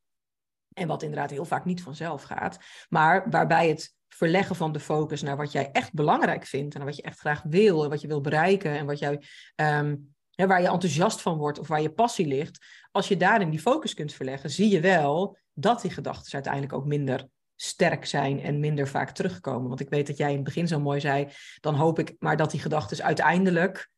En 0.74 0.88
wat 0.88 1.04
inderdaad 1.04 1.30
heel 1.30 1.46
vaak 1.46 1.66
niet 1.66 1.82
vanzelf 1.82 2.24
gaat. 2.24 2.58
Maar 2.90 3.30
waarbij 3.30 3.70
het 3.70 3.96
verleggen 4.08 4.56
van 4.56 4.72
de 4.72 4.80
focus 4.80 5.22
naar 5.22 5.38
wat 5.38 5.52
jij 5.52 5.72
echt 5.72 5.94
belangrijk 5.94 6.46
vindt. 6.46 6.76
En 6.76 6.86
wat 6.86 6.96
je 6.96 7.02
echt 7.02 7.20
graag 7.20 7.42
wil 7.44 7.84
en 7.84 7.90
wat 7.90 8.02
je 8.02 8.08
wil 8.08 8.22
bereiken. 8.22 8.78
En 8.78 8.86
wat 8.86 9.00
jij, 9.00 9.22
ehm, 9.56 9.96
waar 10.36 10.62
je 10.62 10.68
enthousiast 10.68 11.22
van 11.22 11.38
wordt 11.38 11.60
of 11.60 11.68
waar 11.68 11.82
je 11.82 11.94
passie 11.94 12.28
ligt. 12.28 12.66
Als 12.92 13.08
je 13.08 13.18
daarin 13.18 13.50
die 13.50 13.60
focus 13.60 13.94
kunt 13.94 14.14
verleggen, 14.14 14.50
zie 14.50 14.70
je 14.70 14.80
wel 14.80 15.38
dat 15.54 15.82
die 15.82 15.92
gedachten 15.92 16.34
uiteindelijk 16.34 16.74
ook 16.74 16.86
minder 16.86 17.28
sterk 17.56 18.06
zijn 18.06 18.42
en 18.42 18.60
minder 18.60 18.88
vaak 18.88 19.12
terugkomen. 19.12 19.68
Want 19.68 19.80
ik 19.80 19.90
weet 19.90 20.08
dat 20.08 20.18
jij 20.18 20.30
in 20.30 20.36
het 20.36 20.44
begin 20.44 20.68
zo 20.68 20.80
mooi 20.80 21.00
zei, 21.00 21.28
dan 21.60 21.76
hoop 21.76 22.00
ik 22.00 22.16
maar 22.20 22.38
dat 22.38 22.52
die 22.52 22.60
gedachten 22.60 23.04
uiteindelijk 23.04 23.90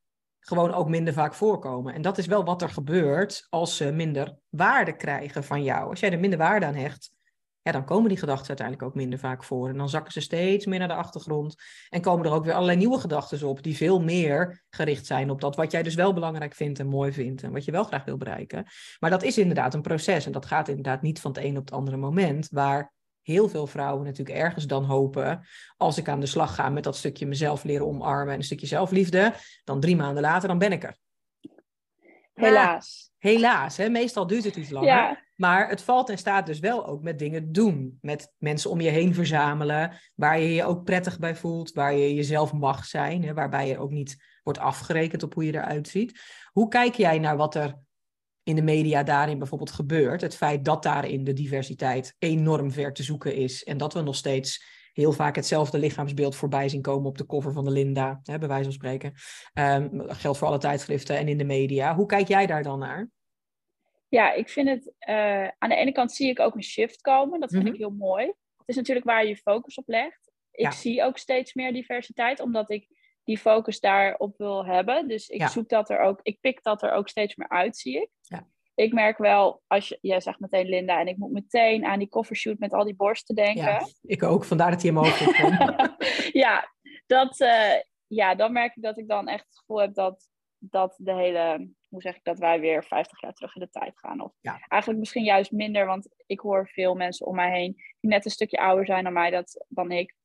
gewoon 0.41 0.73
ook 0.73 0.89
minder 0.89 1.13
vaak 1.13 1.33
voorkomen. 1.33 1.93
En 1.93 2.01
dat 2.01 2.17
is 2.17 2.25
wel 2.25 2.43
wat 2.43 2.61
er 2.61 2.69
gebeurt 2.69 3.47
als 3.49 3.77
ze 3.77 3.91
minder 3.91 4.37
waarde 4.49 4.95
krijgen 4.95 5.43
van 5.43 5.63
jou. 5.63 5.89
Als 5.89 5.99
jij 5.99 6.11
er 6.11 6.19
minder 6.19 6.39
waarde 6.39 6.65
aan 6.65 6.75
hecht, 6.75 7.11
ja, 7.63 7.71
dan 7.71 7.85
komen 7.85 8.09
die 8.09 8.17
gedachten 8.17 8.47
uiteindelijk 8.47 8.87
ook 8.87 8.95
minder 8.95 9.19
vaak 9.19 9.43
voor. 9.43 9.69
En 9.69 9.77
dan 9.77 9.89
zakken 9.89 10.11
ze 10.11 10.21
steeds 10.21 10.65
meer 10.65 10.79
naar 10.79 10.87
de 10.87 10.93
achtergrond. 10.93 11.55
En 11.89 12.01
komen 12.01 12.25
er 12.25 12.31
ook 12.31 12.43
weer 12.43 12.53
allerlei 12.53 12.77
nieuwe 12.77 12.99
gedachten 12.99 13.47
op, 13.47 13.63
die 13.63 13.75
veel 13.75 14.01
meer 14.01 14.63
gericht 14.69 15.05
zijn 15.05 15.29
op 15.29 15.41
dat 15.41 15.55
wat 15.55 15.71
jij 15.71 15.83
dus 15.83 15.95
wel 15.95 16.13
belangrijk 16.13 16.53
vindt 16.53 16.79
en 16.79 16.87
mooi 16.87 17.11
vindt. 17.11 17.43
En 17.43 17.51
wat 17.51 17.65
je 17.65 17.71
wel 17.71 17.83
graag 17.83 18.03
wil 18.03 18.17
bereiken. 18.17 18.65
Maar 18.99 19.09
dat 19.09 19.23
is 19.23 19.37
inderdaad 19.37 19.73
een 19.73 19.81
proces. 19.81 20.25
En 20.25 20.31
dat 20.31 20.45
gaat 20.45 20.67
inderdaad 20.67 21.01
niet 21.01 21.19
van 21.19 21.31
het 21.31 21.43
een 21.43 21.57
op 21.57 21.65
het 21.65 21.73
andere 21.73 21.97
moment. 21.97 22.49
Waar 22.51 22.93
heel 23.31 23.49
veel 23.49 23.67
vrouwen 23.67 24.05
natuurlijk 24.05 24.37
ergens 24.37 24.67
dan 24.67 24.83
hopen, 24.83 25.47
als 25.77 25.97
ik 25.97 26.09
aan 26.09 26.19
de 26.19 26.25
slag 26.25 26.55
ga 26.55 26.69
met 26.69 26.83
dat 26.83 26.97
stukje 26.97 27.25
mezelf 27.25 27.63
leren 27.63 27.87
omarmen 27.87 28.33
en 28.33 28.39
een 28.39 28.45
stukje 28.45 28.67
zelfliefde, 28.67 29.33
dan 29.63 29.79
drie 29.79 29.95
maanden 29.95 30.21
later, 30.21 30.47
dan 30.47 30.57
ben 30.57 30.71
ik 30.71 30.83
er. 30.83 30.97
Helaas. 32.33 33.11
helaas, 33.17 33.77
hè? 33.77 33.89
meestal 33.89 34.27
duurt 34.27 34.43
het 34.43 34.55
iets 34.55 34.69
langer. 34.69 35.29
Maar 35.35 35.69
het 35.69 35.81
valt 35.81 36.09
en 36.09 36.17
staat 36.17 36.45
dus 36.45 36.59
wel 36.59 36.85
ook 36.85 37.01
met 37.01 37.19
dingen 37.19 37.51
doen. 37.51 37.97
Met 38.01 38.33
mensen 38.37 38.69
om 38.69 38.81
je 38.81 38.89
heen 38.89 39.13
verzamelen, 39.13 39.93
waar 40.15 40.39
je 40.39 40.53
je 40.53 40.63
ook 40.63 40.83
prettig 40.83 41.19
bij 41.19 41.35
voelt, 41.35 41.71
waar 41.71 41.93
je 41.93 42.15
jezelf 42.15 42.53
mag 42.53 42.85
zijn, 42.85 43.23
hè? 43.23 43.33
waarbij 43.33 43.67
je 43.67 43.77
ook 43.77 43.91
niet 43.91 44.17
wordt 44.43 44.59
afgerekend 44.59 45.23
op 45.23 45.33
hoe 45.33 45.45
je 45.45 45.53
eruit 45.53 45.87
ziet. 45.87 46.19
Hoe 46.51 46.67
kijk 46.67 46.95
jij 46.95 47.19
naar 47.19 47.37
wat 47.37 47.55
er 47.55 47.75
in 48.43 48.55
de 48.55 48.61
media 48.61 49.03
daarin 49.03 49.37
bijvoorbeeld 49.37 49.71
gebeurt. 49.71 50.21
Het 50.21 50.35
feit 50.35 50.65
dat 50.65 50.83
daarin 50.83 51.23
de 51.23 51.33
diversiteit 51.33 52.15
enorm 52.19 52.71
ver 52.71 52.93
te 52.93 53.03
zoeken 53.03 53.35
is. 53.35 53.63
En 53.63 53.77
dat 53.77 53.93
we 53.93 54.01
nog 54.01 54.15
steeds 54.15 54.79
heel 54.93 55.11
vaak 55.11 55.35
hetzelfde 55.35 55.77
lichaamsbeeld 55.77 56.35
voorbij 56.35 56.69
zien 56.69 56.81
komen 56.81 57.09
op 57.09 57.17
de 57.17 57.25
cover 57.25 57.51
van 57.51 57.65
de 57.65 57.71
Linda, 57.71 58.19
hè, 58.23 58.37
bij 58.37 58.47
wijze 58.47 58.63
van 58.63 58.73
spreken. 58.73 59.13
Um, 59.53 60.09
geldt 60.09 60.37
voor 60.37 60.47
alle 60.47 60.57
tijdschriften 60.57 61.17
en 61.17 61.27
in 61.27 61.37
de 61.37 61.43
media. 61.43 61.95
Hoe 61.95 62.05
kijk 62.05 62.27
jij 62.27 62.45
daar 62.45 62.63
dan 62.63 62.79
naar? 62.79 63.09
Ja, 64.07 64.33
ik 64.33 64.49
vind 64.49 64.69
het, 64.69 64.93
uh, 65.09 65.47
aan 65.57 65.69
de 65.69 65.75
ene 65.75 65.91
kant 65.91 66.11
zie 66.11 66.29
ik 66.29 66.39
ook 66.39 66.55
een 66.55 66.63
shift 66.63 67.01
komen. 67.01 67.39
Dat 67.39 67.51
vind 67.51 67.65
ik 67.65 67.71
mhm. 67.71 67.81
heel 67.81 67.91
mooi. 67.91 68.25
Het 68.57 68.69
is 68.69 68.75
natuurlijk 68.75 69.05
waar 69.05 69.23
je 69.23 69.29
je 69.29 69.37
focus 69.37 69.75
op 69.75 69.87
legt. 69.87 70.31
Ik 70.51 70.71
zie 70.71 71.03
ook 71.03 71.17
steeds 71.17 71.53
meer 71.53 71.73
diversiteit, 71.73 72.39
omdat 72.39 72.69
ik 72.69 72.87
die 73.23 73.37
focus 73.37 73.79
daarop 73.79 74.37
wil 74.37 74.65
hebben. 74.65 75.07
Dus 75.07 75.27
ik 75.27 75.47
zoek 75.47 75.69
dat 75.69 75.89
er 75.89 75.99
ook, 75.99 76.19
ik 76.23 76.39
pik 76.41 76.63
dat 76.63 76.83
er 76.83 76.91
ook 76.91 77.09
steeds 77.09 77.35
meer 77.35 77.49
uit, 77.49 77.77
zie 77.77 78.01
ik. 78.01 78.09
Ja. 78.21 78.47
Ik 78.75 78.93
merk 78.93 79.17
wel, 79.17 79.61
als 79.67 79.87
je, 79.87 79.97
jij 80.01 80.21
zegt 80.21 80.39
meteen 80.39 80.69
Linda, 80.69 80.99
en 80.99 81.07
ik 81.07 81.17
moet 81.17 81.31
meteen 81.31 81.85
aan 81.85 81.99
die 81.99 82.09
covershoot 82.09 82.59
met 82.59 82.73
al 82.73 82.83
die 82.83 82.95
borsten 82.95 83.35
denken. 83.35 83.63
Ja, 83.63 83.87
ik 84.01 84.23
ook, 84.23 84.45
vandaar 84.45 84.71
dat 84.71 84.81
hij 84.81 84.91
omhoog 84.91 85.17
komt. 85.17 85.95
ja, 86.43 86.73
dat, 87.07 87.39
uh, 87.39 87.73
ja, 88.07 88.35
dan 88.35 88.51
merk 88.51 88.75
ik 88.75 88.83
dat 88.83 88.97
ik 88.97 89.07
dan 89.07 89.27
echt 89.27 89.45
het 89.45 89.57
gevoel 89.57 89.79
heb 89.79 89.93
dat, 89.93 90.27
dat 90.57 90.95
de 90.97 91.13
hele, 91.13 91.69
hoe 91.87 92.01
zeg 92.01 92.15
ik 92.15 92.23
dat, 92.23 92.39
wij 92.39 92.59
weer 92.59 92.83
50 92.83 93.21
jaar 93.21 93.33
terug 93.33 93.55
in 93.55 93.61
de 93.61 93.69
tijd 93.69 93.99
gaan. 93.99 94.21
Of 94.21 94.33
ja. 94.39 94.59
eigenlijk 94.67 94.99
misschien 94.99 95.23
juist 95.23 95.51
minder, 95.51 95.85
want 95.85 96.07
ik 96.25 96.39
hoor 96.39 96.67
veel 96.67 96.95
mensen 96.95 97.25
om 97.25 97.35
mij 97.35 97.51
heen 97.51 97.73
die 97.99 98.09
net 98.09 98.25
een 98.25 98.31
stukje 98.31 98.57
ouder 98.57 98.85
zijn 98.85 99.03
dan 99.03 99.13
mij, 99.13 99.29
dat, 99.29 99.65
dan 99.67 99.91
ik 99.91 100.15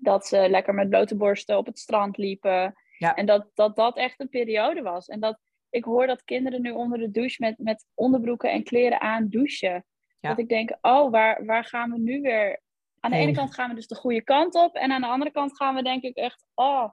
dat 0.00 0.26
ze 0.26 0.48
lekker 0.48 0.74
met 0.74 0.88
blote 0.88 1.16
borsten 1.16 1.56
op 1.56 1.66
het 1.66 1.78
strand 1.78 2.16
liepen. 2.16 2.74
Ja. 2.98 3.14
En 3.14 3.26
dat, 3.26 3.50
dat 3.54 3.76
dat 3.76 3.96
echt 3.96 4.20
een 4.20 4.28
periode 4.28 4.82
was. 4.82 5.06
En 5.06 5.20
dat 5.20 5.38
ik 5.70 5.84
hoor 5.84 6.06
dat 6.06 6.24
kinderen 6.24 6.62
nu 6.62 6.70
onder 6.70 6.98
de 6.98 7.10
douche 7.10 7.36
met, 7.38 7.58
met 7.58 7.86
onderbroeken 7.94 8.50
en 8.50 8.64
kleren 8.64 9.00
aan 9.00 9.28
douchen. 9.28 9.84
Dat 10.20 10.38
ik 10.38 10.48
denk, 10.48 10.76
oh, 10.80 11.10
waar, 11.10 11.44
waar 11.44 11.64
gaan 11.64 11.90
we 11.90 11.98
nu 11.98 12.20
weer? 12.20 12.60
Aan 13.00 13.10
de 13.10 13.16
ene 13.16 13.32
kant 13.32 13.54
gaan 13.54 13.68
we 13.68 13.74
dus 13.74 13.86
de 13.86 13.94
goede 13.94 14.22
kant 14.22 14.54
op. 14.54 14.74
En 14.74 14.92
aan 14.92 15.00
de 15.00 15.06
andere 15.06 15.30
kant 15.30 15.56
gaan 15.56 15.74
we 15.74 15.82
denk 15.82 16.02
ik 16.02 16.16
echt, 16.16 16.44
oh, 16.54 16.90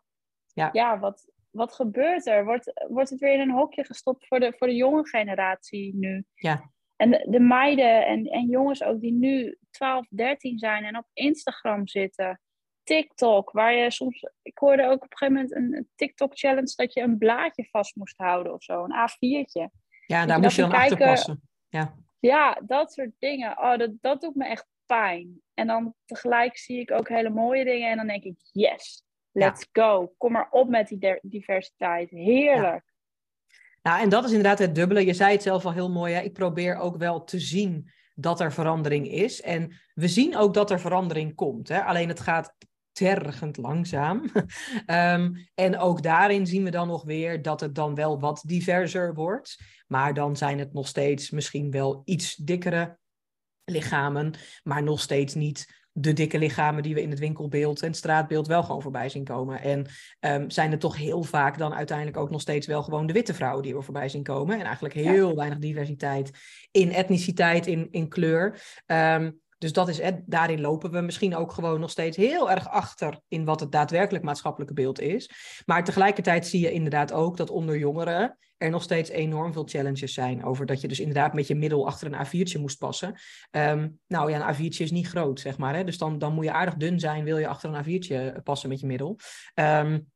ja, 0.53 0.69
ja 0.71 0.99
wat, 0.99 1.31
wat 1.49 1.73
gebeurt 1.73 2.27
er? 2.27 2.45
Wordt, 2.45 2.85
wordt 2.87 3.09
het 3.09 3.19
weer 3.19 3.33
in 3.33 3.39
een 3.39 3.51
hokje 3.51 3.85
gestopt 3.85 4.27
voor 4.27 4.39
de, 4.39 4.53
voor 4.57 4.67
de 4.67 4.75
jonge 4.75 5.07
generatie 5.07 5.95
nu? 5.95 6.25
Ja. 6.33 6.71
En 6.95 7.11
de, 7.11 7.27
de 7.29 7.39
meiden 7.39 8.05
en, 8.05 8.25
en 8.25 8.49
jongens 8.49 8.83
ook 8.83 9.01
die 9.01 9.13
nu 9.13 9.57
12, 9.69 10.07
13 10.09 10.59
zijn 10.59 10.83
en 10.83 10.97
op 10.97 11.05
Instagram 11.13 11.87
zitten. 11.87 12.41
TikTok, 12.85 13.51
waar 13.51 13.73
je 13.73 13.91
soms, 13.91 14.25
ik 14.41 14.57
hoorde 14.57 14.85
ook 14.85 15.03
op 15.03 15.11
een 15.11 15.17
gegeven 15.17 15.33
moment 15.33 15.75
een 15.75 15.89
TikTok-challenge 15.95 16.73
dat 16.75 16.93
je 16.93 17.01
een 17.01 17.17
blaadje 17.17 17.67
vast 17.71 17.95
moest 17.95 18.17
houden 18.17 18.53
of 18.53 18.63
zo, 18.63 18.83
een 18.83 19.09
A4'tje. 19.09 19.83
Ja, 20.05 20.25
daar 20.25 20.39
moest 20.39 20.55
je 20.55 20.61
dan 20.61 20.71
kijken, 20.71 20.91
achter 20.91 21.07
passen. 21.07 21.41
Ja. 21.69 21.95
ja, 22.19 22.61
dat 22.65 22.93
soort 22.93 23.11
dingen. 23.19 23.57
Oh, 23.57 23.77
dat, 23.77 23.91
dat 24.01 24.21
doet 24.21 24.35
me 24.35 24.45
echt 24.45 24.67
pijn. 24.85 25.41
En 25.53 25.67
dan 25.67 25.93
tegelijk 26.05 26.57
zie 26.57 26.79
ik 26.79 26.91
ook 26.91 27.09
hele 27.09 27.29
mooie 27.29 27.63
dingen 27.63 27.89
en 27.89 27.97
dan 27.97 28.07
denk 28.07 28.23
ik, 28.23 28.35
yes, 28.51 29.03
let's 29.31 29.67
go. 29.71 30.13
Kom 30.17 30.31
maar 30.31 30.47
op 30.49 30.69
met 30.69 30.87
die 30.87 31.19
diversiteit. 31.21 32.09
Heerlijk. 32.09 32.93
Nou, 33.81 34.01
en 34.01 34.09
dat 34.09 34.23
is 34.23 34.29
inderdaad 34.29 34.59
het 34.59 34.75
dubbele. 34.75 35.05
Je 35.05 35.13
zei 35.13 35.31
het 35.31 35.41
zelf 35.41 35.65
al 35.65 35.73
heel 35.73 35.91
mooi. 35.91 36.13
Hè? 36.13 36.21
Ik 36.21 36.33
probeer 36.33 36.75
ook 36.77 36.97
wel 36.97 37.23
te 37.23 37.39
zien 37.39 37.91
dat 38.15 38.39
er 38.39 38.53
verandering 38.53 39.07
is. 39.07 39.41
En 39.41 39.81
we 39.93 40.07
zien 40.07 40.37
ook 40.37 40.53
dat 40.53 40.71
er 40.71 40.79
verandering 40.79 41.35
komt. 41.35 41.67
Hè? 41.67 41.83
Alleen 41.83 42.07
het 42.07 42.19
gaat 42.19 42.55
tergend 42.95 43.57
langzaam. 43.57 44.23
Ehm, 44.85 45.33
en 45.53 45.77
ook 45.77 46.03
daarin 46.03 46.47
zien 46.47 46.63
we 46.63 46.71
dan 46.71 46.87
nog 46.87 47.03
weer 47.03 47.41
dat 47.41 47.59
het 47.59 47.75
dan 47.75 47.95
wel 47.95 48.19
wat 48.19 48.43
diverser 48.45 49.13
wordt. 49.13 49.57
Maar 49.87 50.13
dan 50.13 50.35
zijn 50.35 50.59
het 50.59 50.73
nog 50.73 50.87
steeds 50.87 51.29
misschien 51.29 51.71
wel 51.71 52.01
iets 52.05 52.35
dikkere 52.35 52.97
lichamen, 53.65 54.33
maar 54.63 54.83
nog 54.83 54.99
steeds 54.99 55.33
niet 55.33 55.83
de 55.97 56.13
dikke 56.13 56.37
lichamen 56.37 56.83
die 56.83 56.93
we 56.93 57.01
in 57.01 57.09
het 57.09 57.19
winkelbeeld 57.19 57.81
en 57.81 57.93
straatbeeld 57.93 58.47
wel 58.47 58.63
gewoon 58.63 58.81
voorbij 58.81 59.09
zien 59.09 59.23
komen. 59.23 59.61
En 59.61 59.85
um, 60.19 60.49
zijn 60.49 60.71
er 60.71 60.79
toch 60.79 60.97
heel 60.97 61.23
vaak 61.23 61.57
dan 61.57 61.73
uiteindelijk 61.73 62.17
ook 62.17 62.29
nog 62.29 62.41
steeds 62.41 62.67
wel 62.67 62.83
gewoon 62.83 63.07
de 63.07 63.13
witte 63.13 63.33
vrouwen 63.33 63.63
die 63.63 63.75
we 63.75 63.81
voorbij 63.81 64.09
zien 64.09 64.23
komen. 64.23 64.59
En 64.59 64.65
eigenlijk 64.65 64.93
heel 64.93 65.35
weinig 65.35 65.59
diversiteit 65.59 66.31
in 66.71 66.91
etniciteit, 66.91 67.67
in, 67.67 67.87
in 67.91 68.09
kleur. 68.09 68.61
Um, 68.85 69.39
Dus 69.57 69.73
dat 69.73 69.87
is, 69.87 70.01
daarin 70.25 70.61
lopen 70.61 70.91
we 70.91 71.01
misschien 71.01 71.35
ook 71.35 71.51
gewoon 71.51 71.79
nog 71.79 71.89
steeds 71.89 72.17
heel 72.17 72.51
erg 72.51 72.69
achter 72.69 73.19
in 73.27 73.45
wat 73.45 73.59
het 73.59 73.71
daadwerkelijk 73.71 74.23
maatschappelijke 74.23 74.73
beeld 74.73 74.99
is. 74.99 75.29
Maar 75.65 75.83
tegelijkertijd 75.83 76.47
zie 76.47 76.59
je 76.59 76.71
inderdaad 76.71 77.13
ook 77.13 77.37
dat 77.37 77.49
onder 77.49 77.77
jongeren 77.77 78.37
er 78.57 78.69
nog 78.69 78.83
steeds 78.83 79.09
enorm 79.09 79.53
veel 79.53 79.67
challenges 79.67 80.13
zijn 80.13 80.43
over 80.43 80.65
dat 80.65 80.81
je 80.81 80.87
dus 80.87 80.99
inderdaad 80.99 81.33
met 81.33 81.47
je 81.47 81.55
middel 81.55 81.87
achter 81.87 82.13
een 82.13 82.25
A4'tje 82.25 82.59
moest 82.59 82.77
passen. 82.77 83.15
Ehm, 83.51 83.89
nou 84.07 84.31
ja, 84.31 84.49
een 84.49 84.55
A4'tje 84.55 84.83
is 84.83 84.91
niet 84.91 85.07
groot, 85.07 85.39
zeg 85.39 85.57
maar. 85.57 85.75
Hè? 85.75 85.83
Dus 85.83 85.97
dan, 85.97 86.17
dan 86.17 86.33
moet 86.33 86.45
je 86.45 86.51
aardig 86.51 86.75
dun 86.75 86.99
zijn, 86.99 87.23
wil 87.23 87.37
je 87.37 87.47
achter 87.47 87.73
een 87.73 87.83
A4'tje 87.83 88.43
passen 88.43 88.69
met 88.69 88.79
je 88.79 88.85
middel. 88.85 89.17
Um, 89.53 90.11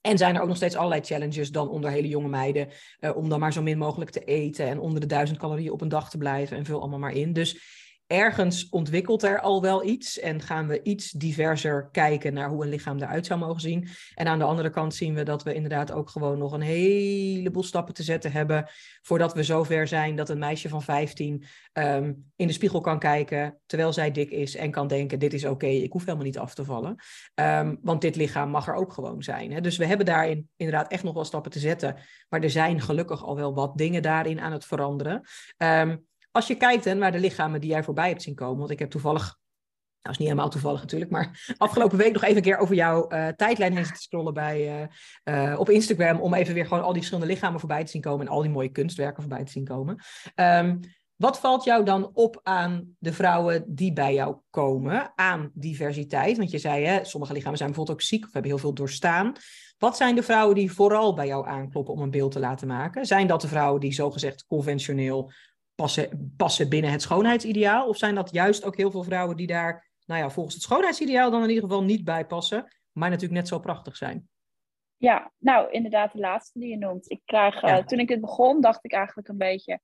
en 0.00 0.18
zijn 0.18 0.34
er 0.34 0.40
ook 0.40 0.48
nog 0.48 0.56
steeds 0.56 0.76
allerlei 0.76 1.00
challenges 1.00 1.50
dan 1.50 1.68
onder 1.68 1.90
hele 1.90 2.08
jonge 2.08 2.28
meiden. 2.28 2.68
Uh, 3.00 3.16
om 3.16 3.28
dan 3.28 3.40
maar 3.40 3.52
zo 3.52 3.62
min 3.62 3.78
mogelijk 3.78 4.10
te 4.10 4.24
eten 4.24 4.66
en 4.66 4.78
onder 4.78 5.00
de 5.00 5.06
duizend 5.06 5.38
calorieën 5.38 5.72
op 5.72 5.80
een 5.80 5.88
dag 5.88 6.10
te 6.10 6.18
blijven 6.18 6.56
en 6.56 6.64
vul 6.64 6.80
allemaal 6.80 6.98
maar 6.98 7.12
in. 7.12 7.32
Dus 7.32 7.58
ergens 8.06 8.68
ontwikkelt 8.68 9.22
er 9.22 9.40
al 9.40 9.62
wel 9.62 9.84
iets 9.84 10.18
en 10.18 10.42
gaan 10.42 10.66
we 10.66 10.82
iets 10.82 11.10
diverser 11.10 11.88
kijken 11.92 12.34
naar 12.34 12.48
hoe 12.48 12.64
een 12.64 12.70
lichaam 12.70 12.98
eruit 12.98 13.26
zou 13.26 13.40
mogen 13.40 13.60
zien. 13.60 13.88
En 14.14 14.26
aan 14.26 14.38
de 14.38 14.44
andere 14.44 14.70
kant 14.70 14.94
zien 14.94 15.14
we 15.14 15.22
dat 15.22 15.42
we 15.42 15.54
inderdaad 15.54 15.92
ook 15.92 16.10
gewoon 16.10 16.38
nog 16.38 16.52
een 16.52 16.60
heleboel 16.60 17.62
stappen 17.62 17.94
te 17.94 18.02
zetten 18.02 18.32
hebben 18.32 18.68
voordat 19.02 19.34
we 19.34 19.42
zover 19.42 19.86
zijn 19.86 20.16
dat 20.16 20.28
een 20.28 20.38
meisje 20.38 20.68
van 20.68 20.82
15 20.82 21.44
ehm, 21.72 22.12
in 22.36 22.46
de 22.46 22.52
spiegel 22.52 22.80
kan 22.80 22.98
kijken 22.98 23.58
terwijl 23.66 23.92
zij 23.92 24.10
dik 24.10 24.30
is 24.30 24.56
en 24.56 24.70
kan 24.70 24.86
denken 24.86 25.18
dit 25.18 25.32
is 25.32 25.44
oké, 25.44 25.66
ik 25.66 25.92
hoef 25.92 26.04
helemaal 26.04 26.26
niet 26.26 26.38
af 26.38 26.54
te 26.54 26.64
vallen. 26.64 26.96
Um, 27.34 27.78
want 27.82 28.00
dit 28.00 28.16
lichaam 28.16 28.50
mag 28.50 28.68
er 28.68 28.74
ook 28.74 28.92
gewoon 28.92 29.22
zijn. 29.22 29.52
Hè? 29.52 29.60
Dus 29.60 29.76
we 29.76 29.86
hebben 29.86 30.06
daarin 30.06 30.48
inderdaad 30.56 30.90
echt 30.90 31.02
nog 31.02 31.14
wel 31.14 31.24
stappen 31.24 31.50
te 31.50 31.58
zetten, 31.58 31.96
maar 32.28 32.42
er 32.42 32.50
zijn 32.50 32.80
gelukkig 32.80 33.24
al 33.24 33.36
wel 33.36 33.54
wat 33.54 33.78
dingen 33.78 34.02
daarin 34.02 34.40
aan 34.40 34.52
het 34.52 34.64
veranderen. 34.64 35.22
Um, 35.58 36.06
als 36.36 36.46
je 36.46 36.54
kijkt 36.54 36.84
hè, 36.84 36.94
naar 36.94 37.12
de 37.12 37.18
lichamen 37.18 37.60
die 37.60 37.70
jij 37.70 37.84
voorbij 37.84 38.08
hebt 38.08 38.22
zien 38.22 38.34
komen, 38.34 38.58
want 38.58 38.70
ik 38.70 38.78
heb 38.78 38.90
toevallig, 38.90 39.38
nou 40.02 40.14
is 40.14 40.18
niet 40.18 40.28
helemaal 40.28 40.50
toevallig 40.50 40.80
natuurlijk, 40.80 41.10
maar 41.10 41.44
afgelopen 41.58 41.98
week 41.98 42.12
nog 42.12 42.22
even 42.22 42.36
een 42.36 42.42
keer 42.42 42.58
over 42.58 42.74
jouw 42.74 43.12
uh, 43.12 43.28
tijdlijn 43.28 43.76
heen 43.76 43.84
te 43.84 43.94
scrollen 43.94 44.34
bij, 44.34 44.88
uh, 45.24 45.50
uh, 45.50 45.60
op 45.60 45.70
Instagram, 45.70 46.20
om 46.20 46.34
even 46.34 46.54
weer 46.54 46.66
gewoon 46.66 46.82
al 46.82 46.92
die 46.92 46.96
verschillende 46.96 47.32
lichamen 47.32 47.60
voorbij 47.60 47.84
te 47.84 47.90
zien 47.90 48.00
komen 48.02 48.26
en 48.26 48.32
al 48.32 48.42
die 48.42 48.50
mooie 48.50 48.68
kunstwerken 48.68 49.22
voorbij 49.22 49.44
te 49.44 49.50
zien 49.50 49.64
komen. 49.64 49.98
Um, 50.34 50.80
wat 51.16 51.38
valt 51.38 51.64
jou 51.64 51.84
dan 51.84 52.10
op 52.12 52.40
aan 52.42 52.96
de 52.98 53.12
vrouwen 53.12 53.64
die 53.66 53.92
bij 53.92 54.14
jou 54.14 54.36
komen, 54.50 55.12
aan 55.14 55.50
diversiteit? 55.54 56.36
Want 56.36 56.50
je 56.50 56.58
zei, 56.58 56.84
hè, 56.84 57.04
sommige 57.04 57.32
lichamen 57.32 57.58
zijn 57.58 57.68
bijvoorbeeld 57.68 57.98
ook 57.98 58.06
ziek 58.06 58.24
of 58.24 58.32
hebben 58.32 58.50
heel 58.50 58.60
veel 58.60 58.74
doorstaan. 58.74 59.32
Wat 59.78 59.96
zijn 59.96 60.14
de 60.14 60.22
vrouwen 60.22 60.54
die 60.54 60.72
vooral 60.72 61.14
bij 61.14 61.26
jou 61.26 61.46
aankloppen 61.46 61.94
om 61.94 62.00
een 62.00 62.10
beeld 62.10 62.32
te 62.32 62.38
laten 62.38 62.68
maken? 62.68 63.06
Zijn 63.06 63.26
dat 63.26 63.40
de 63.40 63.48
vrouwen 63.48 63.80
die 63.80 63.92
zogezegd 63.92 64.46
conventioneel 64.46 65.32
passen, 65.76 66.34
passen 66.36 66.68
binnen 66.68 66.90
het 66.90 67.02
schoonheidsideaal? 67.02 67.88
Of 67.88 67.96
zijn 67.96 68.14
dat 68.14 68.32
juist 68.32 68.64
ook 68.64 68.76
heel 68.76 68.90
veel 68.90 69.02
vrouwen 69.02 69.36
die 69.36 69.46
daar, 69.46 69.90
nou 70.06 70.20
ja, 70.20 70.30
volgens 70.30 70.54
het 70.54 70.64
schoonheidsideaal 70.64 71.30
dan 71.30 71.42
in 71.42 71.48
ieder 71.48 71.64
geval 71.64 71.82
niet 71.82 72.04
bij 72.04 72.26
passen, 72.26 72.76
maar 72.92 73.10
natuurlijk 73.10 73.40
net 73.40 73.48
zo 73.48 73.58
prachtig 73.58 73.96
zijn? 73.96 74.28
Ja, 74.96 75.32
nou 75.38 75.70
inderdaad, 75.70 76.12
de 76.12 76.18
laatste 76.18 76.58
die 76.58 76.68
je 76.68 76.76
noemt. 76.76 77.10
Ik 77.10 77.20
krijg, 77.24 77.62
uh, 77.62 77.76
toen 77.76 77.98
ik 77.98 78.08
het 78.08 78.20
begon, 78.20 78.60
dacht 78.60 78.84
ik 78.84 78.92
eigenlijk 78.92 79.28
een 79.28 79.36
beetje, 79.36 79.80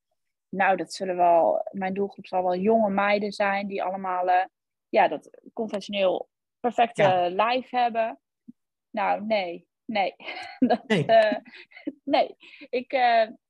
nou, 0.48 0.76
dat 0.76 0.92
zullen 0.92 1.16
wel, 1.16 1.68
mijn 1.70 1.94
doelgroep 1.94 2.26
zal 2.26 2.42
wel 2.42 2.56
jonge 2.56 2.90
meiden 2.90 3.32
zijn 3.32 3.66
die 3.66 3.82
allemaal, 3.82 4.28
uh, 4.28 4.44
ja, 4.88 5.08
dat 5.08 5.40
conventioneel 5.52 6.28
perfecte 6.60 7.02
ja. 7.02 7.30
lijf 7.30 7.70
hebben. 7.70 8.20
Nou, 8.90 9.24
nee, 9.24 9.66
nee. 9.92 10.14
dat, 10.68 10.82
nee. 10.86 11.06
Uh, 11.06 11.36
nee. 12.14 12.36
Ik, 12.70 12.90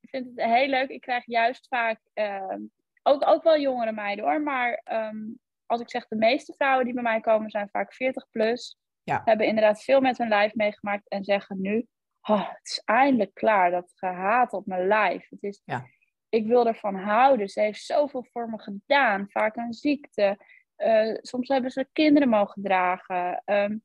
vind 0.01 0.25
het 0.35 0.45
heel 0.45 0.67
leuk. 0.67 0.89
Ik 0.89 1.01
krijg 1.01 1.25
juist 1.25 1.67
vaak, 1.67 1.99
uh, 2.13 2.55
ook, 3.03 3.27
ook 3.27 3.43
wel 3.43 3.59
jongere 3.59 3.91
meiden 3.91 4.25
hoor, 4.25 4.41
maar 4.41 4.81
um, 4.91 5.39
als 5.65 5.81
ik 5.81 5.89
zeg 5.89 6.07
de 6.07 6.15
meeste 6.15 6.53
vrouwen 6.53 6.85
die 6.85 6.93
bij 6.93 7.03
mij 7.03 7.19
komen 7.19 7.49
zijn 7.49 7.69
vaak 7.71 7.93
40 7.93 8.29
plus. 8.29 8.77
Ja. 9.03 9.21
Hebben 9.25 9.47
inderdaad 9.47 9.83
veel 9.83 10.01
met 10.01 10.17
hun 10.17 10.27
lijf 10.27 10.53
meegemaakt 10.53 11.07
en 11.09 11.23
zeggen 11.23 11.61
nu, 11.61 11.87
oh, 12.21 12.49
het 12.49 12.67
is 12.67 12.81
eindelijk 12.85 13.33
klaar, 13.33 13.71
dat 13.71 13.91
gehaat 13.95 14.53
op 14.53 14.65
mijn 14.65 14.87
lijf. 14.87 15.29
Het 15.29 15.43
is, 15.43 15.61
ja. 15.65 15.85
Ik 16.29 16.47
wil 16.47 16.67
ervan 16.67 16.95
houden. 16.95 17.49
Ze 17.49 17.61
heeft 17.61 17.83
zoveel 17.83 18.25
voor 18.31 18.49
me 18.49 18.59
gedaan, 18.59 19.29
vaak 19.29 19.55
een 19.55 19.73
ziekte. 19.73 20.37
Uh, 20.77 21.17
soms 21.21 21.47
hebben 21.47 21.71
ze 21.71 21.87
kinderen 21.91 22.29
mogen 22.29 22.63
dragen. 22.63 23.41
Um, 23.45 23.83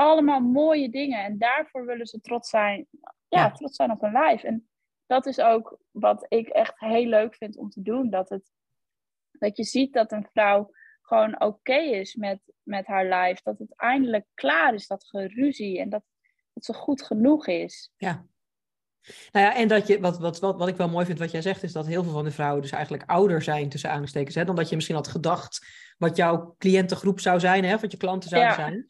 allemaal 0.00 0.40
mooie 0.40 0.90
dingen. 0.90 1.24
En 1.24 1.38
daarvoor 1.38 1.86
willen 1.86 2.06
ze 2.06 2.20
trots 2.20 2.48
zijn, 2.48 2.86
ja, 2.90 3.14
ja. 3.28 3.50
trots 3.50 3.76
zijn 3.76 3.90
op 3.90 4.00
hun 4.00 4.12
lijf. 4.12 4.42
En 4.42 4.68
dat 5.06 5.26
is 5.26 5.40
ook 5.40 5.78
wat 5.90 6.26
ik 6.28 6.48
echt 6.48 6.78
heel 6.78 7.06
leuk 7.06 7.34
vind 7.34 7.56
om 7.56 7.70
te 7.70 7.82
doen. 7.82 8.10
Dat, 8.10 8.28
het, 8.28 8.50
dat 9.30 9.56
je 9.56 9.64
ziet 9.64 9.92
dat 9.92 10.12
een 10.12 10.28
vrouw 10.32 10.70
gewoon 11.02 11.40
oké 11.40 11.74
is 11.76 12.14
met, 12.14 12.40
met 12.62 12.86
haar 12.86 13.06
lijf. 13.06 13.42
Dat 13.42 13.58
het 13.58 13.74
eindelijk 13.76 14.26
klaar 14.34 14.74
is, 14.74 14.86
dat 14.86 15.04
geruzie. 15.04 15.80
En 15.80 15.88
dat, 15.88 16.02
dat 16.52 16.64
ze 16.64 16.74
goed 16.74 17.02
genoeg 17.02 17.46
is. 17.46 17.92
Ja. 17.96 18.26
Nou 19.32 19.46
ja, 19.46 19.56
en 19.56 19.68
dat 19.68 19.86
je, 19.86 20.00
wat, 20.00 20.18
wat, 20.18 20.40
wat, 20.40 20.58
wat 20.58 20.68
ik 20.68 20.76
wel 20.76 20.88
mooi 20.88 21.06
vind 21.06 21.18
wat 21.18 21.30
jij 21.30 21.42
zegt, 21.42 21.62
is 21.62 21.72
dat 21.72 21.86
heel 21.86 22.02
veel 22.02 22.12
van 22.12 22.24
de 22.24 22.30
vrouwen 22.30 22.62
dus 22.62 22.70
eigenlijk 22.70 23.10
ouder 23.10 23.42
zijn 23.42 23.68
tussen 23.68 23.90
aanstekens, 23.90 24.34
hè, 24.34 24.44
dan 24.44 24.56
dat 24.56 24.68
je 24.68 24.74
misschien 24.74 24.96
had 24.96 25.08
gedacht 25.08 25.66
wat 25.98 26.16
jouw 26.16 26.54
cliëntengroep 26.58 27.20
zou 27.20 27.40
zijn, 27.40 27.64
hè, 27.64 27.78
wat 27.78 27.92
je 27.92 27.98
klanten 27.98 28.28
zouden 28.28 28.50
ja. 28.50 28.56
zijn. 28.56 28.86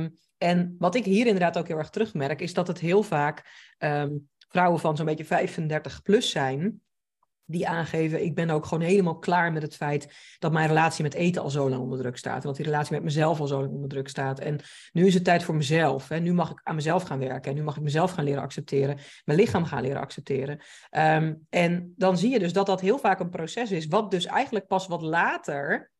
Um, 0.00 0.20
en 0.42 0.76
wat 0.78 0.94
ik 0.94 1.04
hier 1.04 1.26
inderdaad 1.26 1.58
ook 1.58 1.68
heel 1.68 1.78
erg 1.78 1.90
terugmerk, 1.90 2.40
is 2.40 2.54
dat 2.54 2.66
het 2.66 2.78
heel 2.78 3.02
vaak 3.02 3.42
um, 3.78 4.28
vrouwen 4.48 4.80
van 4.80 4.96
zo'n 4.96 5.06
beetje 5.06 5.24
35 5.24 6.02
plus 6.02 6.30
zijn, 6.30 6.80
die 7.44 7.68
aangeven, 7.68 8.24
ik 8.24 8.34
ben 8.34 8.50
ook 8.50 8.66
gewoon 8.66 8.84
helemaal 8.84 9.18
klaar 9.18 9.52
met 9.52 9.62
het 9.62 9.76
feit 9.76 10.14
dat 10.38 10.52
mijn 10.52 10.68
relatie 10.68 11.02
met 11.02 11.14
eten 11.14 11.42
al 11.42 11.50
zo 11.50 11.68
lang 11.68 11.82
onder 11.82 11.98
druk 11.98 12.16
staat. 12.16 12.40
En 12.40 12.46
dat 12.46 12.56
die 12.56 12.64
relatie 12.64 12.92
met 12.92 13.02
mezelf 13.02 13.40
al 13.40 13.46
zo 13.46 13.60
lang 13.60 13.72
onder 13.72 13.88
druk 13.88 14.08
staat. 14.08 14.38
En 14.38 14.60
nu 14.92 15.06
is 15.06 15.14
het 15.14 15.24
tijd 15.24 15.42
voor 15.42 15.54
mezelf. 15.54 16.08
Hè. 16.08 16.18
Nu 16.18 16.32
mag 16.32 16.50
ik 16.50 16.60
aan 16.62 16.74
mezelf 16.74 17.02
gaan 17.02 17.18
werken. 17.18 17.50
En 17.50 17.56
nu 17.56 17.62
mag 17.62 17.76
ik 17.76 17.82
mezelf 17.82 18.10
gaan 18.10 18.24
leren 18.24 18.42
accepteren. 18.42 18.98
Mijn 19.24 19.38
lichaam 19.38 19.64
gaan 19.64 19.82
leren 19.82 20.00
accepteren. 20.00 20.60
Um, 20.90 21.46
en 21.50 21.92
dan 21.96 22.18
zie 22.18 22.30
je 22.30 22.38
dus 22.38 22.52
dat 22.52 22.66
dat 22.66 22.80
heel 22.80 22.98
vaak 22.98 23.20
een 23.20 23.30
proces 23.30 23.70
is, 23.70 23.86
wat 23.86 24.10
dus 24.10 24.26
eigenlijk 24.26 24.66
pas 24.66 24.86
wat 24.86 25.02
later 25.02 25.91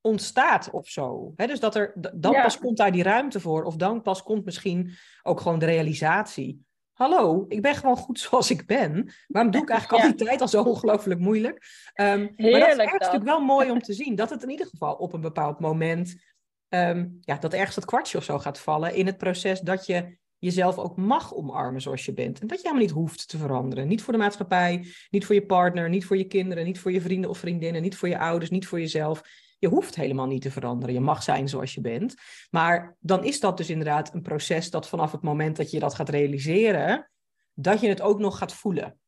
ontstaat 0.00 0.70
of 0.70 0.88
zo. 0.88 1.32
He, 1.36 1.46
dus 1.46 1.60
dat 1.60 1.74
er, 1.74 1.92
dan 2.14 2.32
ja. 2.32 2.42
pas 2.42 2.58
komt 2.58 2.76
daar 2.76 2.92
die 2.92 3.02
ruimte 3.02 3.40
voor. 3.40 3.64
Of 3.64 3.76
dan 3.76 4.02
pas 4.02 4.22
komt 4.22 4.44
misschien 4.44 4.94
ook 5.22 5.40
gewoon 5.40 5.58
de 5.58 5.66
realisatie 5.66 6.66
hallo, 6.98 7.44
ik 7.48 7.62
ben 7.62 7.74
gewoon 7.74 7.96
goed 7.96 8.20
zoals 8.20 8.50
ik 8.50 8.66
ben. 8.66 9.12
Waarom 9.26 9.52
doe 9.52 9.62
ik 9.62 9.68
eigenlijk 9.70 10.02
ja. 10.02 10.08
al 10.08 10.16
die 10.16 10.26
tijd 10.26 10.40
al 10.40 10.48
zo 10.48 10.62
ongelooflijk 10.62 11.20
moeilijk? 11.20 11.66
Um, 11.94 12.34
maar 12.36 12.60
dat 12.60 12.68
is 12.68 12.76
natuurlijk 12.76 13.24
wel 13.24 13.40
mooi 13.54 13.70
om 13.70 13.80
te 13.80 13.92
zien. 13.92 14.14
Dat 14.14 14.30
het 14.30 14.42
in 14.42 14.50
ieder 14.50 14.66
geval 14.66 14.94
op 14.94 15.12
een 15.12 15.20
bepaald 15.20 15.60
moment... 15.60 16.26
Um, 16.68 17.18
ja, 17.20 17.36
dat 17.36 17.52
ergens 17.52 17.74
dat 17.74 17.84
kwartje 17.84 18.18
of 18.18 18.24
zo 18.24 18.38
gaat 18.38 18.58
vallen 18.58 18.94
in 18.94 19.06
het 19.06 19.16
proces 19.16 19.60
dat 19.60 19.86
je 19.86 20.16
jezelf 20.38 20.78
ook 20.78 20.96
mag 20.96 21.34
omarmen 21.34 21.80
zoals 21.80 22.04
je 22.04 22.12
bent. 22.12 22.40
En 22.40 22.46
dat 22.46 22.56
je 22.56 22.62
helemaal 22.62 22.86
niet 22.86 22.96
hoeft 22.96 23.28
te 23.28 23.38
veranderen. 23.38 23.88
Niet 23.88 24.02
voor 24.02 24.12
de 24.12 24.18
maatschappij, 24.18 24.86
niet 25.10 25.26
voor 25.26 25.34
je 25.34 25.46
partner, 25.46 25.88
niet 25.88 26.04
voor 26.04 26.16
je 26.16 26.26
kinderen, 26.26 26.64
niet 26.64 26.78
voor 26.78 26.92
je 26.92 27.00
vrienden 27.00 27.30
of 27.30 27.38
vriendinnen, 27.38 27.82
niet 27.82 27.96
voor 27.96 28.08
je 28.08 28.18
ouders, 28.18 28.50
niet 28.50 28.66
voor 28.66 28.80
jezelf. 28.80 29.22
Je 29.58 29.68
hoeft 29.68 29.94
helemaal 29.94 30.26
niet 30.26 30.42
te 30.42 30.50
veranderen. 30.50 30.94
Je 30.94 31.00
mag 31.00 31.22
zijn 31.22 31.48
zoals 31.48 31.74
je 31.74 31.80
bent. 31.80 32.14
Maar 32.50 32.96
dan 33.00 33.24
is 33.24 33.40
dat 33.40 33.56
dus 33.56 33.70
inderdaad 33.70 34.14
een 34.14 34.22
proces 34.22 34.70
dat 34.70 34.88
vanaf 34.88 35.12
het 35.12 35.22
moment 35.22 35.56
dat 35.56 35.70
je 35.70 35.78
dat 35.78 35.94
gaat 35.94 36.08
realiseren, 36.08 37.10
dat 37.54 37.80
je 37.80 37.88
het 37.88 38.00
ook 38.00 38.18
nog 38.18 38.38
gaat 38.38 38.54
voelen. 38.54 38.98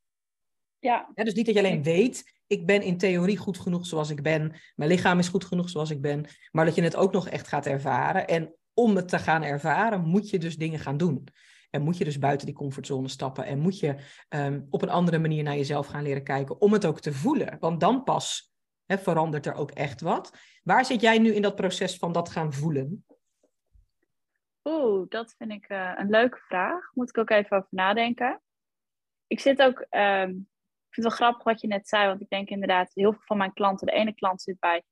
Ja. 0.78 1.10
ja 1.14 1.24
dus 1.24 1.34
niet 1.34 1.46
dat 1.46 1.54
je 1.54 1.60
alleen 1.60 1.82
weet, 1.82 2.40
ik 2.46 2.66
ben 2.66 2.82
in 2.82 2.98
theorie 2.98 3.36
goed 3.36 3.58
genoeg 3.58 3.86
zoals 3.86 4.10
ik 4.10 4.22
ben. 4.22 4.54
Mijn 4.74 4.90
lichaam 4.90 5.18
is 5.18 5.28
goed 5.28 5.44
genoeg 5.44 5.70
zoals 5.70 5.90
ik 5.90 6.00
ben. 6.00 6.26
Maar 6.50 6.64
dat 6.64 6.74
je 6.74 6.82
het 6.82 6.96
ook 6.96 7.12
nog 7.12 7.28
echt 7.28 7.48
gaat 7.48 7.66
ervaren. 7.66 8.26
En 8.26 8.54
om 8.74 8.96
het 8.96 9.08
te 9.08 9.18
gaan 9.18 9.42
ervaren, 9.42 10.00
moet 10.00 10.30
je 10.30 10.38
dus 10.38 10.56
dingen 10.56 10.78
gaan 10.78 10.96
doen. 10.96 11.24
En 11.70 11.82
moet 11.82 11.96
je 11.96 12.04
dus 12.04 12.18
buiten 12.18 12.46
die 12.46 12.54
comfortzone 12.54 13.08
stappen. 13.08 13.44
En 13.44 13.58
moet 13.58 13.78
je 13.78 13.94
um, 14.28 14.66
op 14.70 14.82
een 14.82 14.90
andere 14.90 15.18
manier 15.18 15.42
naar 15.42 15.56
jezelf 15.56 15.86
gaan 15.86 16.02
leren 16.02 16.22
kijken. 16.22 16.60
Om 16.60 16.72
het 16.72 16.86
ook 16.86 17.00
te 17.00 17.12
voelen. 17.12 17.56
Want 17.60 17.80
dan 17.80 18.04
pas 18.04 18.49
He, 18.90 18.98
verandert 18.98 19.46
er 19.46 19.54
ook 19.54 19.70
echt 19.70 20.00
wat? 20.00 20.32
Waar 20.62 20.84
zit 20.84 21.00
jij 21.00 21.18
nu 21.18 21.34
in 21.34 21.42
dat 21.42 21.54
proces 21.54 21.96
van 21.96 22.12
dat 22.12 22.28
gaan 22.28 22.52
voelen? 22.52 23.04
Oeh, 24.64 25.08
dat 25.08 25.34
vind 25.38 25.52
ik 25.52 25.68
uh, 25.68 25.92
een 25.96 26.10
leuke 26.10 26.38
vraag. 26.38 26.90
Moet 26.94 27.08
ik 27.08 27.18
ook 27.18 27.30
even 27.30 27.56
over 27.56 27.68
nadenken. 27.70 28.42
Ik 29.26 29.40
zit 29.40 29.62
ook, 29.62 29.86
um, 29.90 30.30
ik 30.30 30.94
vind 30.94 30.94
het 30.94 31.04
wel 31.04 31.10
grappig 31.10 31.42
wat 31.42 31.60
je 31.60 31.66
net 31.66 31.88
zei, 31.88 32.06
want 32.06 32.20
ik 32.20 32.28
denk 32.28 32.48
inderdaad, 32.48 32.90
heel 32.94 33.12
veel 33.12 33.22
van 33.24 33.36
mijn 33.36 33.52
klanten, 33.52 33.86
de 33.86 33.92
ene 33.92 34.14
klant 34.14 34.42
zit 34.42 34.58
bij 34.58 34.82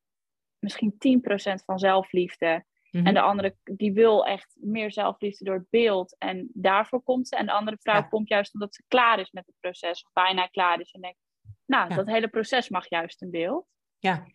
misschien 0.59 0.93
10% 0.93 1.65
van 1.65 1.79
zelfliefde. 1.79 2.65
Mm-hmm. 2.91 3.09
En 3.09 3.15
de 3.15 3.21
andere, 3.21 3.57
die 3.63 3.93
wil 3.93 4.27
echt 4.27 4.57
meer 4.61 4.93
zelfliefde 4.93 5.45
door 5.45 5.55
het 5.55 5.71
beeld. 5.71 6.17
En 6.19 6.51
daarvoor 6.53 7.03
komt 7.03 7.29
ze. 7.29 7.37
En 7.37 7.47
de 7.47 7.53
andere 7.53 7.77
vrouw 7.81 8.01
ja. 8.01 8.03
komt 8.03 8.29
juist 8.29 8.55
omdat 8.55 8.75
ze 8.75 8.83
klaar 8.89 9.20
is 9.20 9.31
met 9.31 9.47
het 9.47 9.55
proces, 9.61 10.03
of 10.03 10.12
bijna 10.12 10.47
klaar 10.47 10.81
is. 10.81 10.91
En 10.91 11.01
denkt, 11.01 11.18
nou, 11.66 11.89
ja. 11.89 11.97
dat 11.97 12.07
hele 12.07 12.29
proces 12.29 12.68
mag 12.68 12.89
juist 12.89 13.22
in 13.22 13.31
beeld. 13.31 13.66
Ja. 13.99 14.26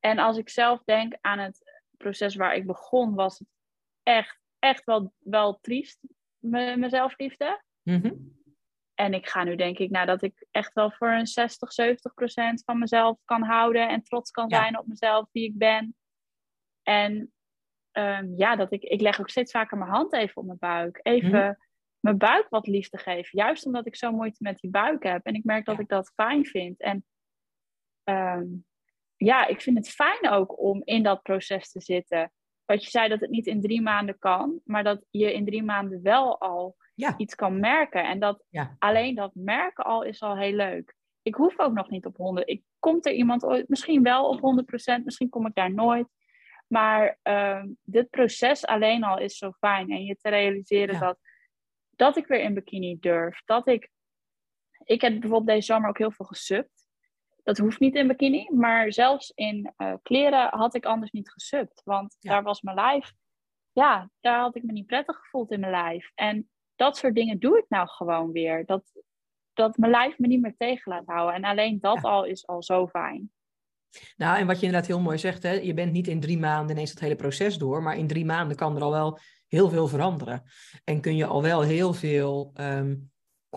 En 0.00 0.18
als 0.18 0.36
ik 0.36 0.48
zelf 0.48 0.82
denk 0.84 1.16
aan 1.20 1.38
het 1.38 1.80
proces 1.96 2.34
waar 2.34 2.54
ik 2.54 2.66
begon, 2.66 3.14
was 3.14 3.38
het 3.38 3.48
echt, 4.02 4.38
echt 4.58 4.84
wel, 4.84 5.12
wel 5.18 5.58
triest, 5.60 6.00
mijn 6.38 6.90
zelfliefde. 6.90 7.64
Mm-hmm. 7.82 8.34
en 8.94 9.14
ik 9.14 9.28
ga 9.28 9.44
nu 9.44 9.56
denk 9.56 9.78
ik 9.78 9.90
nou, 9.90 10.06
dat 10.06 10.22
ik 10.22 10.46
echt 10.50 10.72
wel 10.74 10.90
voor 10.90 11.08
een 11.08 11.26
60, 11.26 11.72
70 11.72 12.14
procent 12.14 12.62
van 12.64 12.78
mezelf 12.78 13.18
kan 13.24 13.42
houden 13.42 13.88
en 13.88 14.02
trots 14.02 14.30
kan 14.30 14.48
zijn 14.48 14.78
op 14.78 14.86
mezelf, 14.86 15.28
wie 15.32 15.44
ik 15.44 15.58
ben. 15.58 15.96
En 16.82 17.32
um, 17.92 18.34
ja, 18.36 18.56
dat 18.56 18.72
ik, 18.72 18.82
ik 18.82 19.00
leg 19.00 19.20
ook 19.20 19.30
steeds 19.30 19.52
vaker 19.52 19.78
mijn 19.78 19.90
hand 19.90 20.12
even 20.12 20.36
op 20.36 20.46
mijn 20.46 20.58
buik. 20.58 21.00
Even 21.02 21.30
mhm. 21.30 21.54
mijn 22.00 22.18
buik 22.18 22.46
wat 22.48 22.66
liefde 22.66 22.98
geven. 22.98 23.38
Juist 23.38 23.66
omdat 23.66 23.86
ik 23.86 23.96
zo 23.96 24.12
moeite 24.12 24.42
met 24.42 24.58
die 24.58 24.70
buik 24.70 25.02
heb. 25.02 25.24
En 25.24 25.34
ik 25.34 25.44
merk 25.44 25.64
dat 25.64 25.78
ik 25.78 25.88
dat 25.88 26.12
fijn 26.14 26.44
vind. 26.44 26.80
En 26.80 27.04
um, 28.04 28.66
ja, 29.16 29.46
ik 29.46 29.60
vind 29.60 29.76
het 29.76 29.88
fijn 29.88 30.28
ook 30.30 30.60
om 30.60 30.82
in 30.84 31.02
dat 31.02 31.22
proces 31.22 31.70
te 31.70 31.80
zitten. 31.80 32.32
Wat 32.64 32.84
je 32.84 32.90
zei 32.90 33.08
dat 33.08 33.20
het 33.20 33.30
niet 33.30 33.46
in 33.46 33.60
drie 33.60 33.80
maanden 33.80 34.18
kan, 34.18 34.60
maar 34.64 34.84
dat 34.84 35.04
je 35.10 35.34
in 35.34 35.44
drie 35.44 35.62
maanden 35.62 36.02
wel 36.02 36.40
al 36.40 36.76
iets 37.16 37.34
kan 37.34 37.60
merken. 37.60 38.04
En 38.04 38.18
dat 38.18 38.44
alleen 38.78 39.14
dat 39.14 39.34
merken 39.34 39.84
al 39.84 40.02
is 40.02 40.22
al 40.22 40.36
heel 40.36 40.52
leuk. 40.52 40.94
Ik 41.22 41.34
hoef 41.34 41.58
ook 41.58 41.72
nog 41.72 41.90
niet 41.90 42.06
op 42.06 42.16
100. 42.16 42.48
Ik 42.48 42.62
komt 42.78 43.06
er 43.06 43.12
iemand 43.12 43.44
ooit, 43.44 43.68
misschien 43.68 44.02
wel 44.02 44.28
op 44.28 44.64
100%, 45.00 45.04
misschien 45.04 45.28
kom 45.28 45.46
ik 45.46 45.54
daar 45.54 45.74
nooit. 45.74 46.06
Maar 46.66 47.18
uh, 47.22 47.62
dit 47.82 48.10
proces 48.10 48.66
alleen 48.66 49.04
al 49.04 49.18
is 49.18 49.38
zo 49.38 49.52
fijn. 49.52 49.90
En 49.90 50.04
je 50.04 50.16
te 50.16 50.28
realiseren 50.28 51.00
dat, 51.00 51.18
dat 51.90 52.16
ik 52.16 52.26
weer 52.26 52.40
in 52.40 52.54
bikini 52.54 52.96
durf. 53.00 53.42
Dat 53.44 53.68
ik. 53.68 53.90
Ik 54.84 55.00
heb 55.00 55.12
bijvoorbeeld 55.20 55.46
deze 55.46 55.72
zomer 55.72 55.88
ook 55.88 55.98
heel 55.98 56.12
veel 56.12 56.26
gesubt. 56.26 56.75
Dat 57.46 57.58
hoeft 57.58 57.80
niet 57.80 57.94
in 57.94 58.06
bikini, 58.06 58.48
maar 58.52 58.92
zelfs 58.92 59.32
in 59.34 59.72
uh, 59.76 59.94
kleren 60.02 60.48
had 60.50 60.74
ik 60.74 60.84
anders 60.84 61.10
niet 61.10 61.30
gesubt. 61.30 61.82
Want 61.84 62.16
daar 62.20 62.42
was 62.42 62.60
mijn 62.60 62.76
lijf. 62.76 63.12
Ja, 63.72 64.10
daar 64.20 64.40
had 64.40 64.56
ik 64.56 64.62
me 64.62 64.72
niet 64.72 64.86
prettig 64.86 65.16
gevoeld 65.16 65.50
in 65.50 65.60
mijn 65.60 65.72
lijf. 65.72 66.10
En 66.14 66.50
dat 66.76 66.96
soort 66.96 67.14
dingen 67.14 67.38
doe 67.38 67.58
ik 67.58 67.64
nou 67.68 67.88
gewoon 67.88 68.32
weer. 68.32 68.64
Dat, 68.64 68.82
dat 69.52 69.76
mijn 69.76 69.90
lijf 69.90 70.18
me 70.18 70.26
niet 70.26 70.40
meer 70.40 70.54
tegen 70.56 70.92
laat 70.92 71.06
houden. 71.06 71.34
En 71.34 71.44
alleen 71.44 71.80
dat 71.80 72.02
al 72.02 72.24
is 72.24 72.46
al 72.46 72.62
zo 72.62 72.86
fijn. 72.86 73.32
Nou, 74.16 74.38
en 74.38 74.46
wat 74.46 74.60
je 74.60 74.66
inderdaad 74.66 74.88
heel 74.88 75.00
mooi 75.00 75.18
zegt, 75.18 75.42
hè, 75.42 75.52
je 75.52 75.74
bent 75.74 75.92
niet 75.92 76.08
in 76.08 76.20
drie 76.20 76.38
maanden 76.38 76.76
ineens 76.76 76.90
het 76.90 77.00
hele 77.00 77.16
proces 77.16 77.58
door, 77.58 77.82
maar 77.82 77.96
in 77.96 78.06
drie 78.06 78.24
maanden 78.24 78.56
kan 78.56 78.76
er 78.76 78.82
al 78.82 78.90
wel 78.90 79.18
heel 79.48 79.68
veel 79.68 79.88
veranderen. 79.88 80.42
En 80.84 81.00
kun 81.00 81.16
je 81.16 81.26
al 81.26 81.42
wel 81.42 81.62
heel 81.62 81.92
veel 81.92 82.50
ehm, 82.54 82.94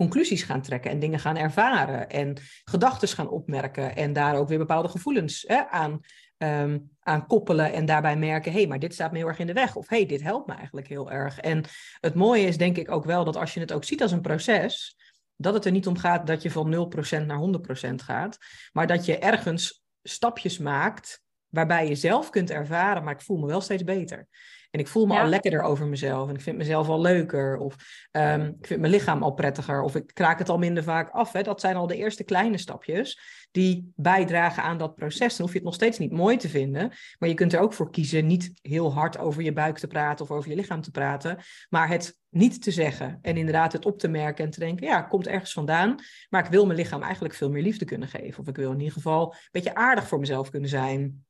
conclusies 0.00 0.42
gaan 0.42 0.62
trekken 0.62 0.90
en 0.90 0.98
dingen 0.98 1.20
gaan 1.20 1.36
ervaren 1.36 2.08
en 2.08 2.36
gedachten 2.64 3.08
gaan 3.08 3.28
opmerken 3.28 3.96
en 3.96 4.12
daar 4.12 4.36
ook 4.36 4.48
weer 4.48 4.58
bepaalde 4.58 4.88
gevoelens 4.88 5.44
hè, 5.46 5.68
aan, 5.68 6.00
ehm, 6.36 6.78
aan 7.00 7.26
koppelen 7.26 7.72
en 7.72 7.84
daarbij 7.84 8.16
merken, 8.16 8.52
hé, 8.52 8.58
hey, 8.58 8.66
maar 8.66 8.78
dit 8.78 8.94
staat 8.94 9.12
me 9.12 9.18
heel 9.18 9.26
erg 9.26 9.38
in 9.38 9.46
de 9.46 9.52
weg 9.52 9.76
of 9.76 9.88
hé, 9.88 9.96
hey, 9.96 10.06
dit 10.06 10.22
helpt 10.22 10.46
me 10.46 10.54
eigenlijk 10.54 10.88
heel 10.88 11.10
erg. 11.10 11.38
En 11.38 11.64
het 12.00 12.14
mooie 12.14 12.46
is 12.46 12.56
denk 12.56 12.76
ik 12.76 12.90
ook 12.90 13.04
wel 13.04 13.24
dat 13.24 13.36
als 13.36 13.54
je 13.54 13.60
het 13.60 13.72
ook 13.72 13.84
ziet 13.84 14.02
als 14.02 14.12
een 14.12 14.20
proces, 14.20 14.96
dat 15.36 15.54
het 15.54 15.64
er 15.64 15.72
niet 15.72 15.86
om 15.86 15.98
gaat 15.98 16.26
dat 16.26 16.42
je 16.42 16.50
van 16.50 16.70
0% 16.70 17.26
naar 17.26 17.38
100% 17.38 18.02
gaat, 18.02 18.38
maar 18.72 18.86
dat 18.86 19.04
je 19.04 19.18
ergens 19.18 19.82
stapjes 20.02 20.58
maakt 20.58 21.22
waarbij 21.48 21.88
je 21.88 21.94
zelf 21.94 22.30
kunt 22.30 22.50
ervaren, 22.50 23.04
maar 23.04 23.14
ik 23.14 23.22
voel 23.22 23.38
me 23.38 23.46
wel 23.46 23.60
steeds 23.60 23.84
beter. 23.84 24.28
En 24.70 24.80
ik 24.80 24.88
voel 24.88 25.06
me 25.06 25.20
al 25.20 25.26
lekkerder 25.26 25.62
over 25.62 25.86
mezelf. 25.86 26.28
En 26.28 26.34
ik 26.34 26.40
vind 26.40 26.56
mezelf 26.56 26.88
al 26.88 27.00
leuker. 27.00 27.56
Of 27.56 27.74
um, 28.12 28.56
ik 28.60 28.66
vind 28.66 28.80
mijn 28.80 28.92
lichaam 28.92 29.22
al 29.22 29.32
prettiger. 29.32 29.82
Of 29.82 29.94
ik 29.94 30.14
kraak 30.14 30.38
het 30.38 30.48
al 30.48 30.58
minder 30.58 30.82
vaak 30.82 31.10
af. 31.10 31.32
Hè. 31.32 31.42
Dat 31.42 31.60
zijn 31.60 31.76
al 31.76 31.86
de 31.86 31.96
eerste 31.96 32.24
kleine 32.24 32.58
stapjes 32.58 33.20
die 33.50 33.92
bijdragen 33.96 34.62
aan 34.62 34.78
dat 34.78 34.94
proces. 34.94 35.36
Dan 35.36 35.40
hoef 35.40 35.50
je 35.50 35.58
het 35.58 35.66
nog 35.66 35.74
steeds 35.74 35.98
niet 35.98 36.12
mooi 36.12 36.36
te 36.36 36.48
vinden. 36.48 36.92
Maar 37.18 37.28
je 37.28 37.34
kunt 37.34 37.52
er 37.52 37.60
ook 37.60 37.72
voor 37.72 37.90
kiezen 37.90 38.26
niet 38.26 38.52
heel 38.62 38.92
hard 38.92 39.18
over 39.18 39.42
je 39.42 39.52
buik 39.52 39.78
te 39.78 39.86
praten 39.86 40.24
of 40.24 40.30
over 40.30 40.50
je 40.50 40.56
lichaam 40.56 40.80
te 40.80 40.90
praten. 40.90 41.38
Maar 41.68 41.88
het 41.88 42.18
niet 42.28 42.62
te 42.62 42.70
zeggen. 42.70 43.18
En 43.22 43.36
inderdaad 43.36 43.72
het 43.72 43.86
op 43.86 43.98
te 43.98 44.08
merken 44.08 44.44
en 44.44 44.50
te 44.50 44.60
denken, 44.60 44.86
ja, 44.86 45.02
komt 45.02 45.26
ergens 45.26 45.52
vandaan. 45.52 45.94
Maar 46.28 46.44
ik 46.44 46.50
wil 46.50 46.66
mijn 46.66 46.78
lichaam 46.78 47.02
eigenlijk 47.02 47.34
veel 47.34 47.50
meer 47.50 47.62
liefde 47.62 47.84
kunnen 47.84 48.08
geven. 48.08 48.40
Of 48.40 48.48
ik 48.48 48.56
wil 48.56 48.72
in 48.72 48.78
ieder 48.78 48.94
geval 48.94 49.32
een 49.32 49.48
beetje 49.50 49.74
aardig 49.74 50.08
voor 50.08 50.18
mezelf 50.18 50.50
kunnen 50.50 50.70
zijn 50.70 51.24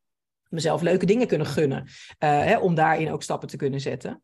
mezelf 0.50 0.82
leuke 0.82 1.06
dingen 1.06 1.26
kunnen 1.26 1.46
gunnen. 1.46 1.82
Uh, 1.82 1.90
hè, 2.18 2.58
om 2.58 2.74
daarin 2.74 3.12
ook 3.12 3.22
stappen 3.22 3.48
te 3.48 3.56
kunnen 3.56 3.80
zetten. 3.80 4.22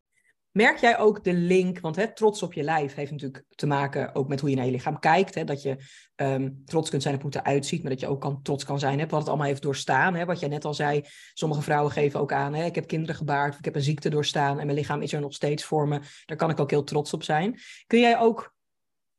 Merk 0.50 0.78
jij 0.78 0.98
ook 0.98 1.24
de 1.24 1.32
link, 1.32 1.80
want 1.80 1.96
hè, 1.96 2.14
trots 2.14 2.42
op 2.42 2.52
je 2.52 2.62
lijf 2.62 2.94
heeft 2.94 3.10
natuurlijk 3.10 3.44
te 3.48 3.66
maken 3.66 4.14
ook 4.14 4.28
met 4.28 4.40
hoe 4.40 4.50
je 4.50 4.56
naar 4.56 4.64
je 4.64 4.70
lichaam 4.70 4.98
kijkt. 4.98 5.34
Hè, 5.34 5.44
dat 5.44 5.62
je 5.62 5.76
um, 6.16 6.62
trots 6.64 6.90
kunt 6.90 7.02
zijn 7.02 7.14
op 7.14 7.22
hoe 7.22 7.30
het 7.30 7.40
eruit 7.40 7.66
ziet, 7.66 7.82
maar 7.82 7.90
dat 7.90 8.00
je 8.00 8.06
ook 8.06 8.20
kan, 8.20 8.42
trots 8.42 8.64
kan 8.64 8.78
zijn. 8.78 8.98
Hè, 8.98 9.06
wat 9.06 9.20
het 9.20 9.28
allemaal 9.28 9.46
heeft 9.46 9.62
doorstaan. 9.62 10.14
Hè, 10.14 10.24
wat 10.24 10.40
jij 10.40 10.48
net 10.48 10.64
al 10.64 10.74
zei, 10.74 11.02
sommige 11.34 11.62
vrouwen 11.62 11.92
geven 11.92 12.20
ook 12.20 12.32
aan. 12.32 12.54
Hè, 12.54 12.64
ik 12.64 12.74
heb 12.74 12.86
kinderen 12.86 13.14
gebaard, 13.14 13.58
ik 13.58 13.64
heb 13.64 13.74
een 13.74 13.82
ziekte 13.82 14.08
doorstaan 14.08 14.58
en 14.58 14.66
mijn 14.66 14.78
lichaam 14.78 15.02
is 15.02 15.12
er 15.12 15.20
nog 15.20 15.34
steeds 15.34 15.64
voor 15.64 15.88
me. 15.88 16.00
Daar 16.24 16.36
kan 16.36 16.50
ik 16.50 16.60
ook 16.60 16.70
heel 16.70 16.84
trots 16.84 17.12
op 17.12 17.22
zijn. 17.22 17.60
Kun 17.86 18.00
jij 18.00 18.18
ook 18.18 18.54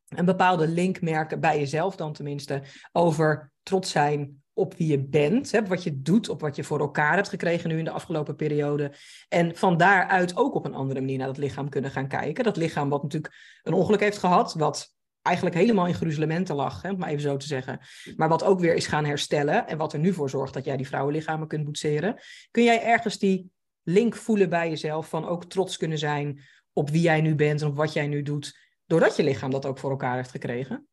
een 0.07 0.25
bepaalde 0.25 0.67
link 0.67 1.01
merken, 1.01 1.39
bij 1.39 1.59
jezelf 1.59 1.95
dan 1.95 2.13
tenminste, 2.13 2.63
over 2.91 3.51
trots 3.63 3.91
zijn 3.91 4.43
op 4.57 4.73
wie 4.73 4.87
je 4.87 4.99
bent, 4.99 5.51
hè, 5.51 5.65
wat 5.65 5.83
je 5.83 6.01
doet, 6.01 6.29
op 6.29 6.41
wat 6.41 6.55
je 6.55 6.63
voor 6.63 6.79
elkaar 6.79 7.15
hebt 7.15 7.29
gekregen 7.29 7.69
nu 7.69 7.77
in 7.77 7.83
de 7.83 7.91
afgelopen 7.91 8.35
periode. 8.35 8.91
En 9.29 9.55
van 9.55 9.77
daaruit 9.77 10.37
ook 10.37 10.55
op 10.55 10.65
een 10.65 10.73
andere 10.73 10.99
manier 10.99 11.17
naar 11.17 11.27
dat 11.27 11.37
lichaam 11.37 11.69
kunnen 11.69 11.91
gaan 11.91 12.07
kijken. 12.07 12.43
Dat 12.43 12.57
lichaam 12.57 12.89
wat 12.89 13.03
natuurlijk 13.03 13.33
een 13.63 13.73
ongeluk 13.73 13.99
heeft 13.99 14.17
gehad, 14.17 14.53
wat 14.53 14.93
eigenlijk 15.21 15.55
helemaal 15.55 15.87
in 15.87 15.93
gruzelementen 15.93 16.55
lag, 16.55 16.81
hè, 16.81 16.91
om 16.91 16.97
maar 16.97 17.09
even 17.09 17.21
zo 17.21 17.37
te 17.37 17.47
zeggen. 17.47 17.79
Maar 18.15 18.29
wat 18.29 18.43
ook 18.43 18.59
weer 18.59 18.75
is 18.75 18.87
gaan 18.87 19.05
herstellen 19.05 19.67
en 19.67 19.77
wat 19.77 19.93
er 19.93 19.99
nu 19.99 20.13
voor 20.13 20.29
zorgt 20.29 20.53
dat 20.53 20.65
jij 20.65 20.77
die 20.77 20.87
vrouwenlichamen 20.87 21.47
kunt 21.47 21.63
boetseren. 21.63 22.15
Kun 22.51 22.63
jij 22.63 22.83
ergens 22.83 23.17
die 23.17 23.51
link 23.83 24.15
voelen 24.15 24.49
bij 24.49 24.69
jezelf 24.69 25.09
van 25.09 25.27
ook 25.27 25.45
trots 25.45 25.77
kunnen 25.77 25.97
zijn 25.97 26.41
op 26.73 26.89
wie 26.89 27.01
jij 27.01 27.21
nu 27.21 27.35
bent 27.35 27.61
en 27.61 27.67
op 27.67 27.75
wat 27.75 27.93
jij 27.93 28.07
nu 28.07 28.21
doet, 28.21 28.57
doordat 28.85 29.15
je 29.15 29.23
lichaam 29.23 29.51
dat 29.51 29.65
ook 29.65 29.77
voor 29.77 29.91
elkaar 29.91 30.15
heeft 30.15 30.31
gekregen? 30.31 30.87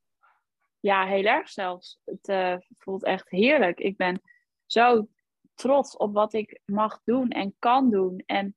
Ja, 0.84 1.06
heel 1.06 1.24
erg 1.24 1.48
zelfs. 1.48 2.00
Het 2.04 2.28
uh, 2.28 2.56
voelt 2.78 3.04
echt 3.04 3.30
heerlijk. 3.30 3.78
Ik 3.78 3.96
ben 3.96 4.20
zo 4.66 5.08
trots 5.54 5.96
op 5.96 6.14
wat 6.14 6.32
ik 6.32 6.60
mag 6.64 7.00
doen 7.04 7.28
en 7.28 7.54
kan 7.58 7.90
doen. 7.90 8.22
En 8.26 8.56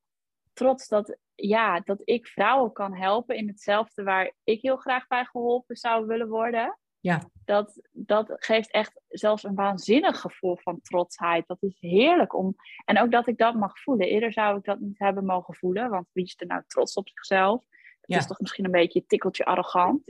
trots 0.54 0.88
dat, 0.88 1.18
ja, 1.36 1.80
dat 1.80 2.02
ik 2.04 2.28
vrouwen 2.28 2.72
kan 2.72 2.96
helpen 2.96 3.36
in 3.36 3.48
hetzelfde 3.48 4.04
waar 4.04 4.34
ik 4.44 4.62
heel 4.62 4.76
graag 4.76 5.08
bij 5.08 5.26
geholpen 5.26 5.76
zou 5.76 6.06
willen 6.06 6.28
worden. 6.28 6.80
Ja. 7.00 7.30
Dat, 7.46 7.82
dat 7.92 8.34
geeft 8.36 8.72
echt 8.72 9.02
zelfs 9.08 9.44
een 9.44 9.56
waanzinnig 9.56 10.20
gevoel 10.20 10.58
van 10.58 10.82
trotsheid. 10.82 11.48
Dat 11.48 11.64
is 11.64 11.78
heerlijk 11.80 12.36
om. 12.36 12.56
En 12.86 13.00
ook 13.00 13.12
dat 13.12 13.28
ik 13.28 13.38
dat 13.38 13.56
mag 13.56 13.80
voelen. 13.80 14.08
Eerder 14.08 14.34
zou 14.34 14.58
ik 14.58 14.64
dat 14.64 14.80
niet 14.80 15.00
hebben 15.00 15.26
mogen 15.26 15.56
voelen, 15.56 15.90
want 15.90 16.08
wie 16.12 16.26
is 16.26 16.36
er 16.38 16.48
nou 16.48 16.64
trots 16.68 16.94
op 16.94 17.10
zichzelf? 17.10 17.64
Dat 18.08 18.20
is 18.20 18.28
toch 18.28 18.40
misschien 18.40 18.66
een 18.66 18.72
beetje 18.72 19.00
een 19.00 19.08
tikkeltje 19.08 19.46
arrogant. 19.46 20.02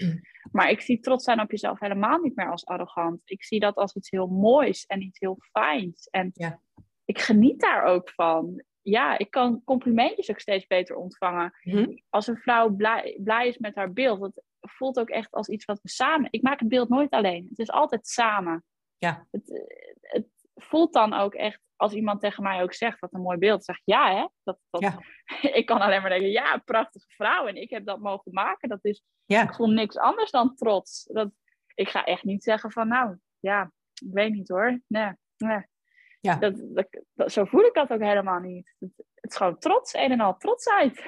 Maar 0.51 0.69
ik 0.69 0.81
zie 0.81 0.99
trots 0.99 1.23
zijn 1.23 1.41
op 1.41 1.51
jezelf 1.51 1.79
helemaal 1.79 2.19
niet 2.19 2.35
meer 2.35 2.51
als 2.51 2.65
arrogant. 2.65 3.21
Ik 3.25 3.43
zie 3.43 3.59
dat 3.59 3.75
als 3.75 3.95
iets 3.95 4.09
heel 4.09 4.27
moois 4.27 4.85
en 4.85 5.01
iets 5.01 5.19
heel 5.19 5.37
fijns. 5.39 6.07
En 6.09 6.29
ja. 6.33 6.61
ik 7.05 7.19
geniet 7.19 7.59
daar 7.59 7.83
ook 7.83 8.09
van. 8.09 8.63
Ja, 8.81 9.17
ik 9.17 9.31
kan 9.31 9.63
complimentjes 9.63 10.29
ook 10.29 10.39
steeds 10.39 10.67
beter 10.67 10.95
ontvangen. 10.95 11.53
Mhm. 11.63 11.97
Als 12.09 12.27
een 12.27 12.37
vrouw 12.37 12.69
blij, 12.69 13.19
blij 13.23 13.47
is 13.47 13.57
met 13.57 13.75
haar 13.75 13.93
beeld, 13.93 14.19
dat 14.19 14.43
voelt 14.59 14.99
ook 14.99 15.09
echt 15.09 15.31
als 15.31 15.47
iets 15.47 15.65
wat 15.65 15.81
we 15.81 15.89
samen. 15.89 16.27
Ik 16.31 16.41
maak 16.41 16.59
het 16.59 16.69
beeld 16.69 16.89
nooit 16.89 17.09
alleen. 17.09 17.45
Het 17.49 17.59
is 17.59 17.71
altijd 17.71 18.07
samen. 18.07 18.63
Ja. 18.97 19.27
Het, 19.31 19.67
het 20.01 20.27
voelt 20.57 20.93
dan 20.93 21.13
ook 21.13 21.33
echt 21.33 21.59
als 21.75 21.93
iemand 21.93 22.21
tegen 22.21 22.43
mij 22.43 22.61
ook 22.61 22.73
zegt, 22.73 22.99
wat 22.99 23.13
een 23.13 23.21
mooi 23.21 23.37
beeld, 23.37 23.65
zeg 23.65 23.81
ja 23.83 24.15
hè. 24.15 24.27
Dat, 24.43 24.59
dat, 24.69 24.81
ja. 24.81 24.99
ik 25.59 25.65
kan 25.65 25.81
alleen 25.81 26.01
maar 26.01 26.09
denken, 26.09 26.29
ja, 26.29 26.57
prachtige 26.57 27.05
vrouw 27.09 27.47
en 27.47 27.55
ik 27.55 27.69
heb 27.69 27.85
dat 27.85 27.99
mogen 27.99 28.33
maken. 28.33 28.69
Dat 28.69 28.85
is 28.85 29.03
ja. 29.25 29.45
gewoon 29.45 29.73
niks 29.73 29.97
anders 29.97 30.31
dan 30.31 30.55
trots. 30.55 31.03
Dat, 31.11 31.29
ik 31.75 31.89
ga 31.89 32.03
echt 32.03 32.23
niet 32.23 32.43
zeggen 32.43 32.71
van, 32.71 32.87
nou, 32.87 33.17
ja, 33.39 33.71
ik 33.93 34.13
weet 34.13 34.33
niet 34.33 34.47
hoor. 34.47 34.81
Nee, 34.87 35.11
nee. 35.37 35.65
Ja. 36.19 36.35
Dat, 36.35 36.55
dat, 37.13 37.31
zo 37.31 37.45
voel 37.45 37.65
ik 37.65 37.73
dat 37.73 37.91
ook 37.91 38.01
helemaal 38.01 38.39
niet. 38.39 38.75
Het, 38.79 38.91
het 38.97 39.31
is 39.31 39.37
gewoon 39.37 39.57
trots, 39.57 39.93
een 39.93 40.11
en 40.11 40.19
al 40.19 40.37
trotsheid. 40.37 41.05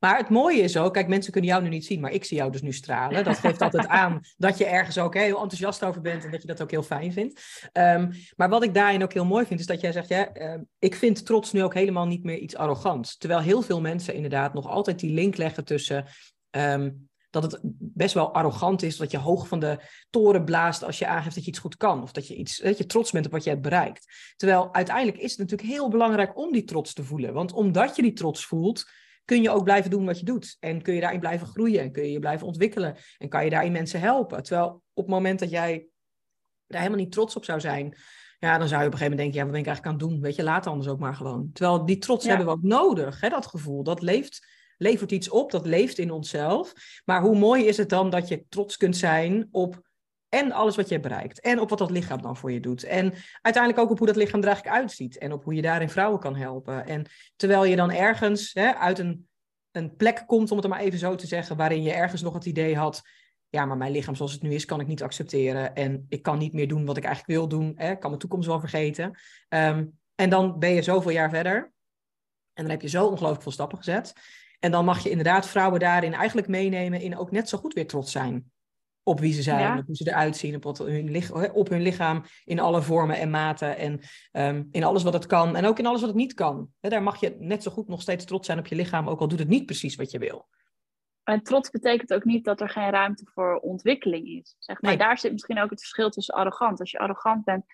Maar 0.00 0.16
het 0.16 0.28
mooie 0.28 0.60
is 0.62 0.76
ook, 0.76 0.92
kijk, 0.92 1.08
mensen 1.08 1.32
kunnen 1.32 1.50
jou 1.50 1.62
nu 1.62 1.68
niet 1.68 1.84
zien, 1.84 2.00
maar 2.00 2.12
ik 2.12 2.24
zie 2.24 2.36
jou 2.36 2.52
dus 2.52 2.62
nu 2.62 2.72
stralen. 2.72 3.24
Dat 3.24 3.38
geeft 3.38 3.62
altijd 3.62 3.86
aan 4.02 4.20
dat 4.36 4.58
je 4.58 4.64
ergens 4.64 4.98
ook 4.98 5.14
heel 5.14 5.40
enthousiast 5.42 5.84
over 5.84 6.00
bent 6.00 6.24
en 6.24 6.30
dat 6.30 6.40
je 6.40 6.46
dat 6.46 6.62
ook 6.62 6.70
heel 6.70 6.82
fijn 6.82 7.12
vindt. 7.12 7.40
Ehm, 7.72 8.12
maar 8.36 8.48
wat 8.48 8.62
ik 8.62 8.74
daarin 8.74 9.02
ook 9.02 9.12
heel 9.12 9.24
mooi 9.24 9.46
vind, 9.46 9.60
is 9.60 9.66
dat 9.66 9.80
jij 9.80 9.92
zegt, 9.92 10.08
ja, 10.08 10.32
ehm, 10.32 10.60
ik 10.78 10.94
vind 10.94 11.26
trots 11.26 11.52
nu 11.52 11.62
ook 11.62 11.74
helemaal 11.74 12.06
niet 12.06 12.24
meer 12.24 12.38
iets 12.38 12.56
arrogants. 12.56 13.16
Terwijl 13.16 13.40
heel 13.40 13.62
veel 13.62 13.80
mensen 13.80 14.14
inderdaad 14.14 14.54
nog 14.54 14.68
altijd 14.68 14.98
die 14.98 15.12
link 15.12 15.36
leggen 15.36 15.64
tussen 15.64 16.04
ehm, 16.50 16.90
dat 17.30 17.42
het 17.42 17.60
best 17.78 18.14
wel 18.14 18.34
arrogant 18.34 18.82
is, 18.82 18.96
dat 18.96 19.10
je 19.10 19.18
hoog 19.18 19.48
van 19.48 19.60
de 19.60 19.78
toren 20.10 20.44
blaast 20.44 20.84
als 20.84 20.98
je 20.98 21.06
aangeeft 21.06 21.34
dat 21.34 21.44
je 21.44 21.50
iets 21.50 21.58
goed 21.58 21.76
kan. 21.76 22.02
Of 22.02 22.12
dat 22.12 22.26
je, 22.26 22.34
iets, 22.34 22.58
dat 22.58 22.78
je 22.78 22.86
trots 22.86 23.10
bent 23.10 23.26
op 23.26 23.32
wat 23.32 23.44
je 23.44 23.50
hebt 23.50 23.62
bereikt. 23.62 24.32
Terwijl 24.36 24.74
uiteindelijk 24.74 25.18
is 25.18 25.30
het 25.30 25.38
natuurlijk 25.38 25.68
heel 25.68 25.88
belangrijk 25.88 26.38
om 26.38 26.52
die 26.52 26.64
trots 26.64 26.92
te 26.92 27.04
voelen. 27.04 27.32
Want 27.32 27.52
omdat 27.52 27.96
je 27.96 28.02
die 28.02 28.12
trots 28.12 28.46
voelt, 28.46 28.90
kun 29.30 29.42
je 29.42 29.50
ook 29.50 29.64
blijven 29.64 29.90
doen 29.90 30.04
wat 30.04 30.18
je 30.18 30.24
doet. 30.24 30.56
En 30.60 30.82
kun 30.82 30.94
je 30.94 31.00
daarin 31.00 31.20
blijven 31.20 31.46
groeien 31.46 31.80
en 31.80 31.92
kun 31.92 32.02
je 32.02 32.12
je 32.12 32.18
blijven 32.18 32.46
ontwikkelen. 32.46 32.96
En 33.18 33.28
kan 33.28 33.44
je 33.44 33.50
daarin 33.50 33.72
mensen 33.72 34.00
helpen. 34.00 34.42
Terwijl 34.42 34.68
op 34.68 35.04
het 35.04 35.14
moment 35.14 35.38
dat 35.38 35.50
jij 35.50 35.86
daar 36.66 36.80
helemaal 36.80 37.02
niet 37.02 37.12
trots 37.12 37.36
op 37.36 37.44
zou 37.44 37.60
zijn, 37.60 37.96
ja, 38.38 38.58
dan 38.58 38.68
zou 38.68 38.80
je 38.80 38.86
op 38.86 38.92
een 38.92 38.98
gegeven 38.98 39.00
moment 39.00 39.18
denken, 39.18 39.36
ja, 39.36 39.42
wat 39.42 39.52
ben 39.52 39.60
ik 39.60 39.66
eigenlijk 39.66 39.86
aan 39.86 40.00
het 40.00 40.10
doen? 40.10 40.22
Weet 40.22 40.36
je, 40.36 40.42
laat 40.42 40.66
anders 40.66 40.88
ook 40.88 40.98
maar 40.98 41.14
gewoon. 41.14 41.50
Terwijl 41.52 41.84
die 41.84 41.98
trots 41.98 42.26
hebben 42.26 42.46
we 42.46 42.52
ook 42.52 42.62
nodig, 42.62 43.20
hè, 43.20 43.28
dat 43.28 43.46
gevoel. 43.46 43.82
Dat 43.82 44.02
leeft 44.02 44.46
levert 44.76 45.12
iets 45.12 45.28
op, 45.28 45.50
dat 45.50 45.66
leeft 45.66 45.98
in 45.98 46.10
onszelf. 46.10 46.72
Maar 47.04 47.22
hoe 47.22 47.38
mooi 47.38 47.64
is 47.64 47.76
het 47.76 47.88
dan 47.88 48.10
dat 48.10 48.28
je 48.28 48.44
trots 48.48 48.76
kunt 48.76 48.96
zijn 48.96 49.48
op 49.50 49.89
en 50.30 50.52
alles 50.52 50.76
wat 50.76 50.88
je 50.88 51.00
bereikt. 51.00 51.40
En 51.40 51.60
op 51.60 51.68
wat 51.68 51.78
dat 51.78 51.90
lichaam 51.90 52.22
dan 52.22 52.36
voor 52.36 52.52
je 52.52 52.60
doet. 52.60 52.84
En 52.84 53.14
uiteindelijk 53.42 53.82
ook 53.82 53.90
op 53.90 53.98
hoe 53.98 54.06
dat 54.06 54.16
lichaam 54.16 54.40
er 54.40 54.46
eigenlijk 54.46 54.76
uitziet. 54.76 55.18
En 55.18 55.32
op 55.32 55.44
hoe 55.44 55.54
je 55.54 55.62
daarin 55.62 55.90
vrouwen 55.90 56.20
kan 56.20 56.36
helpen. 56.36 56.86
En 56.86 57.06
terwijl 57.36 57.64
je 57.64 57.76
dan 57.76 57.90
ergens 57.90 58.52
hè, 58.52 58.74
uit 58.74 58.98
een, 58.98 59.28
een 59.70 59.96
plek 59.96 60.22
komt, 60.26 60.50
om 60.50 60.58
het 60.58 60.68
maar 60.68 60.80
even 60.80 60.98
zo 60.98 61.14
te 61.14 61.26
zeggen, 61.26 61.56
waarin 61.56 61.82
je 61.82 61.92
ergens 61.92 62.22
nog 62.22 62.34
het 62.34 62.44
idee 62.44 62.76
had. 62.76 63.02
Ja, 63.48 63.64
maar 63.64 63.76
mijn 63.76 63.92
lichaam 63.92 64.14
zoals 64.14 64.32
het 64.32 64.42
nu 64.42 64.54
is, 64.54 64.64
kan 64.64 64.80
ik 64.80 64.86
niet 64.86 65.02
accepteren. 65.02 65.74
En 65.74 66.06
ik 66.08 66.22
kan 66.22 66.38
niet 66.38 66.52
meer 66.52 66.68
doen 66.68 66.86
wat 66.86 66.96
ik 66.96 67.04
eigenlijk 67.04 67.38
wil 67.38 67.48
doen. 67.48 67.72
Hè. 67.76 67.90
Ik 67.90 68.00
kan 68.00 68.08
mijn 68.08 68.22
toekomst 68.22 68.48
wel 68.48 68.60
vergeten. 68.60 69.18
Ehm, 69.48 69.86
en 70.14 70.30
dan 70.30 70.58
ben 70.58 70.70
je 70.70 70.82
zoveel 70.82 71.10
jaar 71.10 71.30
verder. 71.30 71.72
En 72.52 72.62
dan 72.62 72.70
heb 72.70 72.82
je 72.82 72.88
zo 72.88 73.06
ongelooflijk 73.06 73.42
veel 73.42 73.52
stappen 73.52 73.78
gezet. 73.78 74.12
En 74.58 74.70
dan 74.70 74.84
mag 74.84 75.02
je 75.02 75.10
inderdaad 75.10 75.48
vrouwen 75.48 75.80
daarin 75.80 76.14
eigenlijk 76.14 76.48
meenemen 76.48 77.00
in 77.00 77.16
ook 77.16 77.30
net 77.30 77.48
zo 77.48 77.58
goed 77.58 77.74
weer 77.74 77.86
trots 77.86 78.12
zijn 78.12 78.52
op 79.10 79.20
wie 79.20 79.32
ze 79.32 79.42
zijn, 79.42 79.78
op 79.78 79.86
hoe 79.86 79.96
ze 79.96 80.08
eruit 80.08 80.36
zien, 80.36 80.54
op, 80.54 80.62
wat 80.62 80.78
hun, 80.78 81.22
op 81.52 81.68
hun 81.68 81.82
lichaam 81.82 82.22
in 82.44 82.60
alle 82.60 82.82
vormen 82.82 83.16
en 83.16 83.30
maten 83.30 83.76
en 83.76 84.00
um, 84.32 84.68
in 84.70 84.84
alles 84.84 85.02
wat 85.02 85.12
het 85.12 85.26
kan 85.26 85.56
en 85.56 85.64
ook 85.64 85.78
in 85.78 85.86
alles 85.86 86.00
wat 86.00 86.08
het 86.08 86.18
niet 86.18 86.34
kan. 86.34 86.68
daar 86.80 87.02
mag 87.02 87.20
je 87.20 87.36
net 87.38 87.62
zo 87.62 87.70
goed 87.70 87.88
nog 87.88 88.00
steeds 88.00 88.24
trots 88.24 88.46
zijn 88.46 88.58
op 88.58 88.66
je 88.66 88.74
lichaam, 88.74 89.08
ook 89.08 89.20
al 89.20 89.28
doet 89.28 89.38
het 89.38 89.48
niet 89.48 89.66
precies 89.66 89.96
wat 89.96 90.10
je 90.10 90.18
wil. 90.18 90.48
En 91.24 91.42
trots 91.42 91.70
betekent 91.70 92.14
ook 92.14 92.24
niet 92.24 92.44
dat 92.44 92.60
er 92.60 92.68
geen 92.68 92.90
ruimte 92.90 93.24
voor 93.34 93.56
ontwikkeling 93.56 94.26
is. 94.26 94.56
Zeg 94.58 94.82
maar. 94.82 94.98
Daar 94.98 95.18
zit 95.18 95.32
misschien 95.32 95.60
ook 95.60 95.70
het 95.70 95.80
verschil 95.80 96.10
tussen 96.10 96.34
arrogant. 96.34 96.80
Als 96.80 96.90
je 96.90 96.98
arrogant 96.98 97.44
bent, 97.44 97.64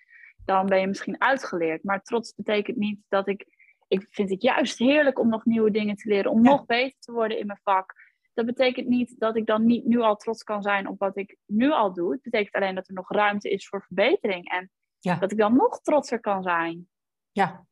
dan 0.44 0.66
ben 0.66 0.80
je 0.80 0.86
misschien 0.86 1.20
uitgeleerd. 1.20 1.84
Maar 1.84 2.02
trots 2.02 2.34
betekent 2.34 2.76
niet 2.76 2.98
dat 3.08 3.28
ik. 3.28 3.46
Ik 3.88 4.06
vind 4.10 4.30
het 4.30 4.42
juist 4.42 4.78
heerlijk 4.78 5.18
om 5.18 5.28
nog 5.28 5.44
nieuwe 5.44 5.70
dingen 5.70 5.96
te 5.96 6.08
leren, 6.08 6.30
om 6.30 6.42
nog 6.42 6.66
beter 6.66 6.98
te 6.98 7.12
worden 7.12 7.38
in 7.38 7.46
mijn 7.46 7.60
vak. 7.62 7.94
Dat 8.36 8.46
betekent 8.46 8.88
niet 8.88 9.18
dat 9.18 9.36
ik 9.36 9.46
dan 9.46 9.66
niet 9.66 9.84
nu 9.84 10.00
al 10.00 10.16
trots 10.16 10.42
kan 10.42 10.62
zijn 10.62 10.88
op 10.88 10.98
wat 10.98 11.16
ik 11.16 11.36
nu 11.46 11.70
al 11.70 11.92
doe. 11.92 12.12
Het 12.12 12.22
betekent 12.22 12.54
alleen 12.54 12.74
dat 12.74 12.88
er 12.88 12.94
nog 12.94 13.10
ruimte 13.10 13.50
is 13.50 13.68
voor 13.68 13.82
verbetering. 13.82 14.50
En 14.50 14.70
dat 15.00 15.32
ik 15.32 15.38
dan 15.38 15.56
nog 15.56 15.80
trotser 15.80 16.20
kan 16.20 16.42
zijn. 16.42 16.88
Ja, 17.32 17.66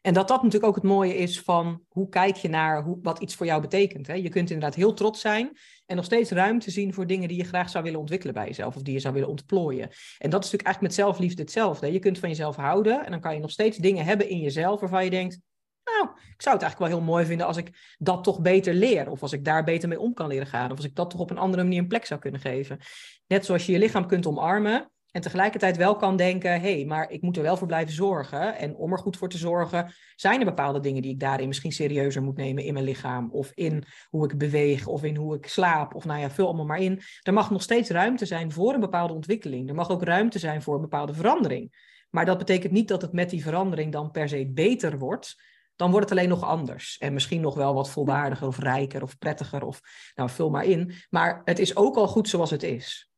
en 0.00 0.14
dat 0.14 0.28
dat 0.28 0.42
natuurlijk 0.42 0.64
ook 0.64 0.74
het 0.74 0.84
mooie 0.84 1.16
is 1.16 1.40
van 1.40 1.82
hoe 1.88 2.08
kijk 2.08 2.36
je 2.36 2.48
naar 2.48 2.82
hoe, 2.82 2.98
wat 3.02 3.18
iets 3.18 3.34
voor 3.34 3.46
jou 3.46 3.60
betekent. 3.60 4.06
Hè? 4.06 4.14
Je 4.14 4.28
kunt 4.28 4.50
inderdaad 4.50 4.74
heel 4.74 4.94
trots 4.94 5.20
zijn 5.20 5.58
en 5.86 5.96
nog 5.96 6.04
steeds 6.04 6.30
ruimte 6.30 6.70
zien 6.70 6.94
voor 6.94 7.06
dingen 7.06 7.28
die 7.28 7.36
je 7.36 7.44
graag 7.44 7.70
zou 7.70 7.84
willen 7.84 8.00
ontwikkelen 8.00 8.34
bij 8.34 8.46
jezelf 8.46 8.76
of 8.76 8.82
die 8.82 8.94
je 8.94 9.00
zou 9.00 9.14
willen 9.14 9.28
ontplooien. 9.28 9.88
En 10.18 10.30
dat 10.30 10.44
is 10.44 10.50
natuurlijk 10.50 10.64
eigenlijk 10.64 10.80
met 10.80 10.94
zelfliefde 10.94 11.42
hetzelfde. 11.42 11.92
Je 11.92 11.98
kunt 11.98 12.18
van 12.18 12.28
jezelf 12.28 12.56
houden 12.56 13.04
en 13.04 13.10
dan 13.10 13.20
kan 13.20 13.34
je 13.34 13.40
nog 13.40 13.50
steeds 13.50 13.78
dingen 13.78 14.04
hebben 14.04 14.28
in 14.28 14.38
jezelf 14.38 14.80
waarvan 14.80 15.04
je 15.04 15.10
denkt, 15.10 15.40
nou, 15.84 16.08
ik 16.16 16.42
zou 16.42 16.54
het 16.54 16.64
eigenlijk 16.64 16.78
wel 16.78 16.88
heel 16.88 17.12
mooi 17.12 17.24
vinden 17.24 17.46
als 17.46 17.56
ik 17.56 17.94
dat 17.98 18.24
toch 18.24 18.40
beter 18.40 18.74
leer. 18.74 19.10
Of 19.10 19.22
als 19.22 19.32
ik 19.32 19.44
daar 19.44 19.64
beter 19.64 19.88
mee 19.88 20.00
om 20.00 20.14
kan 20.14 20.28
leren 20.28 20.46
gaan. 20.46 20.70
Of 20.70 20.76
als 20.76 20.86
ik 20.86 20.94
dat 20.94 21.10
toch 21.10 21.20
op 21.20 21.30
een 21.30 21.38
andere 21.38 21.62
manier 21.62 21.78
een 21.78 21.88
plek 21.88 22.06
zou 22.06 22.20
kunnen 22.20 22.40
geven. 22.40 22.78
Net 23.26 23.44
zoals 23.44 23.66
je 23.66 23.72
je 23.72 23.78
lichaam 23.78 24.06
kunt 24.06 24.26
omarmen. 24.26 24.88
En 25.10 25.20
tegelijkertijd 25.20 25.76
wel 25.76 25.96
kan 25.96 26.16
denken, 26.16 26.60
hé, 26.60 26.74
hey, 26.74 26.84
maar 26.84 27.10
ik 27.10 27.22
moet 27.22 27.36
er 27.36 27.42
wel 27.42 27.56
voor 27.56 27.66
blijven 27.66 27.94
zorgen. 27.94 28.56
En 28.56 28.76
om 28.76 28.92
er 28.92 28.98
goed 28.98 29.16
voor 29.16 29.28
te 29.28 29.38
zorgen, 29.38 29.92
zijn 30.16 30.38
er 30.38 30.44
bepaalde 30.44 30.80
dingen 30.80 31.02
die 31.02 31.10
ik 31.10 31.20
daarin 31.20 31.48
misschien 31.48 31.72
serieuzer 31.72 32.22
moet 32.22 32.36
nemen 32.36 32.64
in 32.64 32.72
mijn 32.72 32.84
lichaam. 32.84 33.30
Of 33.30 33.50
in 33.54 33.84
hoe 34.08 34.24
ik 34.24 34.38
beweeg, 34.38 34.86
of 34.86 35.02
in 35.02 35.16
hoe 35.16 35.36
ik 35.36 35.46
slaap. 35.46 35.94
Of 35.94 36.04
nou 36.04 36.20
ja, 36.20 36.30
vul 36.30 36.46
allemaal 36.46 36.64
maar 36.64 36.80
in. 36.80 37.00
Er 37.22 37.32
mag 37.32 37.50
nog 37.50 37.62
steeds 37.62 37.90
ruimte 37.90 38.26
zijn 38.26 38.52
voor 38.52 38.74
een 38.74 38.80
bepaalde 38.80 39.14
ontwikkeling. 39.14 39.68
Er 39.68 39.74
mag 39.74 39.90
ook 39.90 40.02
ruimte 40.02 40.38
zijn 40.38 40.62
voor 40.62 40.74
een 40.74 40.80
bepaalde 40.80 41.14
verandering. 41.14 41.92
Maar 42.10 42.24
dat 42.24 42.38
betekent 42.38 42.72
niet 42.72 42.88
dat 42.88 43.02
het 43.02 43.12
met 43.12 43.30
die 43.30 43.42
verandering 43.42 43.92
dan 43.92 44.10
per 44.10 44.28
se 44.28 44.50
beter 44.52 44.98
wordt 44.98 45.36
dan 45.76 45.90
wordt 45.90 46.08
het 46.08 46.18
alleen 46.18 46.30
nog 46.30 46.44
anders. 46.44 46.98
En 46.98 47.12
misschien 47.12 47.40
nog 47.40 47.54
wel 47.54 47.74
wat 47.74 47.90
volwaardiger 47.90 48.46
of 48.46 48.58
rijker 48.58 49.02
of 49.02 49.18
prettiger 49.18 49.64
of 49.64 49.80
nou 50.14 50.30
vul 50.30 50.50
maar 50.50 50.64
in. 50.64 50.94
Maar 51.10 51.42
het 51.44 51.58
is 51.58 51.76
ook 51.76 51.96
al 51.96 52.06
goed 52.06 52.28
zoals 52.28 52.50
het 52.50 52.62
is. 52.62 53.10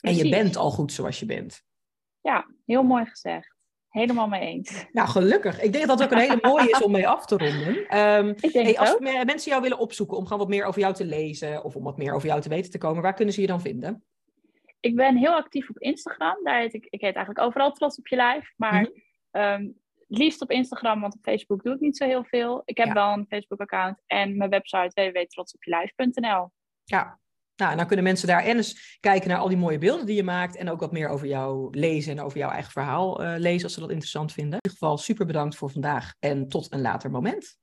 En 0.00 0.14
je 0.14 0.28
bent 0.28 0.56
al 0.56 0.70
goed 0.70 0.92
zoals 0.92 1.20
je 1.20 1.26
bent. 1.26 1.62
Ja, 2.20 2.46
heel 2.66 2.82
mooi 2.82 3.04
gezegd. 3.04 3.54
Helemaal 3.88 4.28
mee 4.28 4.40
eens. 4.40 4.86
Nou, 4.92 5.08
gelukkig. 5.08 5.60
Ik 5.60 5.72
denk 5.72 5.86
dat 5.86 5.98
het 5.98 6.08
ook 6.08 6.18
een 6.18 6.24
hele 6.24 6.38
mooie 6.42 6.70
is 6.70 6.82
om 6.82 6.92
mee 6.92 7.08
af 7.08 7.26
te 7.26 7.36
ronden. 7.36 7.76
Um, 7.98 8.34
hey, 8.40 8.78
als 8.78 8.98
mensen 9.24 9.50
jou 9.50 9.62
willen 9.62 9.78
opzoeken 9.78 10.16
om 10.16 10.22
gewoon 10.22 10.38
wat 10.38 10.48
meer 10.48 10.64
over 10.64 10.80
jou 10.80 10.94
te 10.94 11.04
lezen 11.04 11.64
of 11.64 11.76
om 11.76 11.82
wat 11.82 11.96
meer 11.96 12.14
over 12.14 12.28
jou 12.28 12.40
te 12.40 12.48
weten 12.48 12.70
te 12.70 12.78
komen, 12.78 13.02
waar 13.02 13.14
kunnen 13.14 13.34
ze 13.34 13.40
je 13.40 13.46
dan 13.46 13.60
vinden? 13.60 14.04
Ik 14.80 14.96
ben 14.96 15.16
heel 15.16 15.34
actief 15.34 15.70
op 15.70 15.78
Instagram. 15.78 16.44
Daar 16.44 16.60
heet 16.60 16.74
ik, 16.74 16.86
ik 16.90 17.00
heet 17.00 17.14
eigenlijk 17.14 17.46
overal 17.46 17.72
trots 17.72 17.98
op 17.98 18.06
je 18.06 18.16
lijf. 18.16 18.52
Maar 18.56 18.90
mm 19.30 19.80
liefst 20.18 20.42
op 20.42 20.50
Instagram, 20.50 21.00
want 21.00 21.14
op 21.14 21.22
Facebook 21.22 21.62
doe 21.62 21.74
ik 21.74 21.80
niet 21.80 21.96
zo 21.96 22.06
heel 22.06 22.24
veel. 22.24 22.62
Ik 22.64 22.76
heb 22.76 22.92
wel 22.92 23.12
een 23.12 23.26
Facebook-account 23.28 24.02
en 24.06 24.36
mijn 24.36 24.50
website 24.50 25.10
www.trotsopjelijf.nl. 25.12 26.50
Ja, 26.84 27.20
nou, 27.56 27.70
en 27.70 27.76
dan 27.76 27.86
kunnen 27.86 28.04
mensen 28.04 28.28
daar 28.28 28.44
en 28.44 28.56
eens 28.56 28.98
kijken 29.00 29.28
naar 29.28 29.38
al 29.38 29.48
die 29.48 29.56
mooie 29.56 29.78
beelden 29.78 30.06
die 30.06 30.16
je 30.16 30.22
maakt. 30.22 30.56
En 30.56 30.70
ook 30.70 30.80
wat 30.80 30.92
meer 30.92 31.08
over 31.08 31.26
jou 31.26 31.78
lezen 31.78 32.12
en 32.12 32.24
over 32.24 32.38
jouw 32.38 32.50
eigen 32.50 32.72
verhaal 32.72 33.22
uh, 33.22 33.34
lezen 33.38 33.64
als 33.64 33.74
ze 33.74 33.80
dat 33.80 33.90
interessant 33.90 34.32
vinden. 34.32 34.52
In 34.52 34.60
ieder 34.62 34.78
geval 34.78 34.98
super 34.98 35.26
bedankt 35.26 35.56
voor 35.56 35.70
vandaag 35.70 36.14
en 36.18 36.48
tot 36.48 36.72
een 36.72 36.80
later 36.80 37.10
moment. 37.10 37.60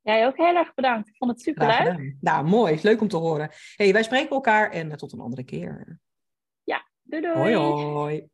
Jij 0.00 0.26
ook 0.26 0.36
heel 0.36 0.56
erg 0.56 0.74
bedankt. 0.74 1.08
Ik 1.08 1.16
vond 1.16 1.30
het 1.30 1.40
super 1.40 1.66
leuk. 1.66 2.16
Nou, 2.20 2.46
mooi. 2.46 2.78
Leuk 2.82 3.00
om 3.00 3.08
te 3.08 3.16
horen. 3.16 3.50
hey, 3.76 3.92
wij 3.92 4.02
spreken 4.02 4.30
elkaar 4.30 4.70
en 4.70 4.86
uh, 4.86 4.92
tot 4.92 5.12
een 5.12 5.20
andere 5.20 5.44
keer. 5.44 6.00
Ja, 6.62 6.88
doei 7.02 7.22
doei. 7.22 7.34
Hoi 7.34 7.54
hoi. 7.54 8.28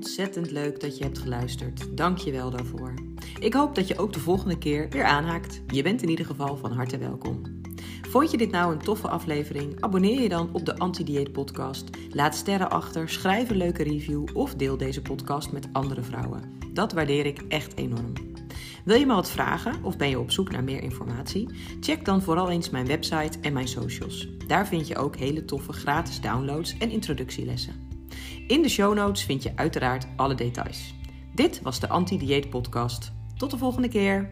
Ontzettend 0.00 0.50
leuk 0.50 0.80
dat 0.80 0.98
je 0.98 1.04
hebt 1.04 1.18
geluisterd. 1.18 1.96
Dank 1.96 2.18
je 2.18 2.32
wel 2.32 2.50
daarvoor. 2.50 2.94
Ik 3.40 3.54
hoop 3.54 3.74
dat 3.74 3.88
je 3.88 3.98
ook 3.98 4.12
de 4.12 4.20
volgende 4.20 4.58
keer 4.58 4.88
weer 4.88 5.04
aanhaakt. 5.04 5.60
Je 5.66 5.82
bent 5.82 6.02
in 6.02 6.08
ieder 6.08 6.26
geval 6.26 6.56
van 6.56 6.72
harte 6.72 6.98
welkom. 6.98 7.42
Vond 8.08 8.30
je 8.30 8.36
dit 8.36 8.50
nou 8.50 8.72
een 8.72 8.78
toffe 8.78 9.08
aflevering? 9.08 9.80
Abonneer 9.80 10.20
je 10.20 10.28
dan 10.28 10.48
op 10.52 10.64
de 10.64 10.78
Anti-Dieet 10.78 11.32
Podcast. 11.32 11.88
Laat 12.10 12.34
sterren 12.34 12.70
achter, 12.70 13.08
schrijf 13.08 13.50
een 13.50 13.56
leuke 13.56 13.82
review 13.82 14.24
of 14.32 14.54
deel 14.54 14.76
deze 14.76 15.02
podcast 15.02 15.52
met 15.52 15.68
andere 15.72 16.02
vrouwen. 16.02 16.58
Dat 16.72 16.92
waardeer 16.92 17.26
ik 17.26 17.42
echt 17.48 17.76
enorm. 17.76 18.12
Wil 18.84 18.96
je 18.96 19.06
me 19.06 19.14
wat 19.14 19.30
vragen 19.30 19.84
of 19.84 19.96
ben 19.96 20.08
je 20.08 20.18
op 20.18 20.30
zoek 20.30 20.50
naar 20.50 20.64
meer 20.64 20.82
informatie? 20.82 21.48
Check 21.80 22.04
dan 22.04 22.22
vooral 22.22 22.50
eens 22.50 22.70
mijn 22.70 22.86
website 22.86 23.38
en 23.40 23.52
mijn 23.52 23.68
socials. 23.68 24.28
Daar 24.46 24.66
vind 24.66 24.88
je 24.88 24.96
ook 24.96 25.16
hele 25.16 25.44
toffe 25.44 25.72
gratis 25.72 26.20
downloads 26.20 26.78
en 26.78 26.90
introductielessen. 26.90 27.89
In 28.50 28.62
de 28.62 28.68
show 28.68 28.94
notes 28.94 29.24
vind 29.24 29.42
je 29.42 29.52
uiteraard 29.54 30.06
alle 30.16 30.34
details. 30.34 30.94
Dit 31.34 31.62
was 31.62 31.80
de 31.80 31.88
Anti-Dieet 31.88 32.50
Podcast. 32.50 33.12
Tot 33.36 33.50
de 33.50 33.58
volgende 33.58 33.88
keer. 33.88 34.30